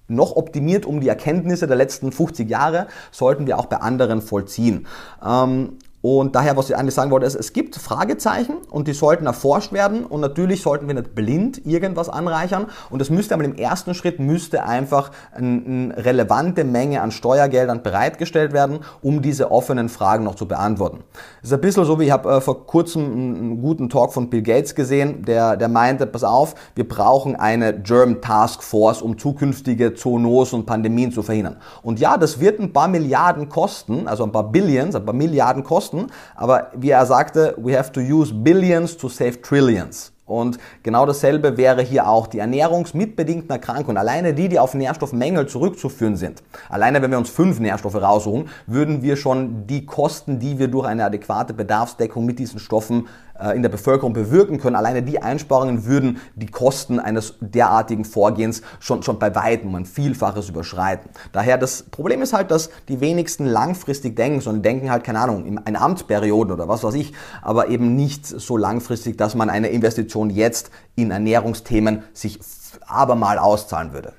noch 0.07 0.35
optimiert 0.35 0.85
um 0.85 1.01
die 1.01 1.07
Erkenntnisse 1.07 1.67
der 1.67 1.75
letzten 1.75 2.11
50 2.11 2.49
Jahre, 2.49 2.87
sollten 3.11 3.47
wir 3.47 3.57
auch 3.59 3.67
bei 3.67 3.77
anderen 3.77 4.21
vollziehen. 4.21 4.87
Ähm, 5.25 5.77
und 6.03 6.35
daher, 6.35 6.57
was 6.57 6.69
ich 6.69 6.75
eigentlich 6.75 6.95
sagen 6.95 7.11
wollte, 7.11 7.25
ist, 7.25 7.35
es 7.35 7.53
gibt 7.53 7.77
Fragezeichen 7.77 8.57
und 8.69 8.89
die 8.89 8.93
sollten 8.93 9.25
erforscht 9.25 9.71
werden 9.71 10.05
und 10.05 10.19
natürlich 10.19 10.61
sollten 10.61 10.85
wir 10.85 10.95
nicht 10.95 11.15
blind 11.15 11.65
irgendwas 11.65 12.09
anreichern 12.09 12.65
und 12.89 13.01
es 13.01 13.09
müsste 13.09 13.33
aber 13.33 13.45
im 13.45 13.55
ersten 13.55 13.93
Schritt 13.93 14.19
müsste 14.19 14.65
einfach 14.65 15.11
eine 15.31 15.95
relevante 15.95 16.65
Menge 16.65 17.01
an 17.01 17.11
Steuergeldern 17.11 17.83
bereitgestellt 17.83 18.51
werden, 18.51 18.79
um 19.01 19.21
diese 19.21 19.49
offenen 19.49 19.87
Fragen 19.87 20.25
noch 20.25 20.35
zu 20.35 20.45
beantworten. 20.45 21.05
Das 21.41 21.51
ist 21.51 21.53
ein 21.53 21.61
bisschen 21.61 21.85
so, 21.85 21.97
wie 22.01 22.03
ich 22.03 22.11
habe 22.11 22.29
äh, 22.29 22.41
vor 22.41 22.67
kurzem 22.67 23.05
einen 23.05 23.61
guten 23.61 23.87
Talk 23.87 24.11
von 24.11 24.29
Bill 24.29 24.41
Gates 24.41 24.75
gesehen, 24.75 25.23
der, 25.23 25.55
der 25.55 25.69
meinte, 25.69 26.05
pass 26.05 26.25
auf, 26.25 26.55
wir 26.75 26.85
brauchen 26.85 27.37
eine 27.37 27.79
German 27.79 28.19
Task 28.19 28.61
Force, 28.61 29.01
um 29.01 29.17
zukünftige 29.17 29.93
Zoonosen 29.93 30.59
und 30.59 30.65
Pandemien 30.65 31.13
zu 31.13 31.23
verhindern. 31.23 31.61
Und 31.81 32.01
ja, 32.01 32.17
das 32.17 32.41
wird 32.41 32.59
ein 32.59 32.73
paar 32.73 32.89
Milliarden 32.89 33.47
kosten, 33.47 34.05
also 34.05 34.25
ein 34.25 34.33
paar 34.33 34.51
Billions, 34.51 34.95
ein 34.95 35.05
paar 35.05 35.15
Milliarden 35.15 35.63
kosten, 35.63 35.92
kosten. 35.93 36.11
Aber 36.35 36.71
wie 36.75 36.89
er 36.89 37.05
sagte, 37.05 37.55
we 37.57 37.77
have 37.77 37.91
to 37.91 38.01
use 38.01 38.33
billions 38.33 38.97
to 38.97 39.09
save 39.09 39.41
trillions. 39.41 40.11
Und 40.33 40.57
genau 40.81 41.05
dasselbe 41.05 41.57
wäre 41.57 41.81
hier 41.81 42.07
auch 42.07 42.27
die 42.27 42.39
ernährungsmitbedingten 42.39 43.49
Erkrankungen. 43.49 43.97
Alleine 43.97 44.33
die, 44.33 44.49
die 44.49 44.59
auf 44.59 44.73
Nährstoffmängel 44.73 45.47
zurückzuführen 45.47 46.15
sind. 46.15 46.41
Alleine 46.69 47.01
wenn 47.01 47.11
wir 47.11 47.17
uns 47.17 47.29
fünf 47.29 47.59
Nährstoffe 47.59 47.95
raussuchen, 47.95 48.49
würden 48.65 49.01
wir 49.01 49.15
schon 49.15 49.67
die 49.67 49.85
Kosten, 49.85 50.39
die 50.39 50.57
wir 50.59 50.67
durch 50.67 50.87
eine 50.87 51.05
adäquate 51.05 51.53
Bedarfsdeckung 51.53 52.25
mit 52.25 52.39
diesen 52.39 52.59
Stoffen 52.59 53.07
äh, 53.39 53.55
in 53.55 53.61
der 53.61 53.69
Bevölkerung 53.69 54.13
bewirken 54.13 54.59
können. 54.59 54.75
Alleine 54.75 55.01
die 55.01 55.21
Einsparungen 55.21 55.85
würden 55.85 56.19
die 56.35 56.45
Kosten 56.45 56.99
eines 56.99 57.35
derartigen 57.39 58.05
Vorgehens 58.05 58.61
schon, 58.79 59.01
schon 59.01 59.17
bei 59.19 59.33
weitem 59.35 59.73
ein 59.75 59.85
Vielfaches 59.85 60.49
überschreiten. 60.49 61.09
Daher 61.31 61.57
das 61.57 61.83
Problem 61.83 62.21
ist 62.21 62.33
halt, 62.33 62.51
dass 62.51 62.69
die 62.87 63.01
wenigsten 63.01 63.45
langfristig 63.45 64.15
denken, 64.15 64.41
sondern 64.41 64.61
denken 64.61 64.91
halt, 64.91 65.03
keine 65.03 65.19
Ahnung, 65.19 65.45
in 65.45 65.57
eine 65.57 65.81
Amtsperioden 65.81 66.53
oder 66.53 66.67
was 66.67 66.83
weiß 66.83 66.93
ich, 66.93 67.13
aber 67.41 67.69
eben 67.69 67.95
nicht 67.95 68.25
so 68.25 68.55
langfristig, 68.55 69.17
dass 69.17 69.35
man 69.35 69.49
eine 69.49 69.69
Investition 69.69 70.22
jetzt 70.29 70.71
in 70.95 71.11
Ernährungsthemen 71.11 72.03
sich 72.13 72.39
abermal 72.85 73.37
auszahlen 73.37 73.93
würde. 73.93 74.13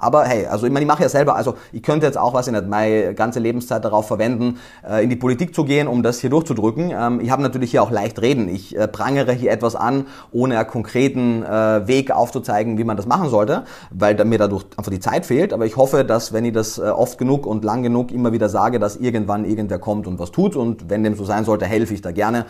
Aber 0.00 0.24
hey, 0.24 0.46
also 0.46 0.66
ich 0.66 0.72
meine, 0.72 0.84
ich 0.84 0.88
mache 0.88 1.02
ja 1.02 1.08
selber, 1.08 1.36
also 1.36 1.54
ich 1.72 1.82
könnte 1.82 2.06
jetzt 2.06 2.18
auch, 2.18 2.34
was 2.34 2.46
ich 2.46 2.52
nicht, 2.52 2.66
meine 2.66 3.14
ganze 3.14 3.40
Lebenszeit 3.40 3.84
darauf 3.84 4.06
verwenden, 4.06 4.58
äh, 4.88 5.02
in 5.02 5.10
die 5.10 5.16
Politik 5.16 5.54
zu 5.54 5.64
gehen, 5.64 5.88
um 5.88 6.02
das 6.02 6.20
hier 6.20 6.30
durchzudrücken. 6.30 6.90
Ähm, 6.90 7.20
ich 7.20 7.30
habe 7.30 7.42
natürlich 7.42 7.70
hier 7.70 7.82
auch 7.82 7.90
leicht 7.90 8.20
reden. 8.20 8.48
Ich 8.48 8.76
äh, 8.76 8.88
prangere 8.88 9.32
hier 9.32 9.50
etwas 9.50 9.76
an, 9.76 10.06
ohne 10.32 10.58
einen 10.58 10.68
konkreten 10.68 11.42
äh, 11.42 11.86
Weg 11.86 12.10
aufzuzeigen, 12.10 12.78
wie 12.78 12.84
man 12.84 12.96
das 12.96 13.06
machen 13.06 13.28
sollte, 13.28 13.64
weil 13.90 14.22
mir 14.24 14.38
dadurch 14.38 14.64
einfach 14.76 14.90
die 14.90 15.00
Zeit 15.00 15.26
fehlt. 15.26 15.52
Aber 15.52 15.66
ich 15.66 15.76
hoffe, 15.76 16.04
dass 16.04 16.32
wenn 16.32 16.44
ich 16.44 16.52
das 16.52 16.78
oft 16.78 17.18
genug 17.18 17.46
und 17.46 17.64
lang 17.64 17.82
genug 17.82 18.10
immer 18.12 18.32
wieder 18.32 18.48
sage, 18.48 18.78
dass 18.78 18.96
irgendwann 18.96 19.44
irgendwer 19.44 19.78
kommt 19.78 20.06
und 20.06 20.18
was 20.18 20.32
tut. 20.32 20.56
Und 20.56 20.90
wenn 20.90 21.02
dem 21.04 21.14
so 21.14 21.24
sein 21.24 21.44
sollte, 21.44 21.66
helfe 21.66 21.94
ich 21.94 22.02
da 22.02 22.10
gerne. 22.10 22.46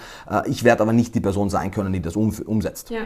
Ich 0.46 0.64
werde 0.64 0.82
aber 0.82 0.92
nicht 0.92 1.14
die 1.14 1.20
Person 1.20 1.50
sein 1.50 1.70
können, 1.70 1.92
die 1.92 2.00
das 2.00 2.16
umsetzt. 2.16 2.90
Ja 2.90 3.00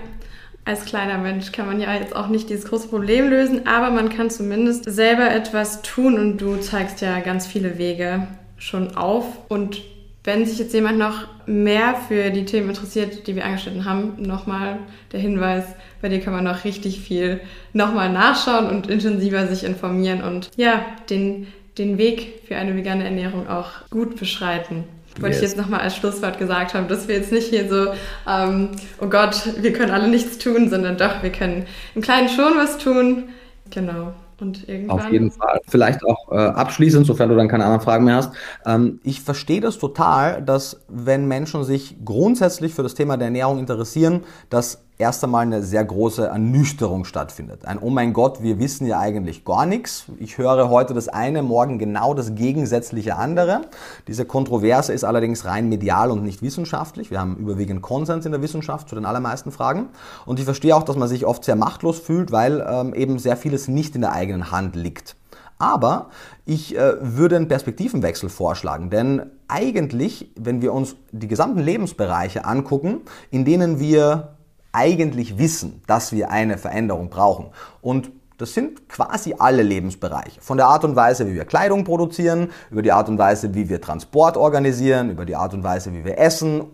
als 0.64 0.84
kleiner 0.84 1.18
Mensch 1.18 1.50
kann 1.50 1.66
man 1.66 1.80
ja 1.80 1.94
jetzt 1.94 2.14
auch 2.14 2.28
nicht 2.28 2.48
dieses 2.48 2.66
große 2.66 2.88
Problem 2.88 3.28
lösen, 3.28 3.66
aber 3.66 3.90
man 3.90 4.08
kann 4.08 4.30
zumindest 4.30 4.84
selber 4.84 5.30
etwas 5.30 5.82
tun 5.82 6.18
und 6.18 6.38
du 6.38 6.56
zeigst 6.56 7.00
ja 7.00 7.20
ganz 7.20 7.46
viele 7.46 7.78
Wege 7.78 8.28
schon 8.58 8.96
auf. 8.96 9.24
Und 9.48 9.82
wenn 10.24 10.46
sich 10.46 10.58
jetzt 10.58 10.72
jemand 10.72 10.98
noch 10.98 11.26
mehr 11.46 11.96
für 12.06 12.30
die 12.30 12.44
Themen 12.44 12.68
interessiert, 12.68 13.26
die 13.26 13.34
wir 13.34 13.44
angeschnitten 13.44 13.84
haben, 13.84 14.22
nochmal 14.22 14.78
der 15.10 15.18
Hinweis, 15.18 15.64
bei 16.00 16.08
dir 16.08 16.20
kann 16.20 16.32
man 16.32 16.44
noch 16.44 16.64
richtig 16.64 17.00
viel 17.00 17.40
nochmal 17.72 18.12
nachschauen 18.12 18.68
und 18.68 18.88
intensiver 18.88 19.48
sich 19.48 19.64
informieren 19.64 20.22
und 20.22 20.50
ja, 20.56 20.84
den, 21.10 21.48
den 21.76 21.98
Weg 21.98 22.42
für 22.46 22.56
eine 22.56 22.76
vegane 22.76 23.04
Ernährung 23.04 23.48
auch 23.48 23.88
gut 23.90 24.16
beschreiten. 24.16 24.84
Wollte 25.20 25.36
yes. 25.36 25.36
ich 25.36 25.42
jetzt 25.50 25.56
nochmal 25.56 25.80
als 25.80 25.96
Schlusswort 25.96 26.38
gesagt 26.38 26.74
haben, 26.74 26.88
dass 26.88 27.06
wir 27.06 27.16
jetzt 27.16 27.32
nicht 27.32 27.48
hier 27.48 27.68
so, 27.68 27.92
ähm, 28.28 28.70
oh 29.00 29.06
Gott, 29.06 29.42
wir 29.60 29.72
können 29.72 29.90
alle 29.90 30.08
nichts 30.08 30.38
tun, 30.38 30.70
sondern 30.70 30.96
doch, 30.96 31.22
wir 31.22 31.30
können 31.30 31.66
im 31.94 32.02
Kleinen 32.02 32.28
schon 32.28 32.56
was 32.56 32.78
tun. 32.78 33.24
Genau. 33.70 34.14
Und 34.40 34.68
irgendwann. 34.68 34.98
Auf 34.98 35.12
jeden 35.12 35.30
Fall. 35.30 35.60
Vielleicht 35.68 36.04
auch 36.04 36.32
äh, 36.32 36.34
abschließend, 36.34 37.06
sofern 37.06 37.28
du 37.28 37.36
dann 37.36 37.46
keine 37.46 37.64
anderen 37.64 37.82
Fragen 37.82 38.04
mehr 38.04 38.16
hast. 38.16 38.32
Ähm, 38.66 38.98
ich 39.04 39.20
verstehe 39.20 39.60
das 39.60 39.78
total, 39.78 40.42
dass 40.42 40.80
wenn 40.88 41.28
Menschen 41.28 41.62
sich 41.62 41.96
grundsätzlich 42.04 42.74
für 42.74 42.82
das 42.82 42.94
Thema 42.94 43.16
der 43.16 43.26
Ernährung 43.26 43.60
interessieren, 43.60 44.24
dass 44.50 44.82
erst 44.98 45.24
einmal 45.24 45.42
eine 45.42 45.62
sehr 45.62 45.84
große 45.84 46.26
Ernüchterung 46.26 47.04
stattfindet. 47.04 47.64
Ein 47.64 47.78
Oh 47.78 47.90
mein 47.90 48.12
Gott, 48.12 48.42
wir 48.42 48.58
wissen 48.58 48.86
ja 48.86 48.98
eigentlich 48.98 49.44
gar 49.44 49.66
nichts. 49.66 50.04
Ich 50.18 50.38
höre 50.38 50.68
heute 50.70 50.94
das 50.94 51.08
eine, 51.08 51.42
morgen 51.42 51.78
genau 51.78 52.14
das 52.14 52.34
gegensätzliche 52.34 53.16
andere. 53.16 53.62
Diese 54.06 54.24
Kontroverse 54.24 54.92
ist 54.92 55.04
allerdings 55.04 55.44
rein 55.44 55.68
medial 55.68 56.10
und 56.10 56.22
nicht 56.22 56.42
wissenschaftlich. 56.42 57.10
Wir 57.10 57.20
haben 57.20 57.36
überwiegend 57.36 57.82
Konsens 57.82 58.26
in 58.26 58.32
der 58.32 58.42
Wissenschaft 58.42 58.88
zu 58.88 58.94
den 58.94 59.04
allermeisten 59.04 59.50
Fragen. 59.50 59.88
Und 60.26 60.38
ich 60.38 60.44
verstehe 60.44 60.76
auch, 60.76 60.84
dass 60.84 60.96
man 60.96 61.08
sich 61.08 61.26
oft 61.26 61.44
sehr 61.44 61.56
machtlos 61.56 61.98
fühlt, 61.98 62.30
weil 62.30 62.64
ähm, 62.68 62.94
eben 62.94 63.18
sehr 63.18 63.36
vieles 63.36 63.68
nicht 63.68 63.94
in 63.94 64.02
der 64.02 64.12
eigenen 64.12 64.50
Hand 64.50 64.76
liegt. 64.76 65.16
Aber 65.58 66.10
ich 66.44 66.76
äh, 66.76 66.94
würde 67.00 67.36
einen 67.36 67.46
Perspektivenwechsel 67.46 68.28
vorschlagen, 68.28 68.90
denn 68.90 69.22
eigentlich, 69.46 70.32
wenn 70.34 70.60
wir 70.60 70.72
uns 70.72 70.96
die 71.12 71.28
gesamten 71.28 71.60
Lebensbereiche 71.60 72.44
angucken, 72.44 73.02
in 73.30 73.44
denen 73.44 73.78
wir 73.78 74.36
eigentlich 74.72 75.38
wissen, 75.38 75.82
dass 75.86 76.12
wir 76.12 76.30
eine 76.30 76.58
Veränderung 76.58 77.10
brauchen. 77.10 77.46
Und 77.80 78.10
das 78.38 78.54
sind 78.54 78.88
quasi 78.88 79.36
alle 79.38 79.62
Lebensbereiche. 79.62 80.40
Von 80.40 80.56
der 80.56 80.66
Art 80.66 80.84
und 80.84 80.96
Weise, 80.96 81.28
wie 81.28 81.34
wir 81.34 81.44
Kleidung 81.44 81.84
produzieren, 81.84 82.50
über 82.70 82.82
die 82.82 82.90
Art 82.90 83.08
und 83.08 83.18
Weise, 83.18 83.54
wie 83.54 83.68
wir 83.68 83.80
Transport 83.80 84.36
organisieren, 84.36 85.10
über 85.10 85.24
die 85.24 85.36
Art 85.36 85.54
und 85.54 85.62
Weise, 85.62 85.92
wie 85.92 86.04
wir 86.04 86.18
essen 86.18 86.64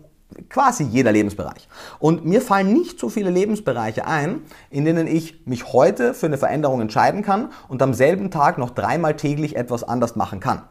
quasi 0.49 0.83
jeder 0.83 1.11
Lebensbereich. 1.11 1.67
Und 1.97 2.25
mir 2.25 2.41
fallen 2.41 2.71
nicht 2.71 2.99
so 2.99 3.09
viele 3.09 3.29
Lebensbereiche 3.29 4.05
ein, 4.05 4.41
in 4.69 4.85
denen 4.85 5.07
ich 5.07 5.45
mich 5.45 5.73
heute 5.73 6.13
für 6.13 6.27
eine 6.27 6.37
Veränderung 6.37 6.81
entscheiden 6.81 7.23
kann 7.23 7.51
und 7.67 7.81
am 7.81 7.93
selben 7.93 8.29
Tag 8.31 8.57
noch 8.57 8.69
dreimal 8.69 9.15
täglich 9.15 9.55
etwas 9.55 9.83
anders 9.83 10.15
machen 10.15 10.39
kann. 10.39 10.61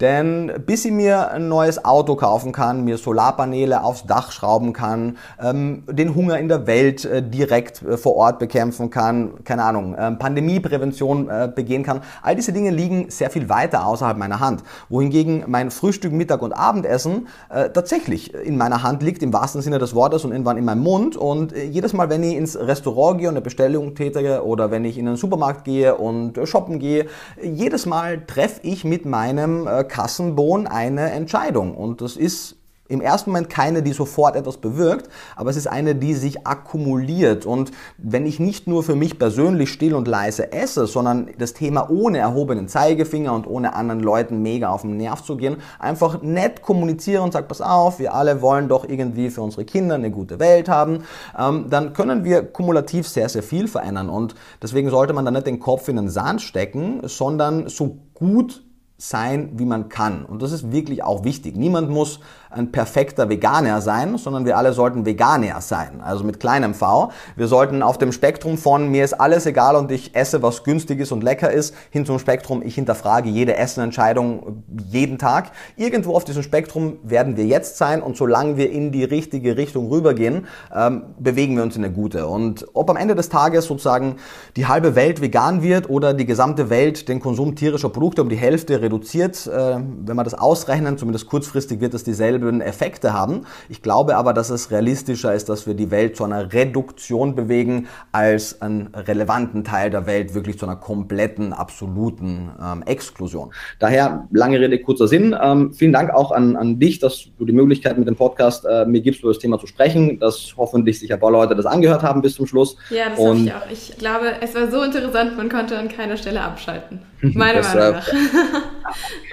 Denn 0.00 0.52
bis 0.66 0.84
ich 0.84 0.92
mir 0.92 1.30
ein 1.30 1.48
neues 1.48 1.84
Auto 1.84 2.16
kaufen 2.16 2.52
kann, 2.52 2.84
mir 2.84 2.98
Solarpaneele 2.98 3.84
aufs 3.84 4.04
Dach 4.04 4.32
schrauben 4.32 4.72
kann, 4.72 5.16
ähm, 5.40 5.84
den 5.88 6.14
Hunger 6.14 6.38
in 6.38 6.48
der 6.48 6.66
Welt 6.66 7.04
äh, 7.04 7.22
direkt 7.22 7.82
äh, 7.82 7.96
vor 7.96 8.16
Ort 8.16 8.38
bekämpfen 8.38 8.90
kann, 8.90 9.44
keine 9.44 9.64
Ahnung, 9.64 9.94
äh, 9.94 10.10
Pandemieprävention 10.12 11.28
äh, 11.28 11.50
begehen 11.54 11.82
kann, 11.82 12.00
all 12.22 12.34
diese 12.34 12.52
Dinge 12.52 12.70
liegen 12.70 13.10
sehr 13.10 13.30
viel 13.30 13.48
weiter 13.48 13.86
außerhalb 13.86 14.16
meiner 14.16 14.40
Hand. 14.40 14.62
Wohingegen 14.88 15.44
mein 15.46 15.70
Frühstück, 15.70 16.12
Mittag 16.12 16.42
und 16.42 16.52
Abendessen 16.52 17.28
äh, 17.48 17.70
tatsächlich 17.70 18.34
in 18.34 18.56
meiner 18.56 18.82
Hand 18.82 19.02
liegt, 19.02 19.22
im 19.22 19.32
wahrsten 19.32 19.62
Sinne 19.62 19.78
des 19.78 19.94
Wortes 19.94 20.24
und 20.24 20.32
irgendwann 20.32 20.56
in 20.56 20.64
meinem 20.64 20.82
Mund. 20.82 21.16
Und 21.16 21.52
äh, 21.52 21.64
jedes 21.64 21.92
Mal, 21.92 22.10
wenn 22.10 22.22
ich 22.22 22.36
ins 22.36 22.58
Restaurant 22.58 23.18
gehe 23.18 23.28
und 23.28 23.34
eine 23.34 23.42
Bestellung 23.42 23.94
tätige 23.94 24.44
oder 24.44 24.70
wenn 24.70 24.84
ich 24.84 24.98
in 24.98 25.06
den 25.06 25.16
Supermarkt 25.16 25.64
gehe 25.64 25.94
und 25.94 26.38
shoppen 26.48 26.78
gehe, 26.78 27.06
jedes 27.42 27.86
Mal 27.86 28.26
treffe 28.26 28.60
ich 28.62 28.84
mit 28.84 29.06
meinem 29.06 29.66
Kassenbon 29.84 30.66
eine 30.66 31.10
Entscheidung. 31.10 31.74
Und 31.74 32.00
das 32.00 32.16
ist 32.16 32.56
im 32.92 33.00
ersten 33.00 33.30
Moment 33.30 33.48
keine, 33.48 33.82
die 33.82 33.92
sofort 33.92 34.36
etwas 34.36 34.58
bewirkt, 34.58 35.08
aber 35.34 35.50
es 35.50 35.56
ist 35.56 35.66
eine, 35.66 35.94
die 35.94 36.14
sich 36.14 36.46
akkumuliert. 36.46 37.46
Und 37.46 37.70
wenn 37.96 38.26
ich 38.26 38.38
nicht 38.38 38.66
nur 38.66 38.82
für 38.82 38.94
mich 38.94 39.18
persönlich 39.18 39.70
still 39.70 39.94
und 39.94 40.06
leise 40.06 40.52
esse, 40.52 40.86
sondern 40.86 41.30
das 41.38 41.54
Thema 41.54 41.88
ohne 41.90 42.18
erhobenen 42.18 42.68
Zeigefinger 42.68 43.32
und 43.32 43.46
ohne 43.46 43.74
anderen 43.74 44.00
Leuten 44.00 44.42
mega 44.42 44.68
auf 44.68 44.82
den 44.82 44.98
Nerv 44.98 45.22
zu 45.22 45.36
gehen, 45.36 45.56
einfach 45.78 46.20
nett 46.22 46.60
kommuniziere 46.60 47.22
und 47.22 47.32
sage, 47.32 47.46
pass 47.46 47.62
auf, 47.62 47.98
wir 47.98 48.12
alle 48.14 48.42
wollen 48.42 48.68
doch 48.68 48.86
irgendwie 48.86 49.30
für 49.30 49.40
unsere 49.40 49.64
Kinder 49.64 49.94
eine 49.94 50.10
gute 50.10 50.38
Welt 50.38 50.68
haben, 50.68 51.04
ähm, 51.38 51.66
dann 51.70 51.94
können 51.94 52.24
wir 52.24 52.42
kumulativ 52.42 53.08
sehr, 53.08 53.28
sehr 53.30 53.42
viel 53.42 53.68
verändern. 53.68 54.10
Und 54.10 54.34
deswegen 54.60 54.90
sollte 54.90 55.14
man 55.14 55.24
da 55.24 55.30
nicht 55.30 55.46
den 55.46 55.60
Kopf 55.60 55.88
in 55.88 55.96
den 55.96 56.10
Sand 56.10 56.42
stecken, 56.42 57.00
sondern 57.04 57.68
so 57.68 57.96
gut 58.12 58.62
sein, 59.08 59.50
wie 59.54 59.64
man 59.64 59.88
kann. 59.88 60.24
Und 60.24 60.42
das 60.42 60.52
ist 60.52 60.70
wirklich 60.70 61.02
auch 61.02 61.24
wichtig. 61.24 61.56
Niemand 61.56 61.90
muss 61.90 62.20
ein 62.50 62.70
perfekter 62.70 63.28
Veganer 63.28 63.80
sein, 63.80 64.18
sondern 64.18 64.44
wir 64.44 64.56
alle 64.56 64.72
sollten 64.72 65.06
Veganer 65.06 65.60
sein, 65.60 66.00
also 66.02 66.22
mit 66.22 66.38
kleinem 66.38 66.74
V. 66.74 67.10
Wir 67.34 67.48
sollten 67.48 67.82
auf 67.82 67.98
dem 67.98 68.12
Spektrum 68.12 68.58
von 68.58 68.90
mir 68.90 69.04
ist 69.04 69.14
alles 69.14 69.46
egal 69.46 69.74
und 69.76 69.90
ich 69.90 70.14
esse, 70.14 70.42
was 70.42 70.62
günstig 70.62 71.00
ist 71.00 71.12
und 71.12 71.24
lecker 71.24 71.50
ist, 71.50 71.74
hin 71.90 72.06
zum 72.06 72.18
Spektrum, 72.18 72.62
ich 72.62 72.74
hinterfrage 72.74 73.28
jede 73.28 73.56
Essenentscheidung 73.56 74.62
jeden 74.90 75.18
Tag. 75.18 75.50
Irgendwo 75.76 76.14
auf 76.14 76.24
diesem 76.24 76.42
Spektrum 76.42 76.98
werden 77.02 77.36
wir 77.36 77.46
jetzt 77.46 77.78
sein 77.78 78.02
und 78.02 78.16
solange 78.16 78.56
wir 78.56 78.70
in 78.70 78.92
die 78.92 79.04
richtige 79.04 79.56
Richtung 79.56 79.88
rübergehen, 79.88 80.46
ähm, 80.74 81.02
bewegen 81.18 81.56
wir 81.56 81.62
uns 81.62 81.76
in 81.76 81.84
eine 81.84 81.92
gute. 81.92 82.26
Und 82.26 82.66
ob 82.74 82.90
am 82.90 82.96
Ende 82.96 83.14
des 83.14 83.30
Tages 83.30 83.64
sozusagen 83.64 84.16
die 84.56 84.66
halbe 84.66 84.94
Welt 84.94 85.20
vegan 85.20 85.62
wird 85.62 85.88
oder 85.88 86.14
die 86.14 86.26
gesamte 86.26 86.70
Welt 86.70 87.08
den 87.08 87.18
Konsum 87.20 87.56
tierischer 87.56 87.88
Produkte 87.88 88.22
um 88.22 88.28
die 88.28 88.36
Hälfte 88.36 88.80
reduziert, 88.80 88.91
äh, 88.98 89.76
wenn 90.06 90.16
wir 90.16 90.24
das 90.24 90.34
ausrechnen, 90.34 90.98
zumindest 90.98 91.26
kurzfristig 91.26 91.80
wird 91.80 91.94
es 91.94 92.04
dieselben 92.04 92.60
Effekte 92.60 93.12
haben. 93.12 93.46
Ich 93.68 93.82
glaube 93.82 94.16
aber, 94.16 94.32
dass 94.32 94.50
es 94.50 94.70
realistischer 94.70 95.34
ist, 95.34 95.48
dass 95.48 95.66
wir 95.66 95.74
die 95.74 95.90
Welt 95.90 96.16
zu 96.16 96.24
einer 96.24 96.52
Reduktion 96.52 97.34
bewegen, 97.34 97.88
als 98.12 98.60
einen 98.62 98.88
relevanten 98.94 99.64
Teil 99.64 99.90
der 99.90 100.06
Welt 100.06 100.34
wirklich 100.34 100.58
zu 100.58 100.66
einer 100.66 100.76
kompletten, 100.76 101.52
absoluten 101.52 102.50
ähm, 102.62 102.82
Exklusion. 102.82 103.52
Daher, 103.78 104.28
lange 104.30 104.60
Rede, 104.60 104.78
kurzer 104.78 105.08
Sinn. 105.08 105.36
Ähm, 105.40 105.72
vielen 105.72 105.92
Dank 105.92 106.10
auch 106.10 106.32
an, 106.32 106.56
an 106.56 106.78
dich, 106.78 106.98
dass 106.98 107.28
du 107.38 107.44
die 107.44 107.52
Möglichkeit 107.52 107.98
mit 107.98 108.08
dem 108.08 108.16
Podcast 108.16 108.64
äh, 108.64 108.84
mir 108.84 109.00
gibst, 109.00 109.20
über 109.20 109.30
das 109.30 109.38
Thema 109.38 109.58
zu 109.58 109.66
sprechen, 109.66 110.18
dass 110.18 110.54
hoffentlich 110.56 110.98
sich 110.98 111.12
ein 111.12 111.20
paar 111.20 111.30
Leute 111.30 111.54
das 111.54 111.66
angehört 111.66 112.02
haben 112.02 112.22
bis 112.22 112.34
zum 112.34 112.46
Schluss. 112.46 112.76
Ja, 112.90 113.10
das 113.10 113.18
hoffe 113.18 113.40
ich 113.44 113.52
auch. 113.52 113.70
Ich 113.70 113.98
glaube, 113.98 114.32
es 114.40 114.54
war 114.54 114.70
so 114.70 114.82
interessant, 114.82 115.36
man 115.36 115.48
konnte 115.48 115.78
an 115.78 115.88
keiner 115.88 116.16
Stelle 116.16 116.40
abschalten. 116.42 117.00
Meiner 117.20 117.58
das, 117.58 117.74
Meinung 117.74 117.92
nach. 117.92 118.08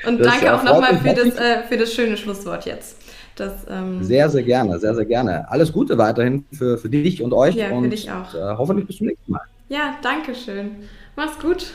Und 0.05 0.19
danke 0.19 0.53
auch 0.53 0.63
nochmal 0.63 0.97
für 0.97 1.13
das, 1.13 1.35
äh, 1.35 1.63
für 1.67 1.77
das 1.77 1.93
schöne 1.93 2.17
Schlusswort 2.17 2.65
jetzt. 2.65 2.97
Das, 3.35 3.53
ähm 3.69 4.03
sehr, 4.03 4.29
sehr 4.29 4.43
gerne, 4.43 4.79
sehr, 4.79 4.95
sehr 4.95 5.05
gerne. 5.05 5.49
Alles 5.49 5.71
Gute 5.71 5.97
weiterhin 5.97 6.45
für, 6.51 6.77
für 6.77 6.89
dich 6.89 7.21
und 7.23 7.33
euch. 7.33 7.55
Ja, 7.55 7.69
und, 7.69 7.83
für 7.83 7.89
dich 7.89 8.09
auch. 8.11 8.33
Äh, 8.33 8.57
hoffentlich 8.57 8.87
bis 8.87 8.97
zum 8.97 9.07
nächsten 9.07 9.31
Mal. 9.31 9.41
Ja, 9.69 9.95
danke 10.01 10.35
schön. 10.35 10.71
Mach's 11.15 11.39
gut. 11.39 11.67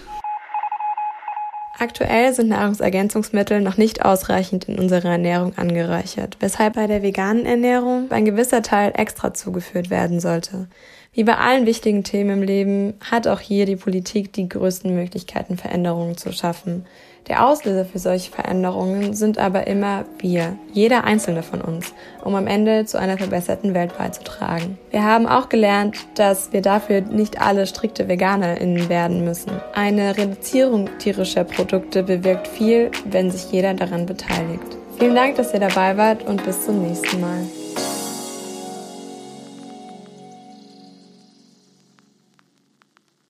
Aktuell 1.77 2.33
sind 2.33 2.51
Nahrungsergänzungsmittel 2.51 3.61
noch 3.61 3.77
nicht 3.77 4.05
ausreichend 4.05 4.69
in 4.69 4.79
unserer 4.79 5.11
Ernährung 5.11 5.59
angereichert, 5.59 6.37
weshalb 6.39 6.75
bei 6.75 6.87
der 6.87 7.03
veganen 7.03 7.47
Ernährung 7.47 8.13
ein 8.13 8.25
gewisser 8.25 8.63
Teil 8.63 8.93
extra 8.95 9.35
zugeführt 9.35 9.91
werden 9.91 10.21
sollte. 10.21 10.69
Wie 11.13 11.25
bei 11.25 11.37
allen 11.37 11.67
wichtigen 11.67 12.05
Themen 12.05 12.31
im 12.31 12.43
Leben 12.43 12.95
hat 13.01 13.27
auch 13.27 13.41
hier 13.41 13.67
die 13.67 13.77
Politik 13.77 14.33
die 14.33 14.49
größten 14.49 14.95
Möglichkeiten, 14.95 15.57
Veränderungen 15.57 16.17
zu 16.17 16.33
schaffen. 16.33 16.87
Der 17.29 17.47
Auslöser 17.47 17.87
für 17.87 17.99
solche 17.99 18.31
Veränderungen 18.31 19.15
sind 19.15 19.39
aber 19.39 19.67
immer 19.67 20.05
wir, 20.19 20.59
jeder 20.73 21.05
einzelne 21.05 21.43
von 21.43 21.63
uns, 21.63 21.95
um 22.23 22.35
am 22.35 22.47
Ende 22.47 22.85
zu 22.85 22.99
einer 22.99 23.17
verbesserten 23.17 23.73
Welt 23.73 23.97
beizutragen. 23.97 24.79
Wir 24.91 25.05
haben 25.05 25.27
auch 25.27 25.49
gelernt, 25.49 25.97
dass 26.17 26.53
wir 26.53 26.61
dafür 26.61 27.01
nicht 27.01 27.41
alle 27.41 27.67
strikte 27.67 28.09
VeganerInnen 28.09 28.91
werden 28.91 29.25
müssen. 29.25 29.53
Eine 29.73 30.19
Reduzierung 30.19 30.91
tierischer 30.99 31.45
Produkte 31.45 32.03
bewirkt 32.03 32.47
viel, 32.47 32.91
wenn 33.07 33.31
sich 33.31 33.51
jeder 33.51 33.73
daran 33.73 34.05
beteiligt. 34.05 34.77
Vielen 34.99 35.15
Dank, 35.15 35.37
dass 35.37 35.55
ihr 35.55 35.61
dabei 35.61 35.97
wart 35.97 36.25
und 36.25 36.45
bis 36.45 36.67
zum 36.67 36.83
nächsten 36.83 37.21
Mal. 37.21 37.47